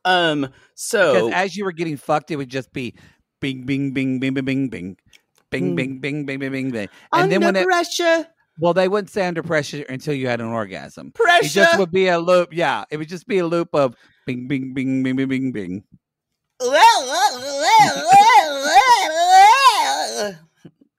[0.06, 2.96] Um so Because as you were getting fucked, it would just be
[3.42, 4.98] bing bing bing bing bing bing bing.
[5.52, 5.76] Bing Hmm.
[5.76, 6.90] bing bing bing bing bing bing.
[7.12, 8.28] And under then when it pressure
[8.60, 11.12] well they wouldn't say under pressure until you had an orgasm.
[11.12, 11.46] Pressure.
[11.46, 12.50] It just would be a loop.
[12.54, 12.86] Yeah.
[12.92, 13.96] It would just be a loop of
[14.28, 15.84] bing bing bing bing bing bing bing.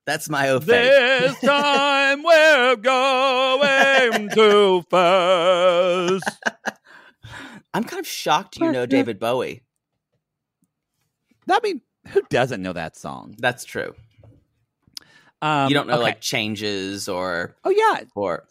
[0.07, 0.65] That's my oath.
[0.65, 6.25] This time we're going too fast.
[7.75, 9.63] I'm kind of shocked you know David Bowie.
[11.49, 13.37] I mean, who doesn't know that song?
[13.39, 13.95] That's true.
[15.43, 16.03] Um, you don't know okay.
[16.03, 18.47] like changes or Oh yeah, or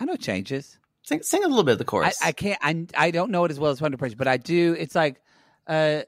[0.00, 0.78] I know changes.
[1.02, 2.18] sing, sing a little bit of the chorus.
[2.22, 2.58] I can't.
[2.60, 4.76] I I don't know it as well as Under Pressure, but I do.
[4.78, 5.21] It's like,
[5.66, 6.02] uh,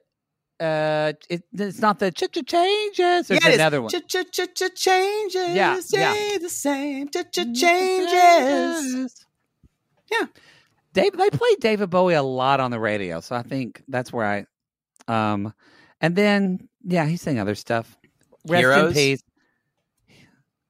[0.61, 3.29] uh, it, it's not the ch ch changes.
[3.29, 3.91] There's yeah, another one.
[3.91, 5.55] Ch- ch- ch- ch- changes.
[5.55, 6.39] Yeah, yeah.
[6.39, 7.09] The same.
[7.09, 9.27] Ch- ch- changes.
[10.11, 10.27] Yeah.
[10.93, 14.27] Dave, they played David Bowie a lot on the radio, so I think that's where
[14.27, 14.47] I.
[15.33, 15.53] Um,
[16.01, 17.97] and then yeah, he sang other stuff.
[18.47, 19.23] Rest in peace.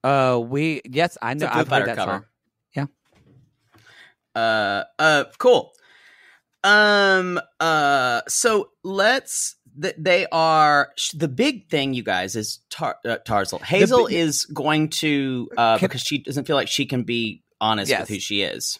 [0.03, 1.47] Uh, we yes, I know.
[1.51, 2.25] I've heard that cover.
[2.75, 2.87] song.
[4.35, 4.41] Yeah.
[4.41, 5.74] Uh, uh, cool.
[6.65, 9.55] Um, uh, so let's.
[9.81, 13.59] th- They are sh- the big thing, you guys, is Tar- uh, Tarzal.
[13.61, 17.43] Hazel big- is going to uh, Can- because she doesn't feel like she can be
[17.61, 18.01] honest Yes.
[18.01, 18.79] with who she is.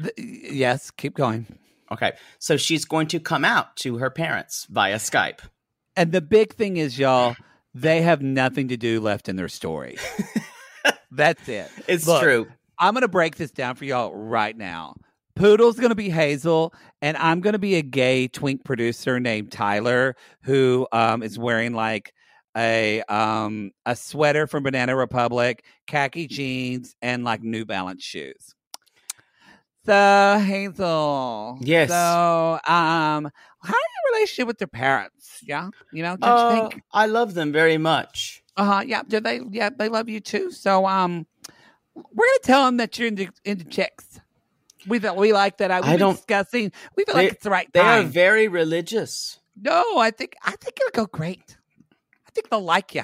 [0.00, 1.46] Th- yes, keep going.
[1.92, 5.38] Okay, so she's going to come out to her parents via Skype.
[5.94, 7.36] And the big thing is, y'all,
[7.74, 9.96] they have nothing to do left in their story.
[11.10, 11.70] That's it.
[11.88, 12.46] It's Look, true.
[12.78, 14.96] I'm going to break this down for y'all right now.
[15.36, 16.72] Poodle's going to be Hazel,
[17.02, 21.74] and I'm going to be a gay twink producer named Tyler who um, is wearing
[21.74, 22.12] like
[22.56, 28.54] a um, a sweater from Banana Republic, khaki jeans, and like New Balance shoes.
[29.84, 31.90] So Hazel, Yes.
[31.90, 35.38] So, um, how are your relationship with your parents?
[35.42, 36.82] Yeah, you know, don't you Uh, think?
[36.92, 38.42] I love them very much.
[38.56, 38.82] Uh huh.
[38.86, 39.02] Yeah.
[39.06, 39.40] Do they?
[39.50, 40.50] Yeah, they love you too.
[40.50, 41.26] So, um,
[41.94, 44.18] we're gonna tell them that you're into into chicks.
[44.86, 45.70] We thought we like that.
[45.70, 46.72] I, we've I don't- discussing.
[46.96, 47.82] We feel like it's the right thing.
[47.82, 49.38] They are very religious.
[49.60, 51.56] no, I think I think it'll go great.
[52.26, 53.02] I think they'll like you,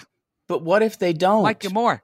[0.48, 1.42] But what if they don't?
[1.42, 2.02] like you more.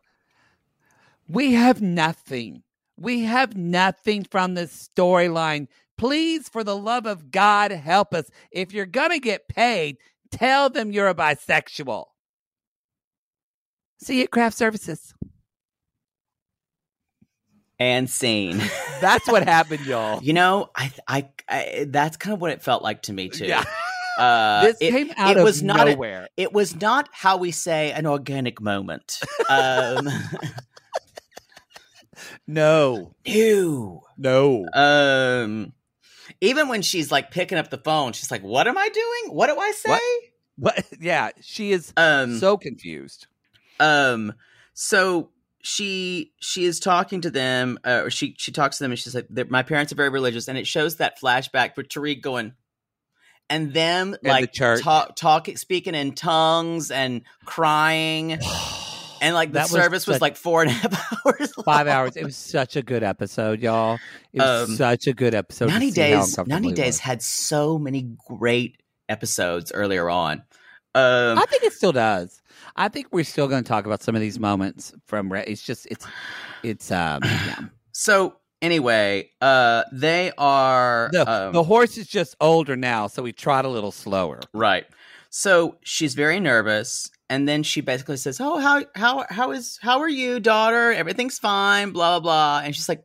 [1.28, 2.62] We have nothing.
[2.96, 5.68] We have nothing from this storyline.
[5.98, 8.30] Please, for the love of God, help us.
[8.50, 9.98] If you're gonna get paid,
[10.30, 12.06] tell them you're a bisexual.
[14.00, 15.12] See you at craft services.
[17.78, 18.60] And sane.
[19.00, 20.22] That's what happened, y'all.
[20.22, 23.46] you know, I, I, I, that's kind of what it felt like to me too.
[23.46, 23.64] Yeah.
[24.18, 26.28] Uh, this it, came out it of was not a- nowhere.
[26.36, 29.20] it was not how we say an organic moment.
[29.48, 30.08] Um,
[32.46, 34.02] no, no.
[34.16, 34.66] no.
[34.74, 35.72] Um,
[36.40, 39.34] even when she's like picking up the phone, she's like, "What am I doing?
[39.36, 40.02] What do I say?" What?
[40.76, 43.26] But yeah, she is Um, so confused.
[43.78, 44.32] um,
[44.74, 45.30] so
[45.68, 49.14] she she is talking to them, uh, or she she talks to them, and she's
[49.14, 52.54] like, "My parents are very religious," and it shows that flashback for Tarik going.
[53.50, 54.82] And them the like church.
[54.82, 58.32] talk, talking, speaking in tongues and crying,
[59.22, 61.52] and like the That service was such- like four and a half hours.
[61.64, 62.16] Five hours.
[62.16, 63.98] It was such a good episode, y'all.
[64.34, 65.68] It was Um, such a good episode.
[65.68, 66.98] 90 days 90 days was.
[67.00, 70.42] had so many great episodes earlier on
[70.94, 72.42] um I think it still does.
[72.78, 75.30] I think we're still going to talk about some of these moments from.
[75.32, 76.06] Re- It's just it's
[76.62, 77.58] it's um yeah.
[77.92, 83.32] so anyway uh they are The, um, the horse is just older now, so we
[83.32, 84.40] trot a little slower.
[84.54, 84.86] right
[85.30, 90.00] so she's very nervous and then she basically says oh how how how is how
[90.00, 93.04] are you daughter everything's fine blah blah blah and she's like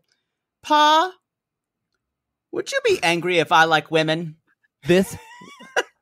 [0.61, 1.11] pa
[2.53, 4.37] would you be angry if i like women
[4.87, 5.17] This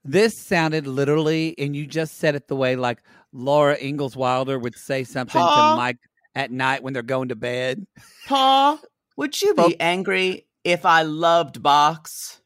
[0.04, 3.02] this sounded literally, and you just said it the way like
[3.34, 5.72] Laura Ingalls Wilder would say something Pa?
[5.74, 5.98] to Mike
[6.36, 7.86] at night when they're going to bed.
[8.28, 8.80] pa
[9.18, 12.42] would you be Fo- angry if i loved box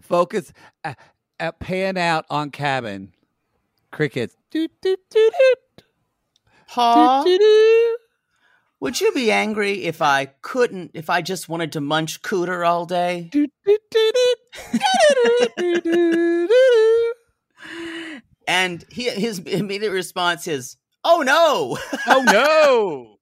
[0.00, 0.52] Focus,
[0.84, 0.94] uh,
[1.40, 3.12] uh, pan out on cabin.
[3.90, 4.36] Crickets.
[4.50, 5.84] Doot, doot, doot, doot,
[6.68, 7.98] pa doot, doot.
[8.80, 12.84] Would you be angry if I couldn't, if I just wanted to munch cooter all
[12.86, 13.30] day?
[18.52, 23.16] And he, his immediate response is, "Oh no!" Oh no,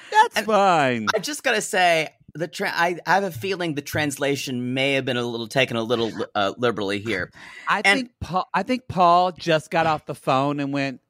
[0.10, 1.06] that's And- fine.
[1.14, 5.04] I just gotta say, the tra- I, I have a feeling the translation may have
[5.04, 7.30] been a little taken a little uh, liberally here.
[7.68, 8.48] I and- think Paul.
[8.52, 11.00] I think Paul just got off the phone and went,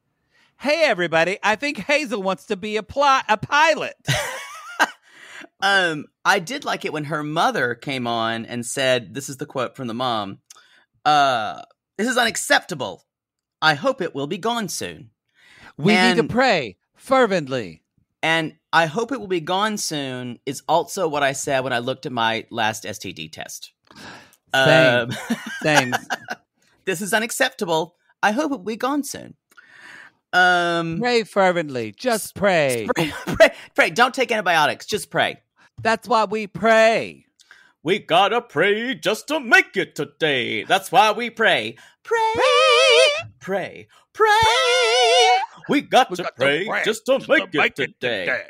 [0.59, 1.37] "Hey, everybody!
[1.41, 3.95] I think Hazel wants to be a pli- a pilot."
[5.61, 9.45] Um, I did like it when her mother came on and said, "This is the
[9.45, 10.39] quote from the mom.
[11.05, 11.61] Uh,
[11.97, 13.05] this is unacceptable.
[13.63, 15.09] I hope it will be gone soon."
[15.77, 17.81] We need to pray fervently.
[18.21, 21.79] And I hope it will be gone soon is also what I said when I
[21.79, 23.73] looked at my last STD test.
[24.55, 25.09] Same.
[25.09, 25.11] Um,
[25.61, 25.93] Same.
[26.85, 27.95] this is unacceptable.
[28.21, 29.35] I hope it will be gone soon.
[30.31, 31.91] Um, pray fervently.
[31.91, 32.87] Just pray.
[32.95, 33.89] pray, pray, pray.
[33.89, 34.85] Don't take antibiotics.
[34.85, 35.41] Just pray.
[35.81, 37.25] That's why we pray.
[37.83, 40.63] We gotta pray just to make it today.
[40.63, 41.75] That's why we pray.
[42.03, 42.43] Pray, pray,
[43.39, 43.87] pray.
[45.69, 48.41] We got We to got to pray pray just to make, to it today.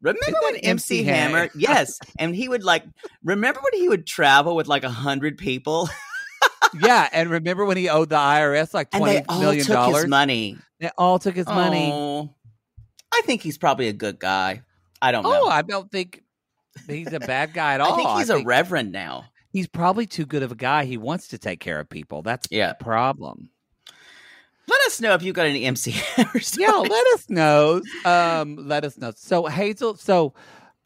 [0.00, 0.68] Remember Isn't when MC
[1.00, 1.38] MC Hammer?
[1.38, 1.50] Hammer?
[1.56, 2.84] Yes, and he would like.
[3.22, 5.88] Remember when he would travel with like a hundred people?
[6.82, 9.74] yeah, and remember when he owed the IRS like and twenty they all million took
[9.74, 10.02] dollars?
[10.02, 10.56] his money.
[10.80, 11.90] They all took his money.
[11.92, 12.34] Oh,
[13.14, 14.62] I think he's probably a good guy.
[15.00, 15.46] I don't Oh, know.
[15.46, 16.22] I don't think
[16.88, 17.92] he's a bad guy at all.
[17.92, 19.26] I think he's a think reverend now.
[19.52, 20.84] he's probably too good of a guy.
[20.84, 22.22] He wants to take care of people.
[22.22, 22.72] That's Yeah.
[22.76, 23.50] the problem.
[24.68, 25.94] Let us know if you got any MC.
[26.56, 27.82] Yeah, let us know.
[28.04, 29.12] Um, let us know.
[29.16, 30.34] So Hazel, so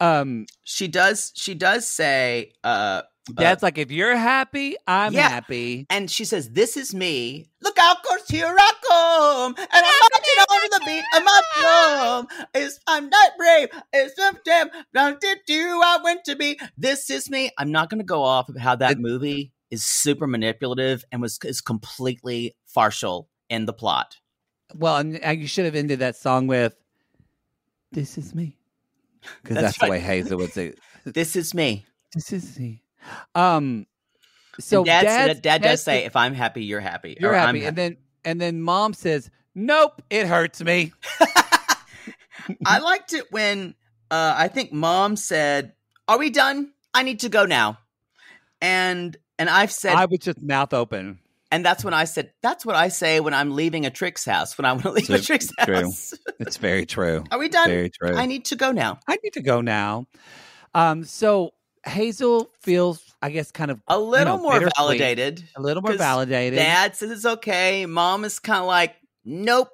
[0.01, 1.33] um, she does.
[1.35, 2.53] She does say.
[2.65, 3.03] Uh,
[3.35, 5.29] Dad's like, if you're happy, I'm Yeah.
[5.29, 5.87] happy.
[5.91, 7.47] and she says, "This is me.
[7.61, 11.41] Look out, cause here I come, and I'm marching on to the beat of my
[11.61, 12.47] drum.
[12.55, 13.69] It's, I'm not brave.
[13.93, 14.69] It's damn.
[14.95, 16.59] Don't did do I went to be.
[16.79, 17.51] This is me.
[17.59, 21.39] I'm not going to go off of how that movie is super manipulative and was
[21.45, 24.17] is completely partial in the plot.
[24.75, 26.75] Well, and you should have ended that song with
[27.93, 28.59] "This is me,"
[29.43, 30.75] because That's that's, the way Hazel would say.
[31.05, 31.87] This is me.
[32.13, 32.83] This is me.
[33.37, 33.87] Um,
[34.59, 37.17] so dad, dad does say, "If I'm happy, you're happy.
[37.21, 40.93] "You're I'm happy," and then and then Mom says, "Nope, it hurts me."
[42.67, 43.77] I liked it when
[44.11, 45.75] uh, I think mom said,
[46.09, 46.73] "Are we done?
[46.93, 47.79] I need to go now."
[48.61, 51.19] And and I've said, I was just mouth open.
[51.51, 54.57] And that's when I said, "That's what I say when I'm leaving a Trix house.
[54.59, 55.19] When I want to leave a True.
[55.19, 55.75] Trix True.
[55.83, 56.15] house.
[56.41, 57.25] It's very true.
[57.31, 57.69] Are we done?
[57.69, 58.15] Very true.
[58.17, 58.99] I need to go now.
[59.09, 60.07] I need to go now.
[60.75, 61.53] Um, so
[61.87, 65.45] Hazel feels, I guess, kind of A little know, more validated.
[65.57, 66.59] a little more validated.
[66.59, 67.87] Dad says it's okay.
[67.87, 69.69] Mom is kind of like, "Nope,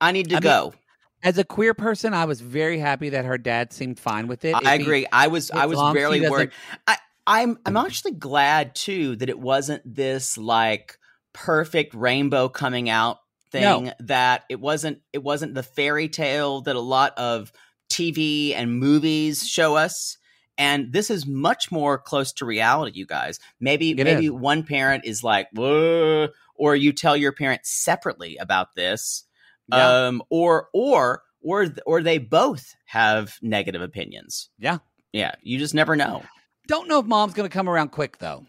[0.00, 0.74] I need to I mean, go."
[1.22, 4.54] As a queer person, I was very happy that her dad seemed fine with it.
[4.54, 5.06] I If he- agree.
[5.10, 6.50] I was I was barely worried.
[6.86, 10.98] I I'm I'm actually glad too that it wasn't this like
[11.32, 13.18] perfect rainbow coming out
[13.50, 13.92] thing No.
[14.00, 17.52] that it wasn't it wasn't the fairy tale that a lot of
[17.90, 20.18] TV and movies show us.
[20.58, 23.38] And this is much more close to reality, you guys.
[23.60, 24.32] Maybe It maybe is.
[24.32, 29.24] one parent is like, Whoa, or you tell your parents separately about this.
[29.70, 30.06] Yeah.
[30.06, 34.48] Um or or or or they both have negative opinions.
[34.58, 34.78] Yeah.
[35.12, 36.22] Yeah, you just never know.
[36.66, 38.44] Don't know if mom's going to come around quick, though.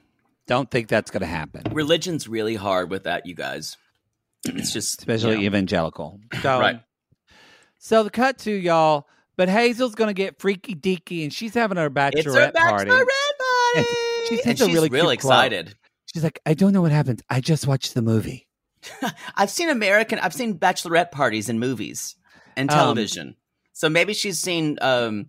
[0.47, 3.75] Don't think that's going to happen, Religion's really hard with that, you guys.
[4.45, 5.43] It's just especially you know.
[5.47, 6.19] evangelical.
[6.41, 6.81] So, Right.
[7.79, 11.77] So the cut to y'all, but Hazel's going to get freaky deaky, and she's having
[11.77, 12.89] her bachelorette, It's her party.
[12.91, 13.87] bachelorette party.
[14.29, 15.13] She's and a she's really really cute quote.
[15.13, 15.75] excited.
[16.13, 17.21] She's like, I don't know what happens.
[17.29, 18.47] I just watched the movie.
[19.35, 20.19] I've seen American.
[20.19, 22.15] I've seen bachelorette parties in movies
[22.57, 23.35] and Um, television.
[23.73, 25.27] so maybe she's seen um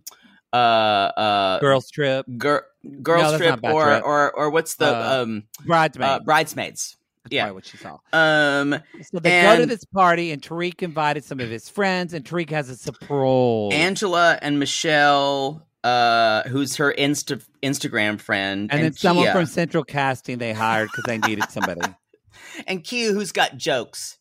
[0.53, 2.65] uh uh Girls Trip, Gir-
[3.01, 4.03] girls No, trip or Bachelorette.
[4.03, 6.97] or or what's the Uh, um bridesmaids uh, bridesmaids.
[7.23, 7.51] That's yeah.
[7.51, 7.97] what she saw.
[8.13, 12.25] Um So they go to this party, and Tarik invited some of his friends, and
[12.25, 13.73] Tarik has a surprise.
[13.73, 20.37] Angela and Michelle, uh, who's her Insta Instagram friend, and then someone from Central Casting
[20.37, 21.81] they hired because they needed somebody.
[22.67, 24.17] and Q, who's got jokes.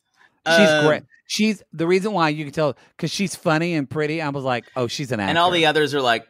[0.57, 1.03] She's Um, great.
[1.27, 4.23] She's the reason why you can tell because she's funny and pretty.
[4.23, 5.29] I was like, oh, she's an actor.
[5.29, 6.27] and all the others are like,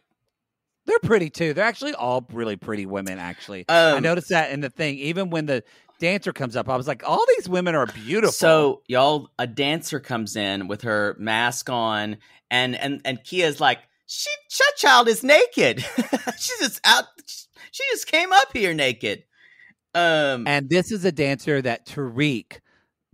[0.87, 1.55] they're pretty too.
[1.55, 3.19] They're actually all really pretty women.
[3.19, 4.99] Actually, I Um, noticed that in the thing.
[4.99, 5.63] Even when the
[6.01, 8.33] dancer comes up, I was like, all these women are beautiful.
[8.33, 12.17] So y'all, a dancer comes in with her mask on,
[12.51, 15.81] and and and Kia's like, she, that child is naked.
[16.39, 17.05] She's just out.
[17.71, 19.25] She just came up here naked.
[19.95, 22.61] Um, and this is a dancer that Tarik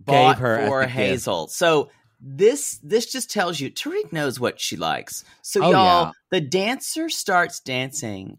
[0.05, 0.95] bought gave her for a gift.
[0.95, 1.47] Hazel.
[1.47, 1.89] So
[2.21, 5.23] this this just tells you Tarik knows what she likes.
[5.41, 6.11] So Oh, y'all, yeah.
[6.31, 8.37] the dancer starts dancing.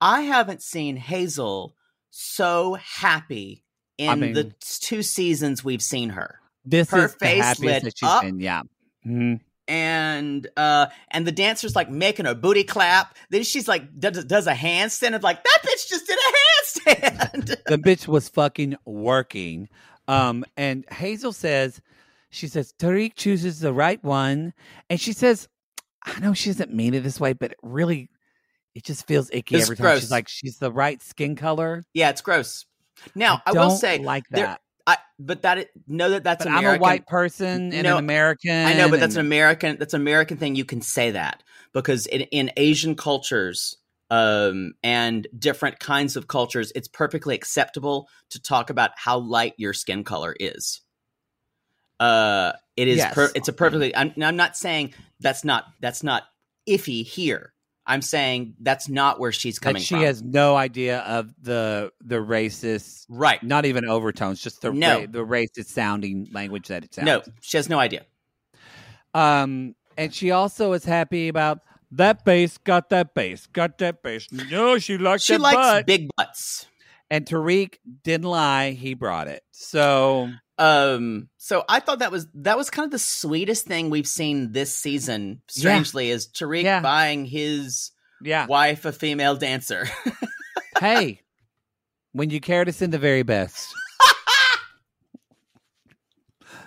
[0.00, 1.74] I haven't seen Hazel
[2.10, 3.64] so happy
[3.98, 6.40] in I mean- the two seasons we've seen her.
[6.64, 8.22] This her is face lit up.
[8.22, 8.38] been.
[8.40, 8.62] Yeah.
[9.06, 9.40] Mhm.
[9.68, 14.46] and uh and the dancer's like making her booty clap then she's like does, does
[14.48, 16.32] a handstand and like that bitch just did a
[17.00, 19.68] handstand the bitch was fucking working.
[20.08, 21.80] Um, and Hazel says,
[22.30, 24.52] she says, Tarik chooses the right one.
[24.90, 25.48] And she says,
[26.04, 28.10] I know she doesn't mean it this way, but it really,
[28.74, 29.84] it just feels icky It's every time.
[29.84, 30.00] gross.
[30.00, 31.84] She's like, she's the right skin color.
[31.94, 32.64] yeah it's gross
[33.14, 34.60] now i, don't will say like there- that.
[34.84, 36.44] I, but that know that that's.
[36.44, 38.50] I'm a white person and No, an American.
[38.66, 39.76] I know, but that's an American.
[39.78, 40.56] That's an American thing.
[40.56, 43.76] You can say that because in, in Asian cultures
[44.12, 49.72] um, and different kinds of cultures, it's perfectly acceptable to talk about how light your
[49.72, 50.82] skin color is.
[51.98, 52.98] Uh, it is.
[52.98, 53.14] Yes.
[53.14, 53.96] Per, it's a perfectly.
[53.96, 56.24] I'm, I'm not saying that's not that's not
[56.68, 57.54] iffy here.
[57.86, 60.04] I'm saying that's not where she's that coming she from.
[60.04, 63.42] has no idea of the the racist, right.
[63.42, 65.00] not even overtones, just the No.
[65.00, 67.06] ra- the racist sounding language that it sounds.
[67.06, 68.04] No, she has no idea.
[69.14, 71.60] Um, and she also is happy about
[71.92, 74.28] that bass, got that bass, got that bass.
[74.30, 75.86] No, she likes She likes butt.
[75.86, 76.66] big butts.
[77.10, 79.42] And Tarik didn't lie; he brought it.
[79.50, 84.06] So Um, so I thought that was that was kind of the sweetest thing we've
[84.06, 85.42] seen this season.
[85.48, 86.80] Strangely, is Tarik Yeah.
[86.80, 87.90] buying his
[88.22, 89.88] yeah, wife a female dancer.
[90.80, 91.20] hey,
[92.12, 93.68] when you care to send the very best,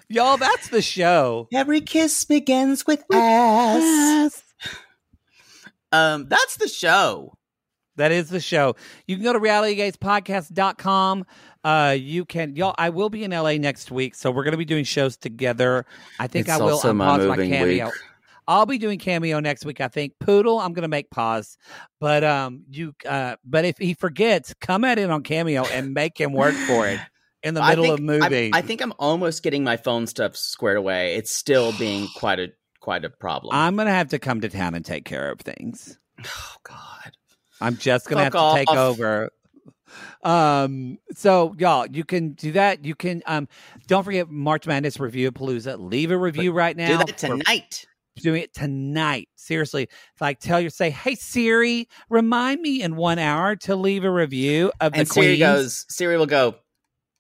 [0.09, 1.47] y'all, that's the show.
[1.53, 4.43] Every kiss begins with ass.
[5.95, 7.33] Um, that's the show.
[7.97, 8.75] That is the show.
[9.07, 11.25] You can go to realitygayspodcast.com.
[11.63, 14.57] Uh, you can, y'all, I will be in LA next week, so we're going to
[14.57, 15.85] be doing shows together.
[16.19, 17.85] I think It's I will also my my, cameo.
[17.85, 17.93] week.
[18.47, 19.81] I'll be doing cameo next week.
[19.81, 20.59] I think Poodle.
[20.59, 21.57] I'm going to make pause,
[21.99, 26.19] but um, you, uh, but if he forgets, come at it on cameo and make
[26.19, 26.99] him work for it
[27.41, 28.51] in the middle think, of movie.
[28.53, 31.15] I, I think I'm almost getting my phone stuff squared away.
[31.15, 32.49] It's still being quite a
[32.85, 33.55] quite a problem.
[33.55, 35.97] I'm going to have to come to town and take care of things.
[36.23, 37.11] oh God.
[37.59, 39.29] I'm just gonna Fuck have to take over.
[40.23, 42.85] Um, so y'all, you can do that.
[42.85, 43.47] You can um
[43.87, 45.79] don't forget March Madness Review Palooza.
[45.79, 46.99] Leave a review right now.
[46.99, 47.87] Do that tonight.
[48.17, 49.29] doing it tonight.
[49.35, 49.87] Seriously.
[50.19, 54.71] Like tell your say, hey Siri, remind me in one hour to leave a review
[54.81, 55.39] of the And Siri Queens.
[55.39, 55.85] goes.
[55.89, 56.55] Siri will go.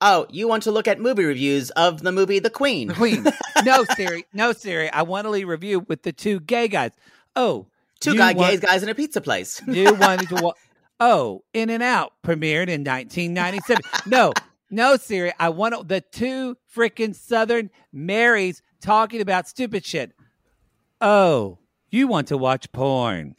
[0.01, 2.89] Oh, you want to look at movie reviews of the movie The Queen?
[2.89, 3.25] The Queen.
[3.63, 4.25] no, Siri.
[4.33, 4.91] No, Siri.
[4.91, 6.91] I want to leave a review with the two gay guys.
[7.35, 7.67] Oh,
[8.01, 9.61] Two guy want- gays guys in a pizza place.
[9.67, 10.53] you wanted to wa-
[10.99, 14.31] oh in and out premiered in 1997 no
[14.69, 20.13] no siri i want the two freaking southern marys talking about stupid shit
[21.01, 21.57] oh
[21.89, 23.35] you want to watch porn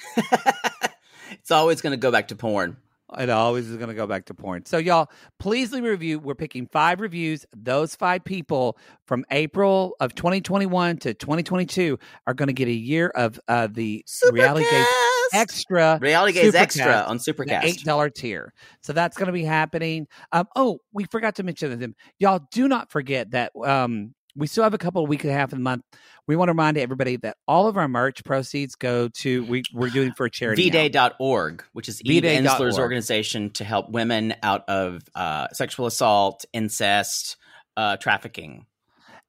[1.33, 2.77] it's always going to go back to porn.
[3.19, 5.09] It always is going to go back to porn so y'all
[5.39, 8.77] please leave a review we're picking five reviews those five people
[9.07, 14.05] from april of 2021 to 2022 are going to get a year of uh, the
[14.33, 14.87] reality gays
[15.33, 15.41] Supercast!
[15.41, 16.61] extra Reality Gays Supercast.
[16.61, 17.65] Extra on Supercast.
[17.65, 18.53] eight dollar tier.
[18.83, 20.07] So that's going to be happening.
[20.33, 21.95] Um, oh, we forgot to mention them.
[22.19, 25.37] Y'all do not forget that um, we still have a couple of weeks and a
[25.37, 25.83] half of the month.
[26.27, 29.91] We want to remind everybody that all of our merch proceeds go to we we're
[29.91, 30.71] doing for a charity.
[30.71, 32.47] VDay.org, which is Eve VDay.org.
[32.47, 37.37] Ensler's organization to help women out of uh, sexual assault, incest,
[37.77, 38.67] uh, trafficking.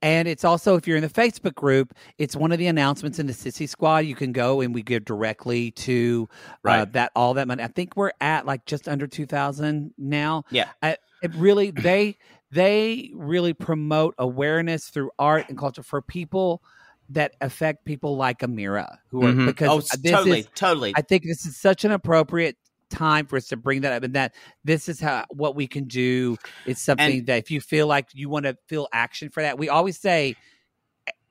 [0.01, 3.25] And it's also if you're in the Facebook group, it's one of the announcements in
[3.25, 3.99] the Sissy Squad.
[3.99, 6.29] You can go and we give directly to
[6.65, 7.63] uh, that all that money.
[7.63, 10.43] I think we're at like just under two thousand now.
[10.51, 10.69] Yeah.
[10.83, 12.17] I, it really they
[12.51, 16.61] they really promote awareness through art and culture for people
[17.09, 19.45] that affect people like Amira who are Mhm.
[19.45, 20.93] because oh, this totally, is totally.
[20.95, 22.57] I think this is such an appropriate
[22.89, 24.33] time for us to bring that up and that
[24.63, 28.07] this is how what we can do is something And- that if you feel like
[28.13, 30.35] you want to feel action for that we always say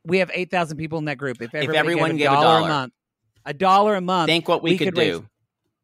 [0.05, 2.45] we have 8,000 people in that group if, everybody everyone gave gave a a dollar
[2.61, 2.67] dollar.
[2.67, 2.93] a month
[3.47, 5.27] a dollar a month Think what we, could, raise- do.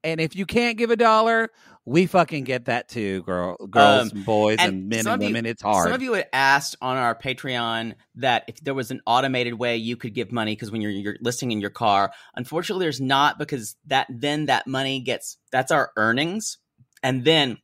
[0.04, 1.50] and if you can't give a dollar
[1.84, 5.20] we fucking get that too girl girls Um, and boys and, and men and of
[5.20, 8.74] you- women it's hard Some of you had asked on our Patreon that if there
[8.74, 11.70] was an automated way you could give money because when you're, you're listening in your
[11.70, 16.59] car, unfortunately, there's not because that then that money gets that's our earnings,
[17.02, 17.59] and then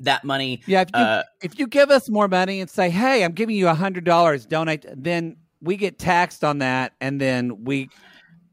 [0.00, 0.62] that money.
[0.66, 3.56] yeah if you Uh, if you give us more money and say, "Hey, I'm giving
[3.56, 7.88] you a hundred dollars, donate," then we get taxed on that, and then we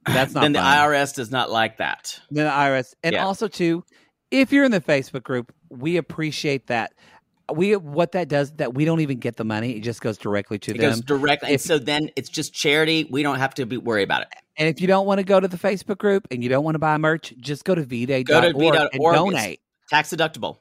[0.05, 0.59] that's not then the.
[0.59, 2.19] IRS does not like that.
[2.31, 3.25] Then the IRS, and Yeah.
[3.25, 3.83] also too,
[4.31, 6.93] if you're in the Facebook group, we appreciate that.
[7.51, 10.59] We what that does that we don't even get the money; it just goes directly
[10.59, 10.91] to It them.
[10.91, 13.07] goes directly, and so then it's just charity.
[13.09, 14.27] We don't have to be worry about it.
[14.57, 16.75] and if you don't want to go to the Facebook group and you don't want
[16.75, 18.47] to buy merch, just go to vday.org Go to
[18.81, 19.15] and v.org.
[19.15, 19.61] donate.
[19.89, 20.57] Tax deductible.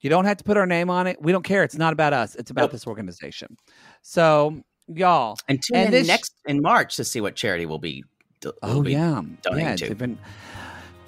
[0.00, 1.20] You don't have to put our name on it.
[1.20, 1.64] We don't care.
[1.64, 2.36] It's not about us.
[2.36, 2.70] It's about Nope.
[2.70, 3.56] this organization.
[4.02, 5.36] So, y'all.
[5.48, 8.04] And tune And in this- next in March to see what charity will be.
[8.44, 9.74] will Oh be- yeah, donating yeah.
[9.76, 9.90] to.
[9.90, 10.18] even-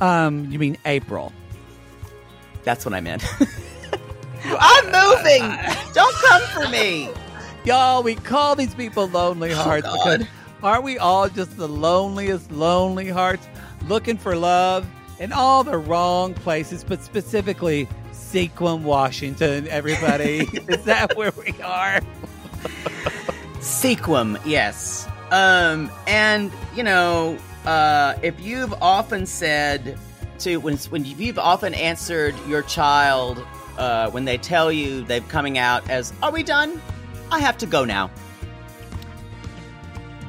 [0.01, 1.33] um, you mean April?
[2.65, 3.25] That's what I meant.
[4.45, 5.43] I'm moving.
[5.93, 7.11] Don't come for me.
[7.65, 10.27] Y'all, we call these people lonely hearts Oh, because
[10.63, 13.47] aren't we all just the loneliest lonely hearts
[13.87, 14.87] looking for love
[15.19, 20.39] in all the wrong places, but specifically Sequim, Washington, everybody.
[20.69, 22.01] Is that where we are?
[23.59, 25.07] Sequum, yes.
[25.31, 29.99] Um, and you know, uh, if you've often said
[30.41, 33.45] to when when you've often answered your child
[33.79, 36.81] uh, when they tell you they're coming out as, "Are we done?
[37.31, 38.11] I have to go now."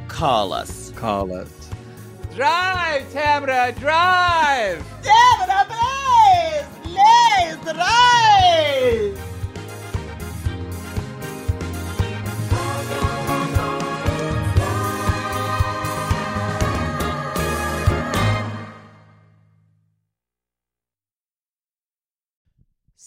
[0.08, 0.92] Call us.
[0.96, 1.70] Call us.
[2.36, 4.86] Drive, Tamara, drive!
[5.04, 9.32] Tamara, please, please drive.